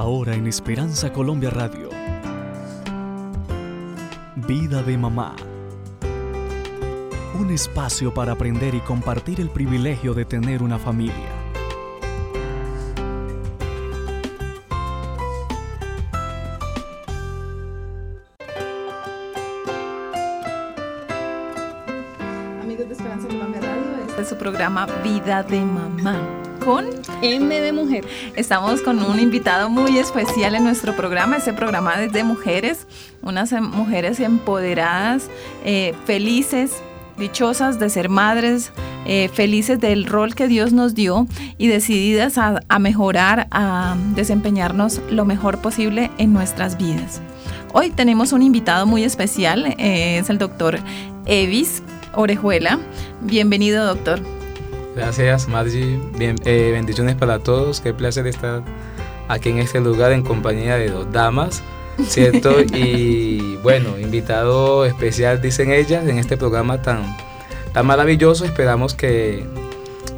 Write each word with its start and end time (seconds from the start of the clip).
Ahora 0.00 0.34
en 0.34 0.46
Esperanza 0.46 1.12
Colombia 1.12 1.50
Radio. 1.50 1.90
Vida 4.34 4.82
de 4.82 4.96
mamá. 4.96 5.36
Un 7.38 7.50
espacio 7.50 8.14
para 8.14 8.32
aprender 8.32 8.74
y 8.74 8.80
compartir 8.80 9.42
el 9.42 9.50
privilegio 9.50 10.14
de 10.14 10.24
tener 10.24 10.62
una 10.62 10.78
familia. 10.78 11.14
Amigos 22.62 22.88
de 22.88 22.94
Esperanza 22.94 23.28
Colombia 23.28 23.60
Radio, 23.60 24.06
este 24.08 24.22
es 24.22 24.28
su 24.30 24.38
programa 24.38 24.86
Vida 25.04 25.42
de 25.42 25.60
Mamá 25.60 26.49
con 26.64 26.86
M 27.22 27.60
de 27.60 27.72
Mujer. 27.72 28.04
Estamos 28.36 28.82
con 28.82 29.02
un 29.02 29.18
invitado 29.18 29.70
muy 29.70 29.98
especial 29.98 30.54
en 30.54 30.64
nuestro 30.64 30.94
programa. 30.94 31.36
Este 31.36 31.52
programa 31.52 32.02
es 32.02 32.12
de 32.12 32.24
mujeres, 32.24 32.86
unas 33.22 33.52
em- 33.52 33.64
mujeres 33.70 34.20
empoderadas, 34.20 35.28
eh, 35.64 35.94
felices, 36.04 36.72
dichosas 37.18 37.78
de 37.78 37.90
ser 37.90 38.08
madres, 38.08 38.72
eh, 39.06 39.28
felices 39.32 39.80
del 39.80 40.06
rol 40.06 40.34
que 40.34 40.48
Dios 40.48 40.72
nos 40.72 40.94
dio 40.94 41.26
y 41.58 41.66
decididas 41.68 42.38
a, 42.38 42.60
mejorar, 42.78 43.48
a 43.50 43.96
desempeñarnos 44.14 45.00
lo 45.10 45.24
mejor 45.24 45.58
posible 45.58 46.10
en 46.18 46.32
nuestras 46.32 46.78
vidas. 46.78 47.20
Hoy 47.72 47.90
tenemos 47.90 48.32
un 48.32 48.42
invitado 48.42 48.86
muy 48.86 49.04
especial, 49.04 49.74
eh, 49.78 50.18
es 50.18 50.30
el 50.30 50.38
doctor 50.38 50.78
Evis 51.26 51.82
Orejuela. 52.14 52.78
Bienvenido, 53.22 53.86
doctor. 53.86 54.39
Gracias, 55.00 55.48
Margie. 55.48 55.98
Bien, 56.18 56.36
eh, 56.44 56.72
bendiciones 56.72 57.16
para 57.16 57.38
todos. 57.38 57.80
Qué 57.80 57.94
placer 57.94 58.26
estar 58.26 58.62
aquí 59.28 59.48
en 59.48 59.58
este 59.58 59.80
lugar 59.80 60.12
en 60.12 60.22
compañía 60.22 60.76
de 60.76 60.90
dos 60.90 61.10
damas, 61.10 61.62
¿cierto? 62.06 62.60
y 62.74 63.56
bueno, 63.62 63.98
invitado 63.98 64.84
especial, 64.84 65.40
dicen 65.40 65.72
ellas, 65.72 66.06
en 66.06 66.18
este 66.18 66.36
programa 66.36 66.82
tan, 66.82 67.16
tan 67.72 67.86
maravilloso. 67.86 68.44
Esperamos 68.44 68.92
que 68.92 69.46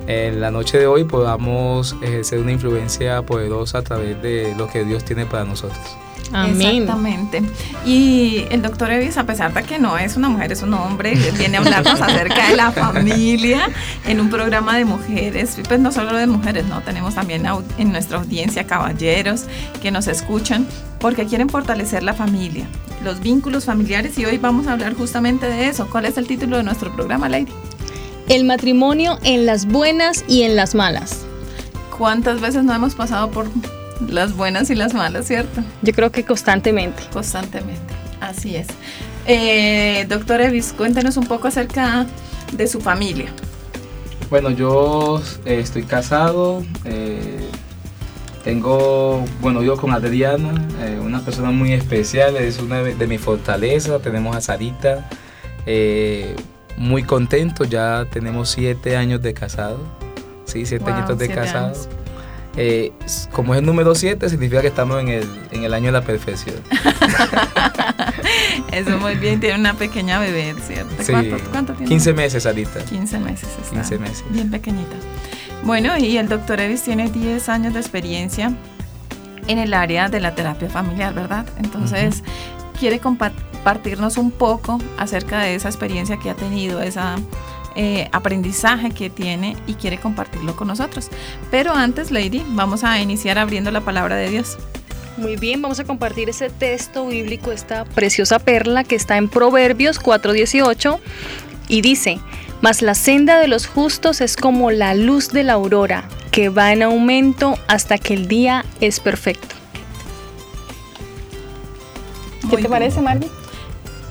en 0.09 0.41
la 0.41 0.51
noche 0.51 0.81
de 0.81 0.89
hoy 0.89 1.05
podamos 1.05 1.95
ejercer 2.03 2.41
una 2.41 2.51
influencia 2.51 3.23
poderosa 3.23 3.79
a 3.79 3.83
través 3.83 4.21
de 4.21 4.53
lo 4.59 4.67
que 4.67 4.85
Dios 4.85 5.05
tiene 5.05 5.27
para 5.27 5.45
nosotros. 5.45 5.97
Amén. 6.33 6.83
Exactamente. 6.83 7.43
Y 7.85 8.45
el 8.51 8.63
doctor 8.63 8.91
Evis, 8.91 9.17
a 9.19 9.25
pesar 9.25 9.53
de 9.53 9.63
que 9.63 9.79
no 9.79 9.99
es 9.99 10.17
una 10.17 10.29
mujer, 10.29 10.53
es 10.53 10.63
un 10.63 10.75
hombre, 10.75 11.15
viene 11.37 11.59
a 11.59 11.61
hablarnos 11.61 12.01
acerca 12.01 12.49
de 12.49 12.57
la 12.57 12.73
familia 12.73 13.69
en 14.07 14.21
un 14.21 14.31
programa 14.31 14.77
de 14.77 14.85
mujeres. 14.85 15.59
Pues 15.67 15.81
no 15.81 15.93
solo 15.93 16.17
de 16.17 16.27
mujeres, 16.27 16.67
no, 16.67 16.81
tenemos 16.81 17.15
también 17.15 17.45
en 17.79 17.93
nuestra 17.93 18.19
audiencia 18.19 18.65
caballeros 18.65 19.45
que 19.83 19.91
nos 19.91 20.07
escuchan 20.07 20.67
porque 20.99 21.27
quieren 21.27 21.49
fortalecer 21.49 22.03
la 22.03 22.15
familia, 22.15 22.67
los 23.05 23.21
vínculos 23.21 23.65
familiares 23.65 24.17
y 24.19 24.25
hoy 24.25 24.39
vamos 24.39 24.67
a 24.69 24.73
hablar 24.73 24.95
justamente 24.95 25.47
de 25.47 25.69
eso. 25.69 25.89
¿Cuál 25.91 26.07
es 26.07 26.17
el 26.17 26.27
título 26.27 26.57
de 26.57 26.63
nuestro 26.63 26.95
programa, 26.95 27.29
Lady? 27.29 27.53
El 28.29 28.45
matrimonio 28.45 29.19
en 29.25 29.45
las 29.45 29.67
buenas 29.67 30.25
y 30.29 30.43
en 30.43 30.57
las 30.57 30.75
malas. 30.75 31.25
¿Cuántas 31.99 32.41
veces 32.41 32.65
no 32.65 32.73
hemos 32.73 32.95
pasado 32.95 33.31
por 33.31 33.49
las 34.09 34.35
buenas 34.37 34.71
y 34.71 34.75
las 34.75 34.95
malas, 34.95 35.27
cierto? 35.27 35.63
Yo 35.83 35.93
creo 35.93 36.11
que 36.11 36.25
constantemente. 36.25 37.03
Constantemente, 37.13 37.95
así 38.21 38.57
es. 38.57 38.67
Eh, 39.27 40.07
doctor 40.09 40.41
Evis, 40.41 40.73
cuéntenos 40.77 41.17
un 41.17 41.27
poco 41.27 41.49
acerca 41.49 42.07
de 42.53 42.67
su 42.67 42.81
familia. 42.81 43.27
Bueno, 44.31 44.51
yo 44.51 45.21
eh, 45.45 45.61
estoy 45.61 45.83
casado, 45.83 46.65
eh, 46.85 47.49
tengo, 48.45 49.25
bueno, 49.41 49.61
vivo 49.61 49.77
con 49.77 49.93
Adriana, 49.93 50.67
eh, 50.81 50.99
una 51.01 51.21
persona 51.21 51.51
muy 51.51 51.73
especial, 51.73 52.37
es 52.37 52.59
una 52.59 52.83
de, 52.83 52.95
de 52.95 53.07
mi 53.07 53.19
fortaleza, 53.19 53.99
tenemos 54.01 54.35
a 54.35 54.41
Sarita, 54.41 55.09
eh, 55.67 56.35
muy 56.77 57.03
contento, 57.05 57.65
ya 57.65 58.07
tenemos 58.11 58.49
siete 58.49 58.97
años 58.97 59.21
de 59.23 59.35
casado, 59.35 59.79
sí, 60.47 60.65
siete 60.67 60.87
Wow, 60.87 60.95
años 60.95 61.19
de 61.19 61.27
siete 61.27 61.41
casado. 61.41 61.67
años. 61.67 61.89
Eh, 62.57 62.93
como 63.33 63.55
es 63.55 63.61
el 63.61 63.67
número 63.67 63.95
7, 63.95 64.29
significa 64.29 64.61
que 64.61 64.69
estamos 64.69 65.01
en 65.01 65.09
el, 65.09 65.29
en 65.53 65.65
el 65.65 65.73
año 65.73 65.87
de 65.87 65.93
la 65.93 66.03
perfección. 66.03 66.57
Eso 68.73 68.99
muy 68.99 69.15
bien, 69.15 69.41
tiene 69.41 69.59
una 69.59 69.75
pequeña 69.75 70.19
bebé, 70.19 70.55
¿cierto? 70.67 71.03
Sí, 71.03 71.13
¿Cuánto, 71.13 71.37
cuánto 71.51 71.73
tiene? 71.73 71.89
15 71.89 72.13
meses, 72.13 72.43
Sarita. 72.43 72.85
15 72.85 73.19
meses 73.19 73.49
está. 73.63 73.71
15 73.71 73.99
meses. 73.99 74.25
Bien 74.31 74.51
pequeñita. 74.51 74.97
Bueno, 75.65 75.97
y 75.97 76.19
el 76.19 76.29
doctor 76.29 76.61
Evis 76.61 76.83
tiene 76.83 77.09
10 77.09 77.49
años 77.49 77.75
de 77.75 77.81
experiencia 77.81 78.53
en 79.47 79.59
el 79.59 79.75
área 79.75 80.09
de 80.09 80.21
la 80.21 80.35
terapia 80.35 80.69
familiar, 80.69 81.15
¿verdad? 81.15 81.47
Entonces, 81.59 82.23
quiere 82.79 82.99
compartirnos 82.99 84.17
un 84.17 84.31
poco 84.31 84.79
acerca 84.99 85.41
de 85.41 85.55
esa 85.55 85.69
experiencia 85.69 86.19
que 86.19 86.31
ha 86.31 86.35
tenido, 86.35 86.83
esa 86.83 87.17
eh, 87.77 88.09
aprendizaje 88.13 88.91
que 88.91 89.11
tiene 89.11 89.57
y 89.67 89.75
quiere 89.75 89.99
compartirlo 89.99 90.57
con 90.57 90.69
nosotros. 90.69 91.09
Pero 91.51 91.73
antes, 91.75 92.11
Lady, 92.11 92.45
vamos 92.49 92.85
a 92.85 92.99
iniciar 93.01 93.39
abriendo 93.39 93.71
la 93.71 93.81
palabra 93.81 94.17
de 94.17 94.31
Dios. 94.31 94.59
Muy 95.17 95.37
bien, 95.37 95.61
vamos 95.61 95.79
a 95.79 95.85
compartir 95.85 96.31
ese 96.31 96.49
texto 96.49 97.07
bíblico, 97.07 97.53
esta 97.53 97.85
preciosa 97.85 98.39
perla 98.39 98.83
que 98.83 98.95
está 98.95 99.19
en 99.19 99.29
Proverbios 99.29 100.01
4:18 100.01 101.01
y 101.69 101.83
dice, 101.83 102.19
mas 102.63 102.81
la 102.81 102.95
senda 102.95 103.39
de 103.39 103.49
los 103.49 103.67
justos 103.67 104.21
es 104.21 104.37
como 104.37 104.71
la 104.71 104.95
luz 104.95 105.31
de 105.31 105.43
la 105.43 105.55
aurora, 105.55 106.05
que 106.31 106.49
va 106.49 106.73
en 106.73 106.83
aumento 106.83 107.59
hasta 107.69 107.99
que 107.99 108.15
el 108.15 108.27
día 108.27 108.65
es 108.81 109.01
perfecto. 109.01 109.55
¿Qué 112.43 112.49
te 112.49 112.57
bien. 112.57 112.71
parece, 112.71 113.01
Margie? 113.01 113.29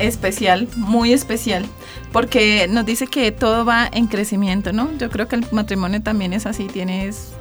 especial, 0.01 0.67
muy 0.75 1.13
especial, 1.13 1.65
porque 2.11 2.67
nos 2.69 2.85
dice 2.85 3.07
que 3.07 3.31
todo 3.31 3.65
va 3.65 3.89
en 3.91 4.07
crecimiento, 4.07 4.73
¿no? 4.73 4.89
Yo 4.97 5.09
creo 5.09 5.27
que 5.27 5.35
el 5.37 5.45
matrimonio 5.51 6.01
también 6.01 6.33
es 6.33 6.45
así, 6.45 6.67
tienes 6.67 7.33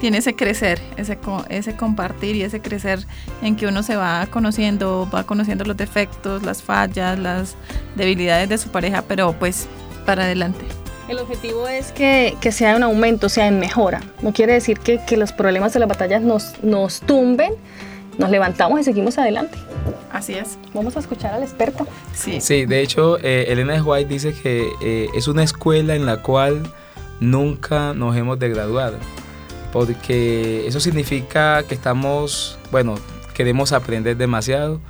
tiene 0.00 0.18
ese 0.18 0.34
crecer, 0.34 0.80
ese, 0.96 1.18
ese 1.48 1.76
compartir 1.76 2.36
y 2.36 2.42
ese 2.42 2.60
crecer 2.60 3.00
en 3.42 3.56
que 3.56 3.66
uno 3.66 3.82
se 3.82 3.96
va 3.96 4.26
conociendo, 4.30 5.08
va 5.12 5.24
conociendo 5.24 5.64
los 5.64 5.76
defectos, 5.76 6.42
las 6.42 6.62
fallas, 6.62 7.18
las 7.18 7.56
debilidades 7.96 8.48
de 8.48 8.58
su 8.58 8.70
pareja, 8.70 9.02
pero 9.02 9.32
pues 9.32 9.66
para 10.06 10.24
adelante. 10.24 10.64
El 11.08 11.18
objetivo 11.18 11.66
es 11.66 11.90
que, 11.92 12.36
que 12.40 12.52
sea 12.52 12.76
un 12.76 12.82
aumento, 12.82 13.28
sea 13.28 13.48
en 13.48 13.58
mejora. 13.58 14.00
No 14.22 14.32
quiere 14.32 14.52
decir 14.52 14.78
que, 14.78 15.00
que 15.04 15.16
los 15.16 15.32
problemas 15.32 15.72
de 15.72 15.80
las 15.80 15.88
batallas 15.88 16.22
nos, 16.22 16.62
nos 16.62 17.00
tumben, 17.00 17.54
nos 18.18 18.30
levantamos 18.30 18.80
y 18.80 18.84
seguimos 18.84 19.16
adelante. 19.16 19.56
Así 20.12 20.34
es. 20.34 20.58
Vamos 20.74 20.96
a 20.96 21.00
escuchar 21.00 21.34
al 21.34 21.42
experto. 21.42 21.86
Sí. 22.12 22.40
Sí, 22.40 22.66
de 22.66 22.82
hecho, 22.82 23.18
eh, 23.18 23.46
Elena. 23.48 23.82
White 23.82 24.12
dice 24.12 24.34
que 24.34 24.68
eh, 24.82 25.08
es 25.14 25.28
una 25.28 25.42
escuela 25.42 25.94
en 25.94 26.04
la 26.04 26.20
cual 26.20 26.62
nunca 27.20 27.94
nos 27.94 28.16
hemos 28.16 28.38
de 28.38 28.48
graduar, 28.48 28.94
porque 29.72 30.66
eso 30.66 30.80
significa 30.80 31.62
que 31.62 31.74
estamos, 31.74 32.58
bueno, 32.70 32.96
queremos 33.34 33.72
aprender 33.72 34.16
demasiado. 34.16 34.80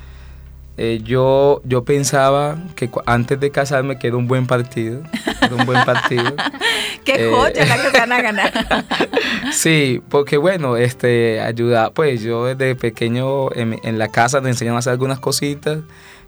Eh, 0.76 1.00
yo, 1.02 1.60
yo 1.64 1.84
pensaba 1.84 2.56
que 2.76 2.88
antes 3.04 3.38
de 3.40 3.50
casarme 3.50 3.98
que 3.98 4.06
era 4.06 4.16
un 4.16 4.28
buen 4.28 4.46
partido, 4.46 5.02
un 5.50 5.66
buen 5.66 5.84
partido. 5.84 6.34
Qué 7.04 7.26
Eh, 7.26 7.30
joya 7.30 7.66
la 7.66 7.76
que 7.76 7.90
se 7.90 7.98
van 7.98 8.12
a 8.12 8.22
ganar. 8.22 8.52
Sí, 9.52 10.02
porque 10.08 10.36
bueno, 10.36 10.76
este, 10.76 11.40
ayuda, 11.40 11.90
pues 11.90 12.22
yo 12.22 12.44
desde 12.44 12.74
pequeño 12.74 13.52
en, 13.54 13.78
en 13.82 13.98
la 13.98 14.08
casa 14.08 14.40
me 14.40 14.50
enseñaron 14.50 14.76
a 14.76 14.78
hacer 14.80 14.92
algunas 14.92 15.20
cositas 15.20 15.78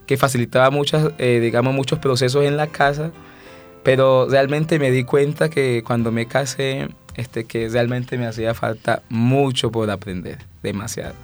que 0.06 0.16
facilitaba 0.16 0.70
muchas, 0.70 1.12
eh, 1.19 1.38
digamos, 1.41 1.75
muchos 1.75 1.99
procesos 1.99 2.44
en 2.44 2.56
la 2.56 2.66
casa, 2.66 3.12
pero 3.84 4.26
realmente 4.28 4.78
me 4.78 4.91
di 4.91 5.04
cuenta 5.04 5.49
que 5.49 5.82
cuando 5.87 6.10
me 6.10 6.26
casé, 6.26 6.88
este, 7.15 7.44
que 7.44 7.69
realmente 7.69 8.19
me 8.19 8.26
hacía 8.26 8.55
falta 8.55 9.02
mucho 9.08 9.70
por 9.70 9.90
aprender, 9.90 10.38
demasiado. 10.62 11.14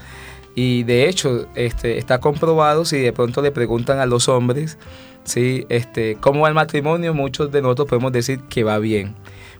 Y 0.56 0.84
de 0.84 1.06
hecho, 1.06 1.46
este, 1.54 1.98
está 1.98 2.18
comprobado 2.18 2.86
si 2.86 2.98
de 2.98 3.12
pronto 3.12 3.42
le 3.42 3.52
preguntan 3.52 3.98
a 3.98 4.06
los 4.06 4.26
hombres, 4.26 4.78
¿sí? 5.22 5.66
este, 5.68 6.16
¿cómo 6.18 6.40
va 6.40 6.48
el 6.48 6.54
matrimonio? 6.54 7.12
Muchos 7.12 7.52
de 7.52 7.60
nosotros 7.60 7.88
podemos 7.88 8.10
decir 8.10 8.40
que 8.48 8.64
va 8.64 8.78
bien. 8.78 9.14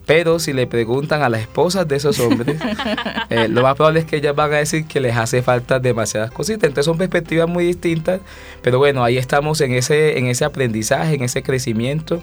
Pero 0.06 0.38
si 0.38 0.54
le 0.54 0.66
preguntan 0.66 1.22
a 1.22 1.28
las 1.28 1.42
esposas 1.42 1.86
de 1.86 1.96
esos 1.96 2.18
hombres, 2.18 2.58
eh, 3.28 3.46
lo 3.48 3.62
más 3.62 3.74
probable 3.74 4.00
es 4.00 4.06
que 4.06 4.16
ellas 4.16 4.34
van 4.34 4.54
a 4.54 4.56
decir 4.56 4.86
que 4.86 5.00
les 5.00 5.14
hace 5.14 5.42
falta 5.42 5.80
demasiadas 5.80 6.30
cositas. 6.30 6.64
Entonces 6.64 6.86
son 6.86 6.96
perspectivas 6.96 7.46
muy 7.46 7.66
distintas, 7.66 8.22
pero 8.62 8.78
bueno, 8.78 9.04
ahí 9.04 9.18
estamos 9.18 9.60
en 9.60 9.72
ese, 9.72 10.16
en 10.16 10.28
ese 10.28 10.46
aprendizaje, 10.46 11.14
en 11.14 11.24
ese 11.24 11.42
crecimiento 11.42 12.22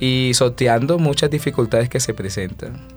y 0.00 0.32
sorteando 0.32 0.98
muchas 0.98 1.28
dificultades 1.28 1.90
que 1.90 2.00
se 2.00 2.14
presentan. 2.14 2.95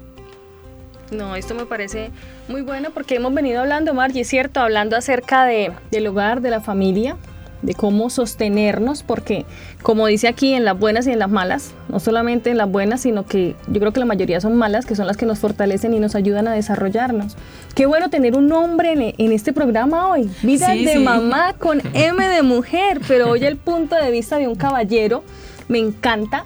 No, 1.12 1.36
esto 1.36 1.56
me 1.56 1.66
parece 1.66 2.12
muy 2.48 2.62
bueno 2.62 2.90
porque 2.94 3.16
hemos 3.16 3.34
venido 3.34 3.62
hablando, 3.62 3.94
Margie, 3.94 4.22
es 4.22 4.28
cierto, 4.28 4.60
hablando 4.60 4.96
acerca 4.96 5.46
de, 5.46 5.72
del 5.92 6.08
hogar, 6.08 6.42
de 6.42 6.52
la 6.52 6.62
familia, 6.62 7.18
de 7.62 7.74
cómo 7.74 8.10
sostenernos, 8.10 9.04
porque 9.04 9.46
como 9.82 10.08
dice 10.08 10.28
aquí, 10.28 10.54
en 10.54 10.66
las 10.66 10.78
buenas 10.78 11.08
y 11.08 11.12
en 11.12 11.20
las 11.20 11.30
malas, 11.30 11.74
no 11.90 12.00
solamente 12.00 12.52
en 12.52 12.58
las 12.58 12.70
buenas, 12.70 13.02
sino 13.02 13.26
que 13.26 13.56
yo 13.68 13.80
creo 13.80 13.92
que 13.92 14.00
la 14.00 14.06
mayoría 14.06 14.40
son 14.40 14.56
malas, 14.56 14.86
que 14.86 14.96
son 14.96 15.08
las 15.08 15.18
que 15.18 15.26
nos 15.26 15.40
fortalecen 15.40 15.94
y 15.94 16.00
nos 16.00 16.16
ayudan 16.16 16.48
a 16.48 16.54
desarrollarnos. 16.54 17.36
Qué 17.76 17.86
bueno 17.86 18.10
tener 18.10 18.36
un 18.36 18.52
hombre 18.52 19.16
en, 19.18 19.32
este 19.32 19.52
programa 19.54 20.10
hoy, 20.10 20.30
vida 20.44 20.70
de 20.70 21.00
mamá 21.00 21.54
con 21.54 21.82
M 21.94 22.28
de 22.28 22.42
mujer, 22.44 23.02
pero 23.08 23.30
hoy 23.30 23.44
el 23.46 23.58
punto 23.58 23.96
de 23.96 24.12
vista 24.12 24.38
de 24.38 24.48
un 24.48 24.56
caballero 24.56 25.24
me 25.68 25.80
encanta. 25.80 26.46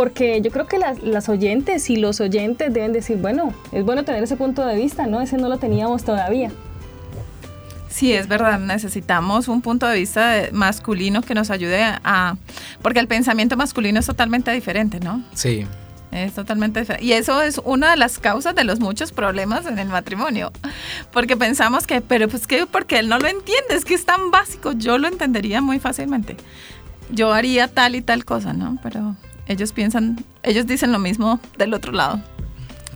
Porque 0.00 0.40
yo 0.40 0.50
creo 0.50 0.66
que 0.66 0.78
las, 0.78 1.02
las 1.02 1.28
oyentes 1.28 1.90
y 1.90 1.96
los 1.96 2.22
oyentes 2.22 2.72
deben 2.72 2.94
decir, 2.94 3.18
bueno, 3.18 3.52
es 3.70 3.84
bueno 3.84 4.02
tener 4.02 4.22
ese 4.22 4.34
punto 4.34 4.64
de 4.64 4.74
vista, 4.74 5.06
¿no? 5.06 5.20
Ese 5.20 5.36
no 5.36 5.50
lo 5.50 5.58
teníamos 5.58 6.04
todavía. 6.04 6.50
Sí, 7.90 8.14
es 8.14 8.26
verdad, 8.26 8.58
necesitamos 8.58 9.46
un 9.46 9.60
punto 9.60 9.86
de 9.86 9.98
vista 9.98 10.48
masculino 10.52 11.20
que 11.20 11.34
nos 11.34 11.50
ayude 11.50 11.82
a... 11.82 12.36
Porque 12.80 12.98
el 12.98 13.08
pensamiento 13.08 13.58
masculino 13.58 14.00
es 14.00 14.06
totalmente 14.06 14.50
diferente, 14.52 15.00
¿no? 15.00 15.22
Sí. 15.34 15.66
Es 16.12 16.32
totalmente 16.32 16.80
diferente. 16.80 17.04
Y 17.04 17.12
eso 17.12 17.42
es 17.42 17.60
una 17.62 17.90
de 17.90 17.98
las 17.98 18.18
causas 18.18 18.54
de 18.54 18.64
los 18.64 18.80
muchos 18.80 19.12
problemas 19.12 19.66
en 19.66 19.78
el 19.78 19.88
matrimonio. 19.88 20.50
Porque 21.12 21.36
pensamos 21.36 21.86
que, 21.86 22.00
pero 22.00 22.26
pues 22.26 22.46
que 22.46 22.66
porque 22.66 23.00
él 23.00 23.10
no 23.10 23.18
lo 23.18 23.28
entiende, 23.28 23.74
es 23.74 23.84
que 23.84 23.92
es 23.92 24.06
tan 24.06 24.30
básico, 24.30 24.72
yo 24.72 24.96
lo 24.96 25.08
entendería 25.08 25.60
muy 25.60 25.78
fácilmente. 25.78 26.38
Yo 27.10 27.34
haría 27.34 27.68
tal 27.68 27.96
y 27.96 28.00
tal 28.00 28.24
cosa, 28.24 28.54
¿no? 28.54 28.78
Pero 28.82 29.14
ellos 29.50 29.72
piensan, 29.72 30.24
ellos 30.44 30.66
dicen 30.66 30.92
lo 30.92 31.00
mismo 31.00 31.40
del 31.58 31.74
otro 31.74 31.90
lado. 31.90 32.20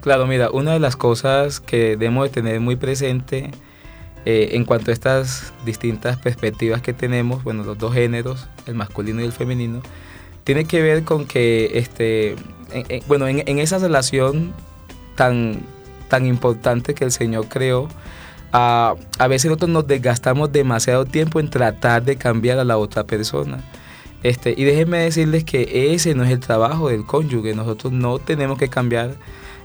Claro, 0.01 0.27
mira, 0.27 0.51
una 0.51 0.73
de 0.73 0.79
las 0.79 0.95
cosas 0.95 1.59
que 1.59 1.97
debemos 1.97 2.25
de 2.25 2.31
tener 2.31 2.61
muy 2.61 2.77
presente 2.77 3.51
eh, 4.25 4.51
en 4.53 4.65
cuanto 4.65 4.93
a 4.93 4.95
estas 4.95 5.53
distintas 5.65 6.17
perspectivas 6.17 6.81
que 6.81 6.93
tenemos, 6.93 7.43
bueno, 7.43 7.65
los 7.65 7.77
dos 7.77 7.93
géneros, 7.93 8.47
el 8.67 8.77
masculino 8.77 9.21
y 9.21 9.25
el 9.25 9.33
femenino, 9.33 9.83
tiene 10.45 10.65
que 10.65 10.81
ver 10.81 11.03
con 11.03 11.27
que, 11.27 11.73
este, 11.75 12.37
bueno, 13.09 13.27
en, 13.27 13.59
esa 13.59 13.79
relación 13.79 14.53
tan, 15.17 15.61
tan 16.09 16.25
importante 16.25 16.95
que 16.95 17.05
el 17.05 17.11
Señor 17.11 17.49
creó, 17.49 17.89
a, 18.53 18.95
a 19.19 19.27
veces 19.27 19.47
nosotros 19.49 19.71
nos 19.71 19.89
desgastamos 19.89 20.53
demasiado 20.53 21.05
tiempo 21.05 21.41
en 21.41 21.51
tratar 21.51 22.05
de 22.05 22.15
cambiar 22.15 22.61
a 22.61 22.65
la 22.65 22.77
otra 22.77 23.03
persona. 23.03 23.59
Este, 24.25 24.55
y 24.57 24.65
déjenme 24.65 24.99
decirles 25.01 25.45
que 25.45 25.93
ese 25.95 26.15
no 26.15 26.25
es 26.25 26.31
el 26.31 26.41
trabajo 26.41 26.89
del 26.89 27.05
cónyuge. 27.05 27.55
Nosotros 27.55 27.93
no 27.93 28.19
tenemos 28.19 28.59
que 28.59 28.69
cambiar 28.69 29.17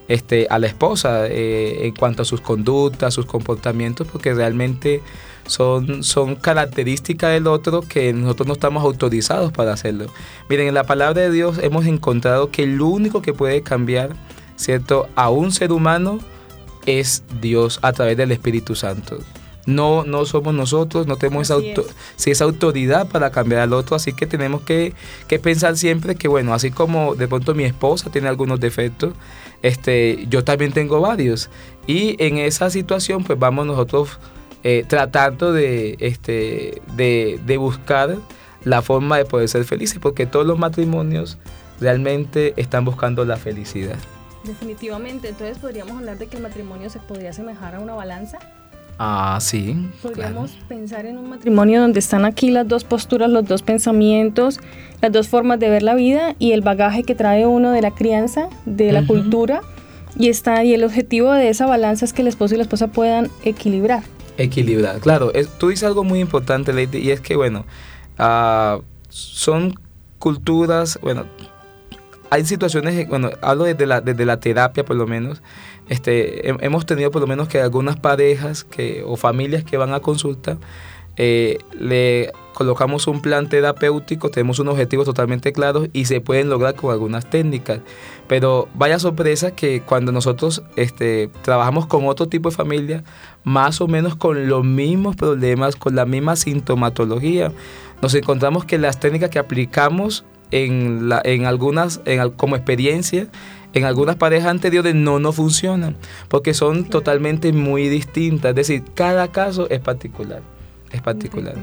este, 0.09 0.47
a 0.49 0.59
la 0.59 0.67
esposa 0.67 1.27
eh, 1.27 1.87
en 1.87 1.95
cuanto 1.95 2.23
a 2.23 2.25
sus 2.25 2.41
conductas, 2.41 3.13
sus 3.13 3.25
comportamientos, 3.25 4.05
porque 4.05 4.33
realmente 4.33 5.01
son, 5.47 6.03
son 6.03 6.35
características 6.35 7.31
del 7.31 7.47
otro 7.47 7.83
que 7.83 8.11
nosotros 8.11 8.47
no 8.47 8.53
estamos 8.53 8.83
autorizados 8.83 9.53
para 9.53 9.71
hacerlo. 9.71 10.07
Miren, 10.49 10.67
en 10.67 10.73
la 10.73 10.83
palabra 10.83 11.21
de 11.21 11.31
Dios 11.31 11.57
hemos 11.63 11.85
encontrado 11.85 12.51
que 12.51 12.63
el 12.63 12.81
único 12.81 13.21
que 13.21 13.33
puede 13.33 13.61
cambiar, 13.61 14.09
¿cierto?, 14.57 15.07
a 15.15 15.29
un 15.29 15.53
ser 15.53 15.71
humano 15.71 16.19
es 16.85 17.23
Dios 17.39 17.79
a 17.81 17.93
través 17.93 18.17
del 18.17 18.33
Espíritu 18.33 18.75
Santo. 18.75 19.19
No, 19.69 20.03
no 20.03 20.25
somos 20.25 20.53
nosotros, 20.53 21.05
no 21.07 21.15
tenemos 21.17 21.49
esa, 21.49 21.57
esa 22.31 22.43
autoridad 22.43 23.07
para 23.07 23.29
cambiar 23.29 23.61
al 23.61 23.73
otro, 23.73 23.95
así 23.95 24.13
que 24.13 24.25
tenemos 24.25 24.61
que, 24.61 24.93
que 25.27 25.39
pensar 25.39 25.77
siempre 25.77 26.15
que, 26.15 26.27
bueno, 26.27 26.53
así 26.53 26.71
como 26.71 27.15
de 27.15 27.27
pronto 27.27 27.53
mi 27.53 27.63
esposa 27.63 28.09
tiene 28.09 28.27
algunos 28.27 28.59
defectos, 28.59 29.13
este, 29.61 30.25
yo 30.29 30.43
también 30.43 30.71
tengo 30.71 30.99
varios. 31.01 31.49
Y 31.85 32.15
en 32.23 32.37
esa 32.37 32.69
situación, 32.69 33.23
pues 33.23 33.37
vamos 33.37 33.65
nosotros 33.65 34.19
eh, 34.63 34.85
tratando 34.87 35.53
de, 35.53 35.97
este, 35.99 36.81
de, 36.95 37.39
de 37.45 37.57
buscar 37.57 38.17
la 38.63 38.81
forma 38.81 39.17
de 39.17 39.25
poder 39.25 39.47
ser 39.47 39.65
felices, 39.65 39.99
porque 39.99 40.25
todos 40.25 40.45
los 40.45 40.57
matrimonios 40.57 41.37
realmente 41.79 42.53
están 42.57 42.85
buscando 42.85 43.23
la 43.25 43.37
felicidad. 43.37 43.97
Definitivamente, 44.43 45.29
entonces 45.29 45.57
podríamos 45.57 45.97
hablar 45.97 46.17
de 46.17 46.27
que 46.27 46.37
el 46.37 46.43
matrimonio 46.43 46.89
se 46.89 46.99
podría 46.99 47.29
asemejar 47.31 47.75
a 47.75 47.79
una 47.79 47.93
balanza. 47.93 48.39
Ah, 49.01 49.37
sí. 49.39 49.77
Podríamos 50.01 50.51
pensar 50.67 51.05
en 51.05 51.17
un 51.17 51.29
matrimonio 51.29 51.79
donde 51.79 51.99
están 51.99 52.25
aquí 52.25 52.51
las 52.51 52.67
dos 52.67 52.83
posturas, 52.83 53.29
los 53.29 53.45
dos 53.45 53.61
pensamientos, 53.61 54.59
las 55.01 55.13
dos 55.13 55.29
formas 55.29 55.57
de 55.57 55.69
ver 55.69 55.83
la 55.83 55.95
vida 55.95 56.35
y 56.37 56.51
el 56.51 56.59
bagaje 56.59 57.03
que 57.03 57.15
trae 57.15 57.47
uno 57.47 57.71
de 57.71 57.81
la 57.81 57.91
crianza, 57.91 58.49
de 58.65 58.91
la 58.91 59.07
cultura. 59.07 59.61
Y, 60.17 60.27
está, 60.27 60.65
y 60.65 60.73
el 60.73 60.83
objetivo 60.83 61.31
de 61.31 61.47
esa 61.47 61.65
balanza 61.65 62.03
es 62.03 62.11
que 62.11 62.23
el 62.23 62.27
esposo 62.27 62.55
y 62.55 62.57
la 62.57 62.63
esposa 62.63 62.87
puedan 62.87 63.29
equilibrar. 63.45 64.03
Equilibrar, 64.37 64.99
claro. 64.99 65.31
tú 65.57 65.69
dices 65.69 65.85
algo 65.85 66.03
muy 66.03 66.19
importante, 66.19 66.73
Lady, 66.73 66.97
y 66.97 67.11
es 67.11 67.21
que, 67.21 67.37
bueno, 67.37 67.65
uh, 68.19 68.81
son 69.07 69.79
culturas, 70.17 70.99
bueno, 71.01 71.25
hay 72.29 72.45
situaciones, 72.45 73.07
bueno, 73.07 73.29
hablo 73.41 73.63
desde 73.63 73.85
la, 73.85 74.01
desde 74.01 74.25
la 74.25 74.39
terapia 74.39 74.85
por 74.85 74.95
lo 74.95 75.07
menos, 75.07 75.41
este, 75.89 76.47
hemos 76.47 76.85
tenido 76.85 77.11
por 77.11 77.21
lo 77.21 77.27
menos 77.27 77.47
que 77.47 77.59
algunas 77.59 77.97
parejas 77.97 78.63
que, 78.63 79.03
o 79.05 79.17
familias 79.17 79.63
que 79.63 79.77
van 79.77 79.93
a 79.93 79.99
consulta, 79.99 80.57
eh, 81.21 81.57
le 81.77 82.31
colocamos 82.53 83.07
un 83.07 83.21
plan 83.21 83.49
terapéutico, 83.49 84.29
tenemos 84.29 84.59
unos 84.59 84.73
objetivos 84.73 85.05
totalmente 85.05 85.51
claros 85.51 85.89
y 85.91 86.05
se 86.05 86.21
pueden 86.21 86.49
lograr 86.49 86.75
con 86.75 86.91
algunas 86.91 87.29
técnicas. 87.29 87.81
Pero 88.27 88.69
vaya 88.73 88.99
sorpresa 88.99 89.51
que 89.51 89.81
cuando 89.81 90.11
nosotros 90.11 90.63
este, 90.75 91.29
trabajamos 91.41 91.87
con 91.87 92.07
otro 92.07 92.27
tipo 92.27 92.49
de 92.49 92.55
familia, 92.55 93.03
más 93.43 93.81
o 93.81 93.87
menos 93.87 94.15
con 94.15 94.47
los 94.47 94.63
mismos 94.63 95.15
problemas, 95.15 95.75
con 95.75 95.95
la 95.95 96.05
misma 96.05 96.35
sintomatología, 96.35 97.51
nos 98.01 98.13
encontramos 98.13 98.63
que 98.63 98.77
las 98.77 98.99
técnicas 98.99 99.29
que 99.29 99.39
aplicamos 99.39 100.23
en, 100.51 101.09
en 101.23 101.45
algunas, 101.45 102.01
en, 102.05 102.29
como 102.31 102.55
experiencia, 102.55 103.27
en 103.73 103.85
algunas 103.85 104.15
parejas 104.15 104.49
anteriores 104.49 104.95
no 104.95 105.19
no 105.19 105.31
funcionan, 105.31 105.95
porque 106.27 106.53
son 106.53 106.85
totalmente 106.85 107.53
muy 107.53 107.87
distintas. 107.87 108.49
Es 108.49 108.55
decir, 108.55 108.83
cada 108.95 109.27
caso 109.29 109.69
es 109.69 109.79
particular. 109.79 110.41
Es 110.91 111.01
particular. 111.01 111.55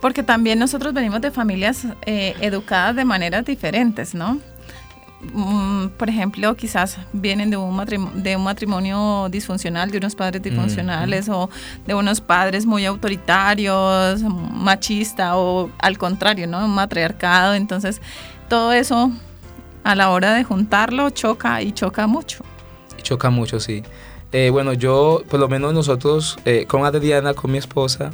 Porque 0.00 0.22
también 0.22 0.58
nosotros 0.58 0.94
venimos 0.94 1.20
de 1.20 1.30
familias 1.30 1.86
eh, 2.06 2.34
educadas 2.40 2.96
de 2.96 3.04
maneras 3.04 3.44
diferentes, 3.44 4.14
¿no? 4.14 4.40
Mm, 5.32 5.88
por 5.96 6.08
ejemplo, 6.08 6.54
quizás 6.54 6.98
vienen 7.12 7.50
de 7.50 7.56
un, 7.56 7.74
matrimonio, 7.74 8.22
de 8.22 8.36
un 8.36 8.44
matrimonio 8.44 9.28
disfuncional, 9.30 9.90
de 9.90 9.98
unos 9.98 10.14
padres 10.14 10.42
disfuncionales 10.42 11.28
o 11.28 11.50
de 11.86 11.94
unos 11.94 12.20
padres 12.20 12.66
muy 12.66 12.84
autoritarios, 12.84 14.22
machista 14.22 15.36
o 15.36 15.70
al 15.78 15.98
contrario, 15.98 16.46
¿no? 16.46 16.64
Un 16.64 16.74
matriarcado. 16.74 17.54
Entonces, 17.54 18.00
todo 18.48 18.72
eso 18.72 19.10
a 19.86 19.94
la 19.94 20.10
hora 20.10 20.34
de 20.34 20.42
juntarlo 20.42 21.10
choca 21.10 21.62
y 21.62 21.70
choca 21.70 22.08
mucho. 22.08 22.44
Choca 23.02 23.30
mucho, 23.30 23.60
sí. 23.60 23.84
Eh, 24.32 24.50
bueno, 24.50 24.72
yo, 24.72 25.22
por 25.30 25.38
lo 25.38 25.48
menos 25.48 25.74
nosotros, 25.74 26.40
eh, 26.44 26.66
con 26.66 26.84
Adriana, 26.84 27.34
con 27.34 27.52
mi 27.52 27.58
esposa, 27.58 28.10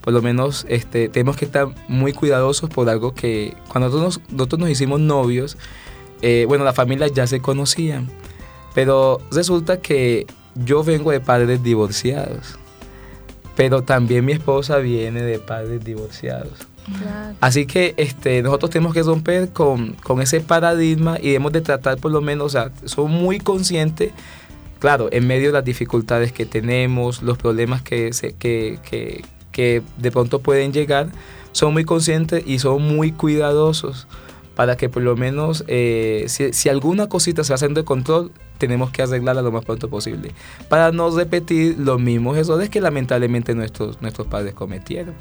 por 0.00 0.12
lo 0.12 0.22
menos 0.22 0.66
este, 0.68 1.08
tenemos 1.08 1.36
que 1.36 1.44
estar 1.44 1.68
muy 1.86 2.12
cuidadosos 2.12 2.68
por 2.68 2.88
algo 2.88 3.14
que 3.14 3.56
cuando 3.68 3.90
nosotros 3.90 4.20
nos, 4.28 4.58
nos 4.58 4.68
hicimos 4.68 4.98
novios, 4.98 5.56
eh, 6.20 6.46
bueno, 6.48 6.64
las 6.64 6.74
familias 6.74 7.12
ya 7.12 7.28
se 7.28 7.40
conocían, 7.40 8.08
pero 8.74 9.20
resulta 9.30 9.80
que 9.80 10.26
yo 10.56 10.82
vengo 10.82 11.12
de 11.12 11.20
padres 11.20 11.62
divorciados, 11.62 12.58
pero 13.54 13.84
también 13.84 14.24
mi 14.24 14.32
esposa 14.32 14.78
viene 14.78 15.22
de 15.22 15.38
padres 15.38 15.84
divorciados. 15.84 16.66
Así 17.40 17.66
que 17.66 17.94
este, 17.96 18.42
nosotros 18.42 18.70
tenemos 18.70 18.94
que 18.94 19.02
romper 19.02 19.50
con, 19.50 19.96
ese 20.20 20.40
paradigma 20.40 21.18
y 21.18 21.28
debemos 21.28 21.52
de 21.52 21.60
tratar 21.60 21.98
por 21.98 22.12
lo 22.12 22.20
menos, 22.20 22.46
o 22.46 22.50
sea, 22.50 22.72
son 22.84 23.10
muy 23.10 23.38
conscientes, 23.38 24.12
claro, 24.78 25.08
en 25.10 25.26
medio 25.26 25.48
de 25.48 25.52
las 25.54 25.64
dificultades 25.64 26.32
que 26.32 26.46
tenemos, 26.46 27.22
los 27.22 27.38
problemas 27.38 27.82
que, 27.82 28.12
se, 28.12 28.34
que, 28.34 28.78
que, 28.88 29.24
que 29.50 29.82
de 29.96 30.10
pronto 30.10 30.40
pueden 30.40 30.72
llegar, 30.72 31.08
son 31.52 31.72
muy 31.72 31.84
conscientes 31.84 32.42
y 32.46 32.58
son 32.58 32.82
muy 32.82 33.12
cuidadosos 33.12 34.06
para 34.54 34.76
que 34.76 34.88
por 34.88 35.02
lo 35.02 35.16
menos 35.16 35.64
eh, 35.66 36.26
si, 36.28 36.52
si, 36.52 36.68
alguna 36.68 37.08
cosita 37.08 37.42
se 37.44 37.54
hace 37.54 37.68
de 37.68 37.84
control, 37.84 38.30
tenemos 38.58 38.90
que 38.90 39.02
arreglarla 39.02 39.42
lo 39.42 39.50
más 39.50 39.64
pronto 39.64 39.88
posible, 39.88 40.30
para 40.68 40.92
no 40.92 41.10
repetir 41.10 41.76
los 41.78 42.00
mismos 42.00 42.36
errores 42.36 42.70
que 42.70 42.80
lamentablemente 42.80 43.54
nuestros, 43.54 44.00
nuestros 44.00 44.26
padres 44.28 44.54
cometieron. 44.54 45.14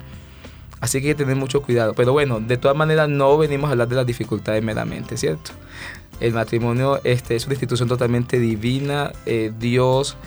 Así 0.84 1.00
que 1.00 1.08
hay 1.08 1.14
que 1.14 1.24
tener 1.24 1.38
mucho 1.38 1.62
cuidado. 1.62 1.94
Pero 1.94 2.12
bueno, 2.12 2.42
de 2.42 2.58
todas 2.58 2.76
maneras 2.76 3.08
no 3.08 3.38
venimos 3.38 3.70
a 3.70 3.72
hablar 3.72 3.88
de 3.88 3.96
las 3.96 4.06
dificultades 4.06 4.62
meramente, 4.62 5.16
¿cierto? 5.16 5.52
El 6.20 6.34
matrimonio 6.34 7.00
este, 7.06 7.38
es 7.38 7.46
una 7.46 7.54
institución 7.54 7.88
totalmente 7.88 8.38
divina. 8.38 9.14
Eh, 9.26 9.54
Dios, 9.58 10.18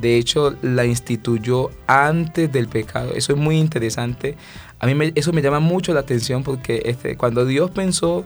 de 0.00 0.16
hecho, 0.16 0.56
la 0.62 0.84
instituyó 0.84 1.70
antes 1.86 2.50
del 2.50 2.66
pecado. 2.66 3.12
Eso 3.14 3.34
es 3.34 3.38
muy 3.38 3.56
interesante. 3.56 4.36
A 4.80 4.88
mí 4.88 5.12
eso 5.14 5.32
me 5.32 5.42
llama 5.42 5.60
mucho 5.60 5.94
la 5.94 6.00
atención 6.00 6.42
porque 6.42 6.82
este, 6.86 7.16
cuando 7.16 7.44
Dios 7.44 7.70
pensó 7.70 8.24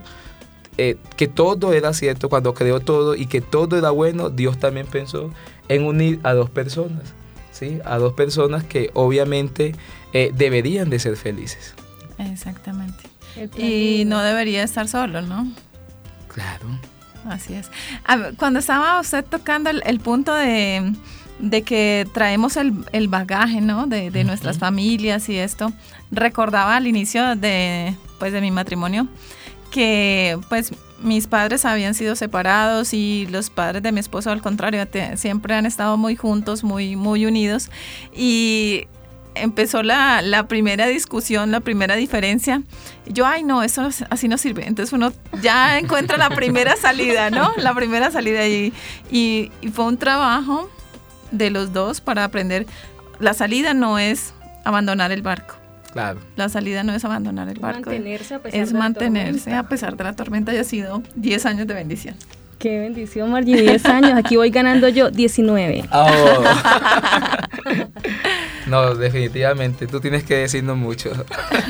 eh, 0.79 0.97
que 1.17 1.27
todo 1.27 1.71
era 1.71 1.93
cierto, 1.93 2.29
cuando 2.29 2.55
creó 2.55 2.79
todo 2.79 3.13
y 3.13 3.27
que 3.27 3.41
todo 3.41 3.77
era 3.77 3.91
bueno, 3.91 4.31
Dios 4.31 4.57
también 4.57 4.87
pensó 4.87 5.29
en 5.69 5.83
unir 5.83 6.19
a 6.23 6.33
dos 6.33 6.49
personas. 6.49 7.13
¿sí? 7.51 7.79
A 7.85 7.99
dos 7.99 8.13
personas 8.13 8.63
que 8.63 8.89
obviamente 8.95 9.75
eh, 10.17 10.31
deberían 10.33 10.89
de 10.89 10.97
ser 10.97 11.17
felices. 11.17 11.73
Exactamente. 12.17 13.03
Y 13.57 14.05
no 14.05 14.21
debería 14.21 14.63
estar 14.63 14.87
solo, 14.87 15.21
¿no? 15.21 15.45
Claro. 16.33 16.67
Así 17.27 17.53
es. 17.53 17.69
Cuando 18.37 18.59
estaba 18.59 19.01
usted 19.01 19.25
tocando 19.25 19.69
el, 19.69 19.99
punto 19.99 20.33
de, 20.33 20.93
que 21.65 22.07
traemos 22.13 22.55
el, 22.55 23.07
bagaje, 23.09 23.59
¿no? 23.59 23.87
De, 23.87 24.23
nuestras 24.23 24.57
familias 24.57 25.27
y 25.27 25.37
esto, 25.37 25.73
recordaba 26.11 26.77
al 26.77 26.87
inicio 26.87 27.35
de, 27.35 27.93
pues, 28.17 28.31
de 28.31 28.39
mi 28.39 28.51
matrimonio 28.51 29.09
que, 29.69 30.39
pues, 30.47 30.71
mis 31.01 31.27
padres 31.27 31.65
habían 31.65 31.93
sido 31.93 32.15
separados 32.15 32.93
y 32.93 33.27
los 33.29 33.49
padres 33.49 33.83
de 33.83 33.91
mi 33.91 33.99
esposo 33.99 34.31
al 34.31 34.41
contrario 34.41 34.87
siempre 35.17 35.55
han 35.55 35.65
estado 35.65 35.97
muy 35.97 36.15
juntos, 36.15 36.63
muy 36.63 36.95
muy 36.95 37.25
unidos 37.25 37.69
y 38.15 38.87
empezó 39.35 39.83
la, 39.83 40.21
la, 40.21 40.47
primera 40.47 40.87
discusión, 40.87 41.51
la 41.51 41.59
primera 41.59 41.95
diferencia. 41.95 42.61
Yo, 43.05 43.25
ay, 43.25 43.43
no, 43.43 43.63
eso 43.63 43.89
así 44.09 44.27
no 44.27 44.37
sirve. 44.37 44.67
Entonces 44.67 44.93
uno 44.93 45.13
ya 45.41 45.77
encuentra 45.79 46.17
la 46.17 46.29
primera 46.29 46.75
salida, 46.75 47.29
¿no? 47.29 47.51
La 47.57 47.73
primera 47.73 48.11
salida. 48.11 48.47
Y, 48.47 48.73
y, 49.11 49.51
fue 49.73 49.85
un 49.85 49.97
trabajo 49.97 50.69
de 51.31 51.49
los 51.49 51.73
dos 51.73 52.01
para 52.01 52.23
aprender. 52.23 52.65
La 53.19 53.33
salida 53.33 53.73
no 53.73 53.99
es 53.99 54.33
abandonar 54.63 55.11
el 55.11 55.21
barco. 55.21 55.55
Claro. 55.93 56.19
La 56.35 56.49
salida 56.49 56.83
no 56.83 56.93
es 56.93 57.05
abandonar 57.05 57.47
el 57.47 57.59
barco. 57.59 57.89
Mantenerse 57.89 58.35
a 58.35 58.39
pesar 58.39 58.59
es 58.59 58.73
mantenerse 58.73 59.53
a 59.53 59.63
pesar 59.63 59.95
de 59.95 60.03
la 60.03 60.13
tormenta 60.13 60.53
y 60.53 60.57
ha 60.57 60.63
sido 60.65 61.01
10 61.15 61.45
años 61.45 61.67
de 61.67 61.73
bendición. 61.73 62.15
Qué 62.59 62.79
bendición, 62.79 63.31
Margie, 63.31 63.61
10 63.61 63.85
años. 63.85 64.13
Aquí 64.15 64.35
voy 64.37 64.49
ganando 64.49 64.89
yo 64.89 65.11
19. 65.11 65.85
no, 68.67 68.95
definitivamente. 68.95 69.87
Tú 69.87 69.99
tienes 69.99 70.23
que 70.23 70.35
decirnos 70.35 70.77
mucho. 70.77 71.11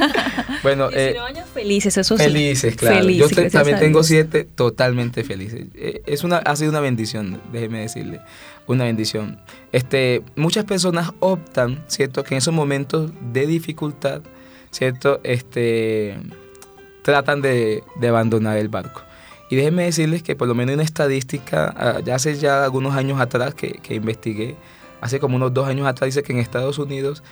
bueno, 0.63 0.89
19 0.89 1.11
eh, 1.11 1.19
años 1.19 1.49
felices, 1.53 1.97
eso 1.97 2.17
sí. 2.17 2.23
Felices, 2.23 2.75
claro. 2.75 3.09
yo 3.09 3.29
también 3.49 3.79
tengo 3.79 4.03
7 4.03 4.45
totalmente 4.55 5.23
felices. 5.23 5.67
Eh, 5.75 6.01
es 6.05 6.23
una, 6.23 6.37
ha 6.37 6.55
sido 6.55 6.71
una 6.71 6.79
bendición, 6.79 7.41
déjeme 7.51 7.81
decirle. 7.81 8.21
Una 8.67 8.85
bendición. 8.85 9.39
Este, 9.71 10.23
muchas 10.35 10.65
personas 10.65 11.11
optan, 11.19 11.83
¿cierto? 11.87 12.23
Que 12.23 12.33
en 12.33 12.39
esos 12.39 12.53
momentos 12.53 13.11
de 13.31 13.45
dificultad, 13.45 14.21
¿cierto? 14.71 15.19
Este, 15.23 16.17
tratan 17.03 17.41
de, 17.41 17.83
de 17.99 18.07
abandonar 18.07 18.57
el 18.57 18.69
barco. 18.69 19.01
Y 19.49 19.55
déjenme 19.55 19.83
decirles 19.83 20.23
que 20.23 20.35
por 20.35 20.47
lo 20.47 20.55
menos 20.55 20.73
una 20.73 20.83
estadística, 20.83 21.73
ah, 21.77 21.99
ya 22.03 22.15
hace 22.15 22.35
ya 22.35 22.63
algunos 22.63 22.95
años 22.95 23.19
atrás 23.19 23.53
que, 23.53 23.73
que 23.73 23.95
investigué, 23.95 24.55
hace 25.05 25.19
como 25.19 25.35
unos 25.35 25.53
dos 25.53 25.67
años 25.67 25.87
atrás, 25.87 26.07
dice 26.07 26.23
que 26.23 26.33
en 26.33 26.39
Estados 26.39 26.79
Unidos, 26.79 27.23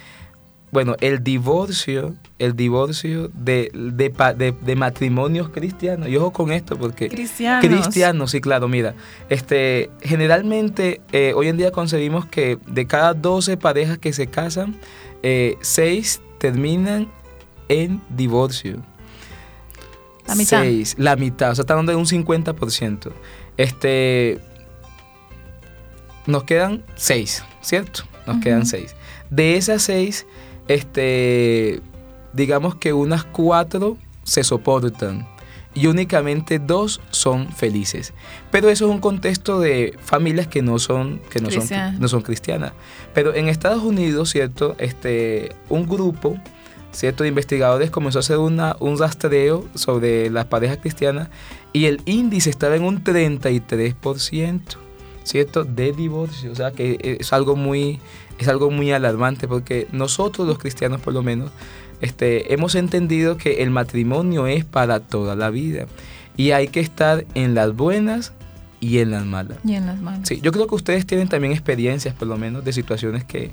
bueno, 0.72 0.96
el 1.02 1.24
divorcio, 1.24 2.16
el 2.38 2.56
divorcio 2.56 3.30
de, 3.34 3.72
de, 3.74 4.56
de, 4.62 4.76
matrimonios 4.76 5.50
cristianos, 5.50 6.08
y 6.08 6.16
ojo 6.18 6.32
con 6.32 6.52
esto 6.52 6.78
porque... 6.78 7.10
Cristianos. 7.10 7.66
Cristianos, 7.66 8.32
sí, 8.32 8.42
claro, 8.42 8.68
mira, 8.68 8.94
este, 9.30 9.90
generalmente 10.02 11.02
eh, 11.12 11.34
hoy 11.36 11.48
en 11.48 11.58
día 11.58 11.72
concebimos 11.72 12.26
que 12.28 12.60
de 12.68 12.86
cada 12.86 13.14
12 13.14 13.58
parejas 13.58 13.98
que 13.98 14.14
se 14.14 14.28
casan, 14.28 14.76
eh, 15.24 15.58
6 15.62 16.22
terminan 16.38 17.08
en 17.70 18.02
divorcio. 18.10 18.78
La 20.28 20.36
mitad. 20.36 20.62
Seis, 20.62 20.96
la 20.98 21.16
mitad, 21.16 21.52
o 21.52 21.56
sea, 21.56 21.64
está 21.64 21.74
hablando 21.74 21.92
de 21.92 21.98
un 21.98 22.06
50%. 22.06 23.12
Este, 23.58 24.40
nos 26.26 26.44
quedan 26.44 26.84
seis, 26.96 27.44
¿cierto? 27.62 28.04
Nos 28.26 28.42
quedan 28.42 28.66
seis. 28.66 28.96
De 29.30 29.58
esas 29.58 29.82
seis, 29.84 30.26
este, 30.68 31.82
digamos 32.34 32.76
que 32.76 32.94
unas 32.94 33.24
cuatro 33.24 33.98
se 34.24 34.44
soportan 34.44 35.28
y 35.76 35.88
únicamente 35.88 36.60
dos 36.60 37.02
son 37.10 37.52
felices. 37.52 38.14
Pero 38.52 38.70
eso 38.70 38.86
es 38.86 38.92
un 38.92 39.00
contexto 39.00 39.60
de 39.60 39.98
familias 40.02 40.48
que 40.48 40.62
no 40.62 40.80
son, 40.80 41.20
que 41.30 41.42
no 41.42 41.50
son, 41.50 42.00
no 42.00 42.08
son 42.08 42.22
cristianas. 42.22 42.74
Pero 43.14 43.34
en 43.34 43.50
Estados 43.50 43.84
Unidos, 43.84 44.30
¿cierto? 44.30 44.76
Este, 44.78 45.56
un 45.70 45.88
grupo 45.88 46.38
¿cierto? 46.92 47.24
de 47.24 47.30
investigadores 47.30 47.90
comenzó 47.90 48.20
a 48.20 48.22
hacer 48.22 48.38
una, 48.38 48.76
un 48.80 48.98
rastreo 48.98 49.68
sobre 49.76 50.30
las 50.30 50.46
parejas 50.46 50.78
cristianas 50.78 51.30
y 51.74 51.86
el 51.86 52.02
índice 52.06 52.50
estaba 52.50 52.76
en 52.76 52.84
un 52.84 53.04
33%, 53.04 54.62
¿cierto? 55.24 55.64
De 55.64 55.92
divorcio. 55.92 56.52
O 56.52 56.56
sea 56.56 56.72
que 56.72 57.18
es 57.20 57.34
algo 57.34 57.56
muy, 57.56 58.00
es 58.40 58.48
algo 58.48 58.72
muy 58.72 58.92
alarmante 58.92 59.48
porque 59.48 59.88
nosotros 59.92 60.48
los 60.48 60.58
cristianos 60.58 61.02
por 61.02 61.14
lo 61.14 61.24
menos 61.24 61.52
este, 62.02 62.54
hemos 62.54 62.76
entendido 62.76 63.38
que 63.38 63.64
el 63.64 63.70
matrimonio 63.70 64.48
es 64.48 64.66
para 64.66 65.00
toda 65.00 65.36
la 65.36 65.50
vida 65.50 65.86
y 66.36 66.52
hay 66.52 66.68
que 66.68 66.80
estar 66.80 67.26
en 67.36 67.56
las 67.56 67.76
buenas 67.76 68.34
y 68.80 69.00
en 69.00 69.12
las 69.12 69.26
malas. 69.26 69.60
Y 69.64 69.76
en 69.76 69.86
las 69.86 70.02
malas. 70.02 70.28
Sí, 70.28 70.42
yo 70.42 70.52
creo 70.52 70.68
que 70.68 70.76
ustedes 70.76 71.06
tienen 71.06 71.30
también 71.30 71.54
experiencias 71.54 72.14
por 72.14 72.28
lo 72.28 72.38
menos 72.38 72.66
de 72.66 72.74
situaciones 72.74 73.24
que, 73.24 73.52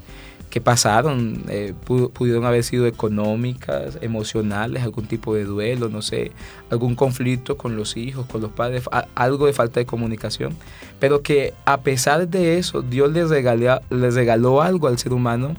que 0.50 0.60
pasaron, 0.60 1.44
eh, 1.48 1.74
pudieron 1.84 2.44
haber 2.44 2.64
sido 2.64 2.86
económicas, 2.86 3.98
emocionales, 4.00 4.82
algún 4.82 5.06
tipo 5.06 5.34
de 5.34 5.44
duelo, 5.44 5.88
no 5.88 6.02
sé, 6.02 6.32
algún 6.70 6.96
conflicto 6.96 7.56
con 7.56 7.76
los 7.76 7.96
hijos, 7.96 8.26
con 8.26 8.40
los 8.40 8.50
padres, 8.50 8.82
algo 9.14 9.46
de 9.46 9.52
falta 9.52 9.78
de 9.78 9.86
comunicación, 9.86 10.56
pero 10.98 11.22
que 11.22 11.54
a 11.64 11.80
pesar 11.82 12.28
de 12.28 12.58
eso, 12.58 12.82
Dios 12.82 13.12
les 13.12 13.30
regaló, 13.30 13.80
les 13.90 14.14
regaló 14.14 14.60
algo 14.60 14.88
al 14.88 14.98
ser 14.98 15.12
humano 15.12 15.54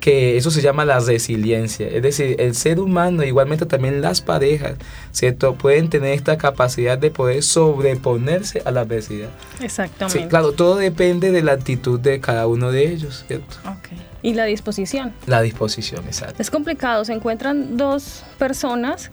que 0.00 0.36
eso 0.36 0.52
se 0.52 0.62
llama 0.62 0.84
la 0.84 1.00
resiliencia. 1.00 1.88
Es 1.88 2.02
decir, 2.02 2.36
el 2.38 2.54
ser 2.54 2.78
humano, 2.78 3.24
igualmente 3.24 3.66
también 3.66 4.00
las 4.00 4.20
parejas, 4.20 4.74
¿cierto? 5.10 5.54
Pueden 5.56 5.90
tener 5.90 6.12
esta 6.12 6.38
capacidad 6.38 6.96
de 6.96 7.10
poder 7.10 7.42
sobreponerse 7.42 8.62
a 8.64 8.70
la 8.70 8.82
adversidad. 8.82 9.30
Exactamente. 9.60 10.22
Sí, 10.22 10.28
claro, 10.28 10.52
todo 10.52 10.76
depende 10.76 11.32
de 11.32 11.42
la 11.42 11.52
actitud 11.52 11.98
de 11.98 12.20
cada 12.20 12.46
uno 12.46 12.70
de 12.70 12.92
ellos, 12.92 13.24
¿cierto? 13.26 13.56
Okay. 13.80 14.07
Y 14.22 14.34
la 14.34 14.44
disposición. 14.44 15.12
La 15.26 15.42
disposición, 15.42 16.04
exacto. 16.06 16.42
Es 16.42 16.50
complicado, 16.50 17.04
se 17.04 17.12
encuentran 17.12 17.76
dos 17.76 18.24
personas 18.38 19.10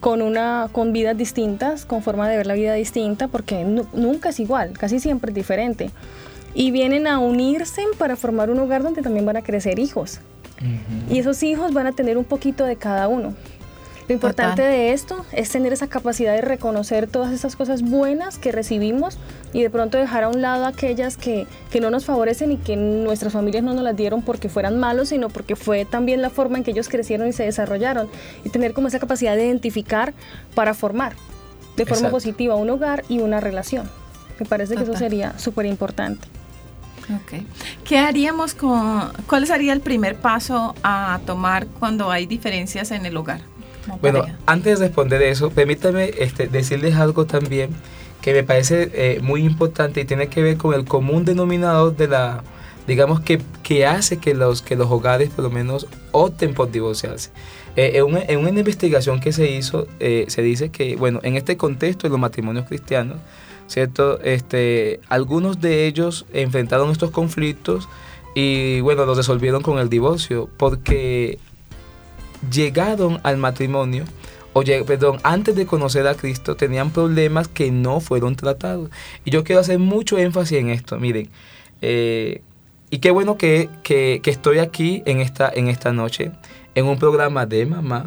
con 0.00 0.22
una 0.22 0.68
con 0.72 0.92
vidas 0.92 1.16
distintas, 1.16 1.84
con 1.84 2.02
forma 2.02 2.28
de 2.28 2.36
ver 2.36 2.46
la 2.46 2.54
vida 2.54 2.74
distinta, 2.74 3.28
porque 3.28 3.64
nunca 3.64 4.30
es 4.30 4.40
igual, 4.40 4.72
casi 4.78 5.00
siempre 5.00 5.30
es 5.30 5.34
diferente. 5.34 5.90
Y 6.54 6.70
vienen 6.70 7.06
a 7.06 7.18
unirse 7.18 7.82
para 7.98 8.16
formar 8.16 8.50
un 8.50 8.58
hogar 8.58 8.82
donde 8.82 9.02
también 9.02 9.26
van 9.26 9.36
a 9.36 9.42
crecer 9.42 9.78
hijos. 9.78 10.20
Y 11.10 11.18
esos 11.18 11.42
hijos 11.42 11.74
van 11.74 11.86
a 11.86 11.92
tener 11.92 12.16
un 12.16 12.24
poquito 12.24 12.64
de 12.64 12.76
cada 12.76 13.08
uno. 13.08 13.34
Lo 14.08 14.14
importante 14.14 14.62
de 14.62 14.92
esto 14.92 15.26
es 15.32 15.50
tener 15.50 15.72
esa 15.72 15.88
capacidad 15.88 16.32
de 16.32 16.40
reconocer 16.40 17.08
todas 17.08 17.32
esas 17.32 17.56
cosas 17.56 17.82
buenas 17.82 18.38
que 18.38 18.52
recibimos 18.52 19.18
y 19.52 19.62
de 19.62 19.70
pronto 19.70 19.98
dejar 19.98 20.22
a 20.24 20.28
un 20.28 20.42
lado 20.42 20.64
aquellas 20.66 21.16
que, 21.16 21.46
que, 21.70 21.80
no 21.80 21.90
nos 21.90 22.04
favorecen 22.04 22.52
y 22.52 22.56
que 22.56 22.76
nuestras 22.76 23.32
familias 23.32 23.64
no 23.64 23.74
nos 23.74 23.82
las 23.82 23.96
dieron 23.96 24.22
porque 24.22 24.48
fueran 24.48 24.78
malos, 24.78 25.08
sino 25.08 25.28
porque 25.28 25.56
fue 25.56 25.84
también 25.84 26.22
la 26.22 26.30
forma 26.30 26.58
en 26.58 26.64
que 26.64 26.70
ellos 26.70 26.88
crecieron 26.88 27.26
y 27.26 27.32
se 27.32 27.42
desarrollaron. 27.42 28.08
Y 28.44 28.50
tener 28.50 28.74
como 28.74 28.86
esa 28.86 29.00
capacidad 29.00 29.34
de 29.34 29.46
identificar 29.46 30.14
para 30.54 30.72
formar 30.72 31.14
de 31.76 31.84
forma 31.84 32.10
positiva 32.10 32.54
un 32.54 32.70
hogar 32.70 33.04
y 33.08 33.18
una 33.18 33.40
relación. 33.40 33.90
Me 34.38 34.46
parece 34.46 34.76
que 34.76 34.84
eso 34.84 34.96
sería 34.96 35.38
súper 35.38 35.66
importante. 35.66 36.28
Ok. 37.14 37.44
¿Qué 37.84 37.98
haríamos 37.98 38.54
con, 38.54 39.12
cuál 39.26 39.46
sería 39.46 39.72
el 39.72 39.80
primer 39.80 40.16
paso 40.16 40.74
a 40.82 41.20
tomar 41.24 41.66
cuando 41.66 42.10
hay 42.10 42.26
diferencias 42.26 42.90
en 42.90 43.06
el 43.06 43.16
hogar? 43.16 43.40
Bueno, 44.00 44.24
antes 44.46 44.78
de 44.78 44.86
responder 44.86 45.22
eso, 45.22 45.50
permítame 45.50 46.10
este, 46.18 46.48
decirles 46.48 46.96
algo 46.96 47.26
también 47.26 47.70
que 48.20 48.32
me 48.32 48.42
parece 48.42 48.90
eh, 48.94 49.20
muy 49.22 49.44
importante 49.44 50.00
y 50.00 50.04
tiene 50.04 50.28
que 50.28 50.42
ver 50.42 50.56
con 50.56 50.74
el 50.74 50.84
común 50.84 51.24
denominador 51.24 51.96
de 51.96 52.08
la, 52.08 52.42
digamos, 52.86 53.20
que, 53.20 53.40
que 53.62 53.86
hace 53.86 54.18
que 54.18 54.34
los, 54.34 54.62
que 54.62 54.76
los 54.76 54.90
hogares 54.90 55.30
por 55.30 55.44
lo 55.44 55.50
menos 55.50 55.86
opten 56.12 56.54
por 56.54 56.70
divorciarse. 56.70 57.30
Eh, 57.76 57.92
en, 57.94 58.04
una, 58.04 58.20
en, 58.22 58.38
una, 58.40 58.48
investigación 58.50 59.20
que 59.20 59.32
se 59.32 59.50
hizo, 59.50 59.86
eh, 60.00 60.24
se 60.28 60.42
dice 60.42 60.70
que, 60.70 60.96
bueno, 60.96 61.20
en 61.22 61.36
este 61.36 61.56
contexto 61.56 62.06
de 62.06 62.10
los 62.10 62.18
matrimonios 62.18 62.66
cristianos, 62.66 63.18
¿cierto? 63.66 64.20
Este, 64.22 65.00
algunos 65.08 65.60
de 65.60 65.86
ellos 65.86 66.26
enfrentaron 66.32 66.90
estos 66.90 67.10
conflictos 67.10 67.88
y, 68.34 68.80
bueno, 68.80 69.04
los 69.04 69.16
resolvieron 69.16 69.62
con 69.62 69.78
el 69.78 69.88
divorcio, 69.88 70.48
porque 70.56 71.38
llegaron 72.50 73.20
al 73.22 73.36
matrimonio, 73.36 74.04
o 74.52 74.62
perdón, 74.86 75.18
antes 75.22 75.54
de 75.54 75.66
conocer 75.66 76.06
a 76.06 76.14
Cristo, 76.14 76.56
tenían 76.56 76.90
problemas 76.90 77.46
que 77.46 77.70
no 77.70 78.00
fueron 78.00 78.36
tratados. 78.36 78.90
Y 79.24 79.30
yo 79.30 79.44
quiero 79.44 79.60
hacer 79.60 79.78
mucho 79.78 80.16
énfasis 80.16 80.58
en 80.58 80.70
esto, 80.70 80.98
miren. 80.98 81.28
Eh, 81.82 82.40
y 82.88 82.98
qué 82.98 83.10
bueno 83.10 83.36
que, 83.36 83.68
que, 83.82 84.20
estoy 84.24 84.58
aquí 84.58 85.02
en 85.04 85.20
esta, 85.20 85.50
en 85.54 85.68
esta 85.68 85.92
noche, 85.92 86.32
en 86.74 86.86
un 86.86 86.98
programa 86.98 87.44
de 87.44 87.66
mamá, 87.66 88.06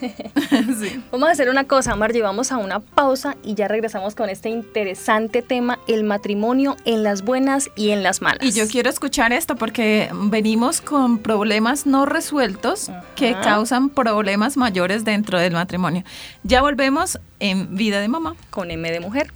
Vamos 1.12 1.28
a 1.28 1.32
hacer 1.32 1.48
una 1.48 1.64
cosa, 1.64 1.94
Margie, 1.96 2.22
vamos 2.22 2.52
a 2.52 2.58
una 2.58 2.80
pausa 2.80 3.36
y 3.42 3.54
ya 3.54 3.68
regresamos 3.68 4.14
con 4.14 4.28
este 4.28 4.48
interesante 4.48 5.42
tema, 5.42 5.78
el 5.86 6.04
matrimonio 6.04 6.76
en 6.84 7.02
las 7.02 7.22
buenas 7.22 7.70
y 7.76 7.90
en 7.90 8.02
las 8.02 8.22
malas. 8.22 8.44
Y 8.44 8.52
yo 8.52 8.66
quiero 8.68 8.90
escuchar 8.90 9.32
esto 9.32 9.56
porque 9.56 10.10
venimos 10.12 10.80
con 10.80 11.18
problemas 11.18 11.86
no 11.86 12.06
resueltos 12.06 12.90
que 13.16 13.32
causan 13.32 13.90
problemas 13.90 14.56
mayores 14.56 15.04
dentro 15.04 15.38
del 15.38 15.52
matrimonio. 15.52 16.04
Ya 16.42 16.62
volvemos 16.62 17.18
en 17.40 17.76
Vida 17.76 18.00
de 18.00 18.08
Mamá. 18.08 18.36
Con 18.50 18.70
M 18.70 18.90
de 18.90 19.00
Mujer. 19.00 19.32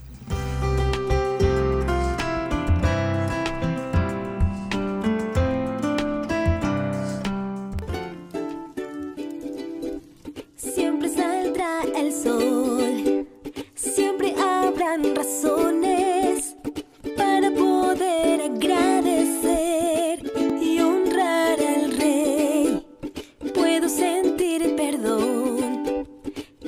el 11.96 12.12
sol. 12.12 13.26
Siempre 13.74 14.34
habrán 14.38 15.14
razones 15.14 16.56
para 17.16 17.50
poder 17.50 18.40
agradecer 18.42 20.22
y 20.60 20.80
honrar 20.80 21.58
al 21.60 21.92
rey. 21.98 22.86
Puedo 23.54 23.88
sentir 23.88 24.74
perdón. 24.76 26.06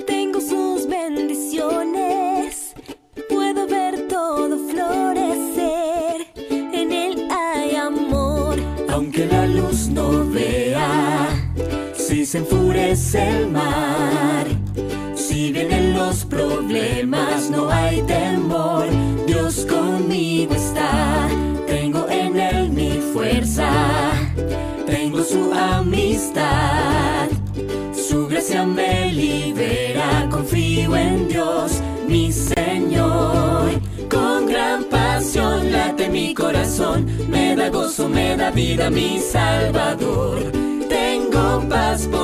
Tengo 0.07 0.41
sus 0.41 0.87
bendiciones. 0.87 2.75
Puedo 3.29 3.67
ver 3.67 4.09
todo 4.09 4.59
florecer. 4.69 6.27
En 6.37 6.93
él 6.93 7.29
hay 7.31 7.77
amor. 7.77 8.59
Aunque 8.89 9.27
la 9.27 9.47
luz 9.47 9.89
no 9.89 10.29
vea, 10.29 11.29
si 11.95 12.27
se 12.27 12.39
enfurece 12.39 13.29
el 13.29 13.51
mar 13.51 14.44
viven 15.45 15.73
en 15.73 15.93
los 15.93 16.25
problemas, 16.25 17.51
no 17.51 17.69
hay 17.69 18.01
temor. 18.03 18.87
Dios 19.27 19.67
conmigo 19.69 20.55
está, 20.55 21.29
tengo 21.67 22.07
en 22.09 22.41
Él 22.41 22.71
mi 22.71 22.93
fuerza, 23.13 23.69
tengo 24.87 25.23
su 25.23 25.53
amistad. 25.53 27.29
Su 27.93 28.27
gracia 28.27 28.65
me 28.65 29.13
libera, 29.13 30.29
confío 30.31 30.97
en 30.97 31.29
Dios, 31.29 31.73
mi 32.09 32.33
Señor. 32.33 33.69
Con 34.09 34.47
gran 34.47 34.85
pasión 34.85 35.71
late 35.71 36.09
mi 36.09 36.33
corazón, 36.33 37.07
me 37.29 37.55
da 37.55 37.69
gozo, 37.69 38.09
me 38.09 38.35
da 38.37 38.51
vida 38.51 38.89
mi 38.89 39.19
Salvador. 39.19 40.39
Tengo 40.89 41.69
paz 41.69 42.09
por 42.11 42.24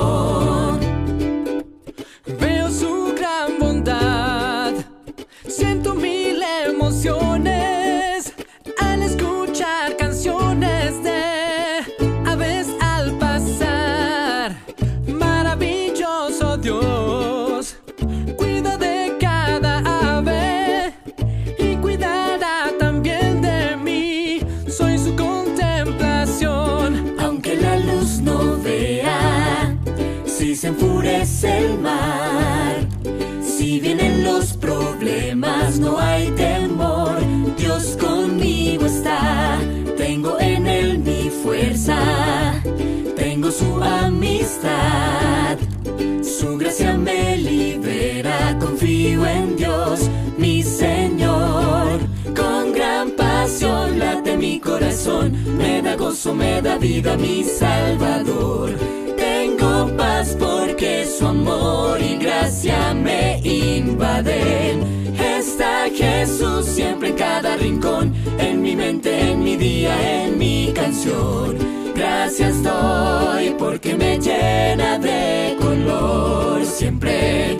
me 55.07 55.81
da 55.81 55.95
gozo, 55.95 56.33
me 56.33 56.61
da 56.61 56.77
vida, 56.77 57.17
mi 57.17 57.43
Salvador. 57.43 58.69
Tengo 59.17 59.87
paz 59.97 60.37
porque 60.39 61.05
su 61.07 61.25
amor 61.25 61.99
y 61.99 62.17
gracia 62.17 62.93
me 62.93 63.39
invaden. 63.43 65.15
Está 65.19 65.89
Jesús 65.89 66.65
siempre 66.65 67.09
en 67.09 67.15
cada 67.15 67.57
rincón, 67.57 68.13
en 68.37 68.61
mi 68.61 68.75
mente, 68.75 69.31
en 69.31 69.43
mi 69.43 69.55
día, 69.55 70.23
en 70.23 70.37
mi 70.37 70.71
canción. 70.75 71.57
Gracias 71.95 72.61
doy 72.61 73.55
porque 73.57 73.95
me 73.95 74.19
llena 74.19 74.99
de 74.99 75.57
color. 75.59 76.63
Siempre 76.63 77.57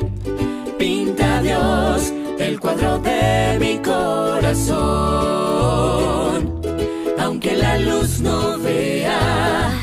pinta 0.77 1.41
Dios 1.41 2.13
el 2.38 2.60
cuadro 2.60 2.99
de 2.99 3.58
mi 3.60 3.80
corazón. 3.80 5.32
Aunque 7.43 7.58
la 7.58 7.80
luz 7.80 8.19
no 8.19 8.60
vea, 8.60 9.73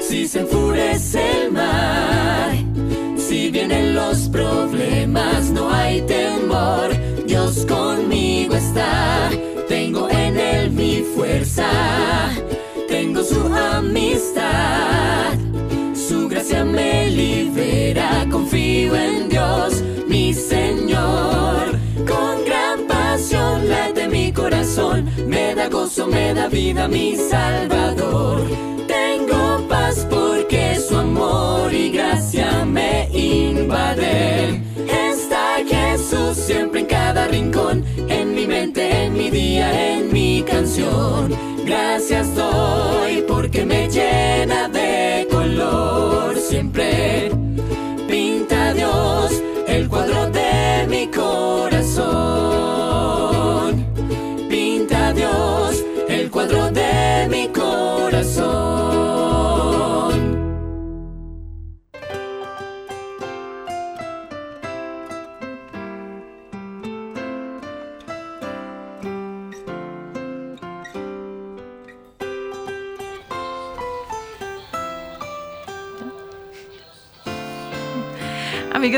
si 0.00 0.26
se 0.26 0.40
enfurece 0.40 1.42
el 1.42 1.52
mar, 1.52 2.52
si 3.18 3.50
vienen 3.50 3.94
los 3.94 4.30
problemas, 4.30 5.50
no 5.50 5.70
hay 5.70 6.00
temor. 6.06 6.88
Dios 7.26 7.66
conmigo 7.66 8.54
está, 8.54 9.28
tengo 9.68 10.08
en 10.08 10.38
él 10.38 10.70
mi 10.70 11.04
fuerza, 11.14 11.68
tengo 12.88 13.22
su 13.22 13.46
amistad. 13.54 15.34
Su 15.94 16.30
gracia 16.30 16.64
me 16.64 17.10
libera, 17.10 18.26
confío 18.30 18.96
en 18.96 19.28
Dios, 19.28 19.84
mi 20.08 20.32
Señor. 20.32 20.71
Me 25.26 25.54
da 25.54 25.68
gozo, 25.68 26.06
me 26.06 26.32
da 26.32 26.48
vida, 26.48 26.88
mi 26.88 27.14
Salvador. 27.14 28.40
Tengo 28.86 29.68
paz 29.68 30.06
porque 30.08 30.76
su 30.76 30.96
amor 30.96 31.72
y 31.74 31.90
gracia 31.90 32.64
me 32.64 33.08
invaden. 33.12 34.64
Está 34.88 35.58
Jesús 35.66 36.38
siempre 36.38 36.80
en 36.80 36.86
cada 36.86 37.28
rincón, 37.28 37.84
en 38.08 38.34
mi 38.34 38.46
mente, 38.46 39.04
en 39.04 39.12
mi 39.12 39.28
día, 39.28 39.94
en 39.94 40.10
mi 40.10 40.42
canción. 40.42 41.30
Gracias 41.66 42.34
doy 42.34 43.24
porque 43.28 43.66
me 43.66 43.88
llena 43.88 44.68
de 44.68 45.28
color. 45.30 46.38
Siempre 46.38 47.30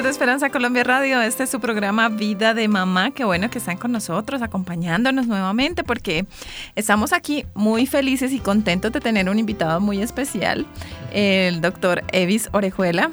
de 0.04 0.10
Esperanza 0.10 0.50
Colombia 0.50 0.84
Radio, 0.84 1.22
este 1.22 1.44
es 1.44 1.50
su 1.50 1.60
programa 1.60 2.10
Vida 2.10 2.52
de 2.52 2.68
Mamá. 2.68 3.12
Qué 3.12 3.24
bueno 3.24 3.48
que 3.48 3.56
están 3.56 3.78
con 3.78 3.90
nosotros, 3.90 4.42
acompañándonos 4.42 5.26
nuevamente, 5.26 5.82
porque 5.82 6.26
estamos 6.76 7.14
aquí 7.14 7.46
muy 7.54 7.86
felices 7.86 8.30
y 8.32 8.38
contentos 8.38 8.92
de 8.92 9.00
tener 9.00 9.30
un 9.30 9.38
invitado 9.38 9.80
muy 9.80 10.02
especial, 10.02 10.66
el 11.10 11.62
doctor 11.62 12.04
Evis 12.12 12.50
Orejuela. 12.52 13.10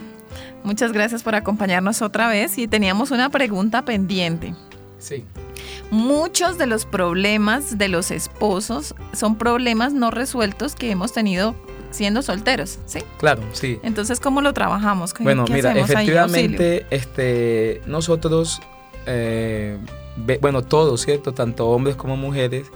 Muchas 0.65 0.91
gracias 0.91 1.23
por 1.23 1.33
acompañarnos 1.33 2.01
otra 2.01 2.27
vez 2.27 2.57
y 2.57 2.67
teníamos 2.67 3.11
una 3.11 3.29
pregunta 3.29 3.85
pendiente. 3.85 4.53
Sí. 4.99 5.23
muchos 5.89 6.57
de 6.57 6.67
los 6.67 6.85
problemas 6.85 7.77
de 7.77 7.87
los 7.87 8.11
esposos 8.11 8.93
son 9.13 9.35
problemas 9.35 9.93
no 9.93 10.11
resueltos 10.11 10.75
que 10.75 10.91
hemos 10.91 11.11
tenido 11.13 11.55
siendo 11.91 12.21
solteros, 12.21 12.79
¿sí? 12.85 12.99
Claro, 13.19 13.41
sí. 13.53 13.79
Entonces, 13.83 14.19
¿cómo 14.19 14.41
lo 14.41 14.53
trabajamos? 14.53 15.13
¿Qué- 15.13 15.23
Bueno, 15.23 15.45
qué 15.45 15.53
mira, 15.53 15.69
efectivamente, 15.93 16.85
este, 16.89 17.81
nosotros, 17.85 18.61
eh, 19.05 19.77
ve- 20.17 20.39
bueno, 20.41 20.61
todos, 20.63 21.01
¿cierto? 21.01 21.33
Tanto 21.33 21.67
hombres 21.69 21.95
como 21.95 22.17
mujeres, 22.17 22.67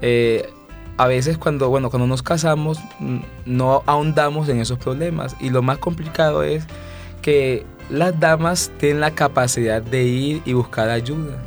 eh, 0.00 0.48
a 0.96 1.06
veces 1.06 1.38
cuando, 1.38 1.68
bueno, 1.68 1.90
cuando 1.90 2.06
nos 2.06 2.22
casamos, 2.22 2.78
mm, 3.00 3.18
no 3.46 3.82
ahondamos 3.86 4.48
en 4.48 4.60
esos 4.60 4.78
problemas. 4.78 5.34
Y 5.40 5.50
lo 5.50 5.62
más 5.62 5.78
complicado 5.78 6.42
es 6.42 6.64
que 7.22 7.64
las 7.90 8.18
damas 8.20 8.70
tienen 8.78 9.00
la 9.00 9.10
capacidad 9.12 9.80
de 9.82 10.04
ir 10.04 10.42
y 10.44 10.52
buscar 10.52 10.90
ayuda. 10.90 11.42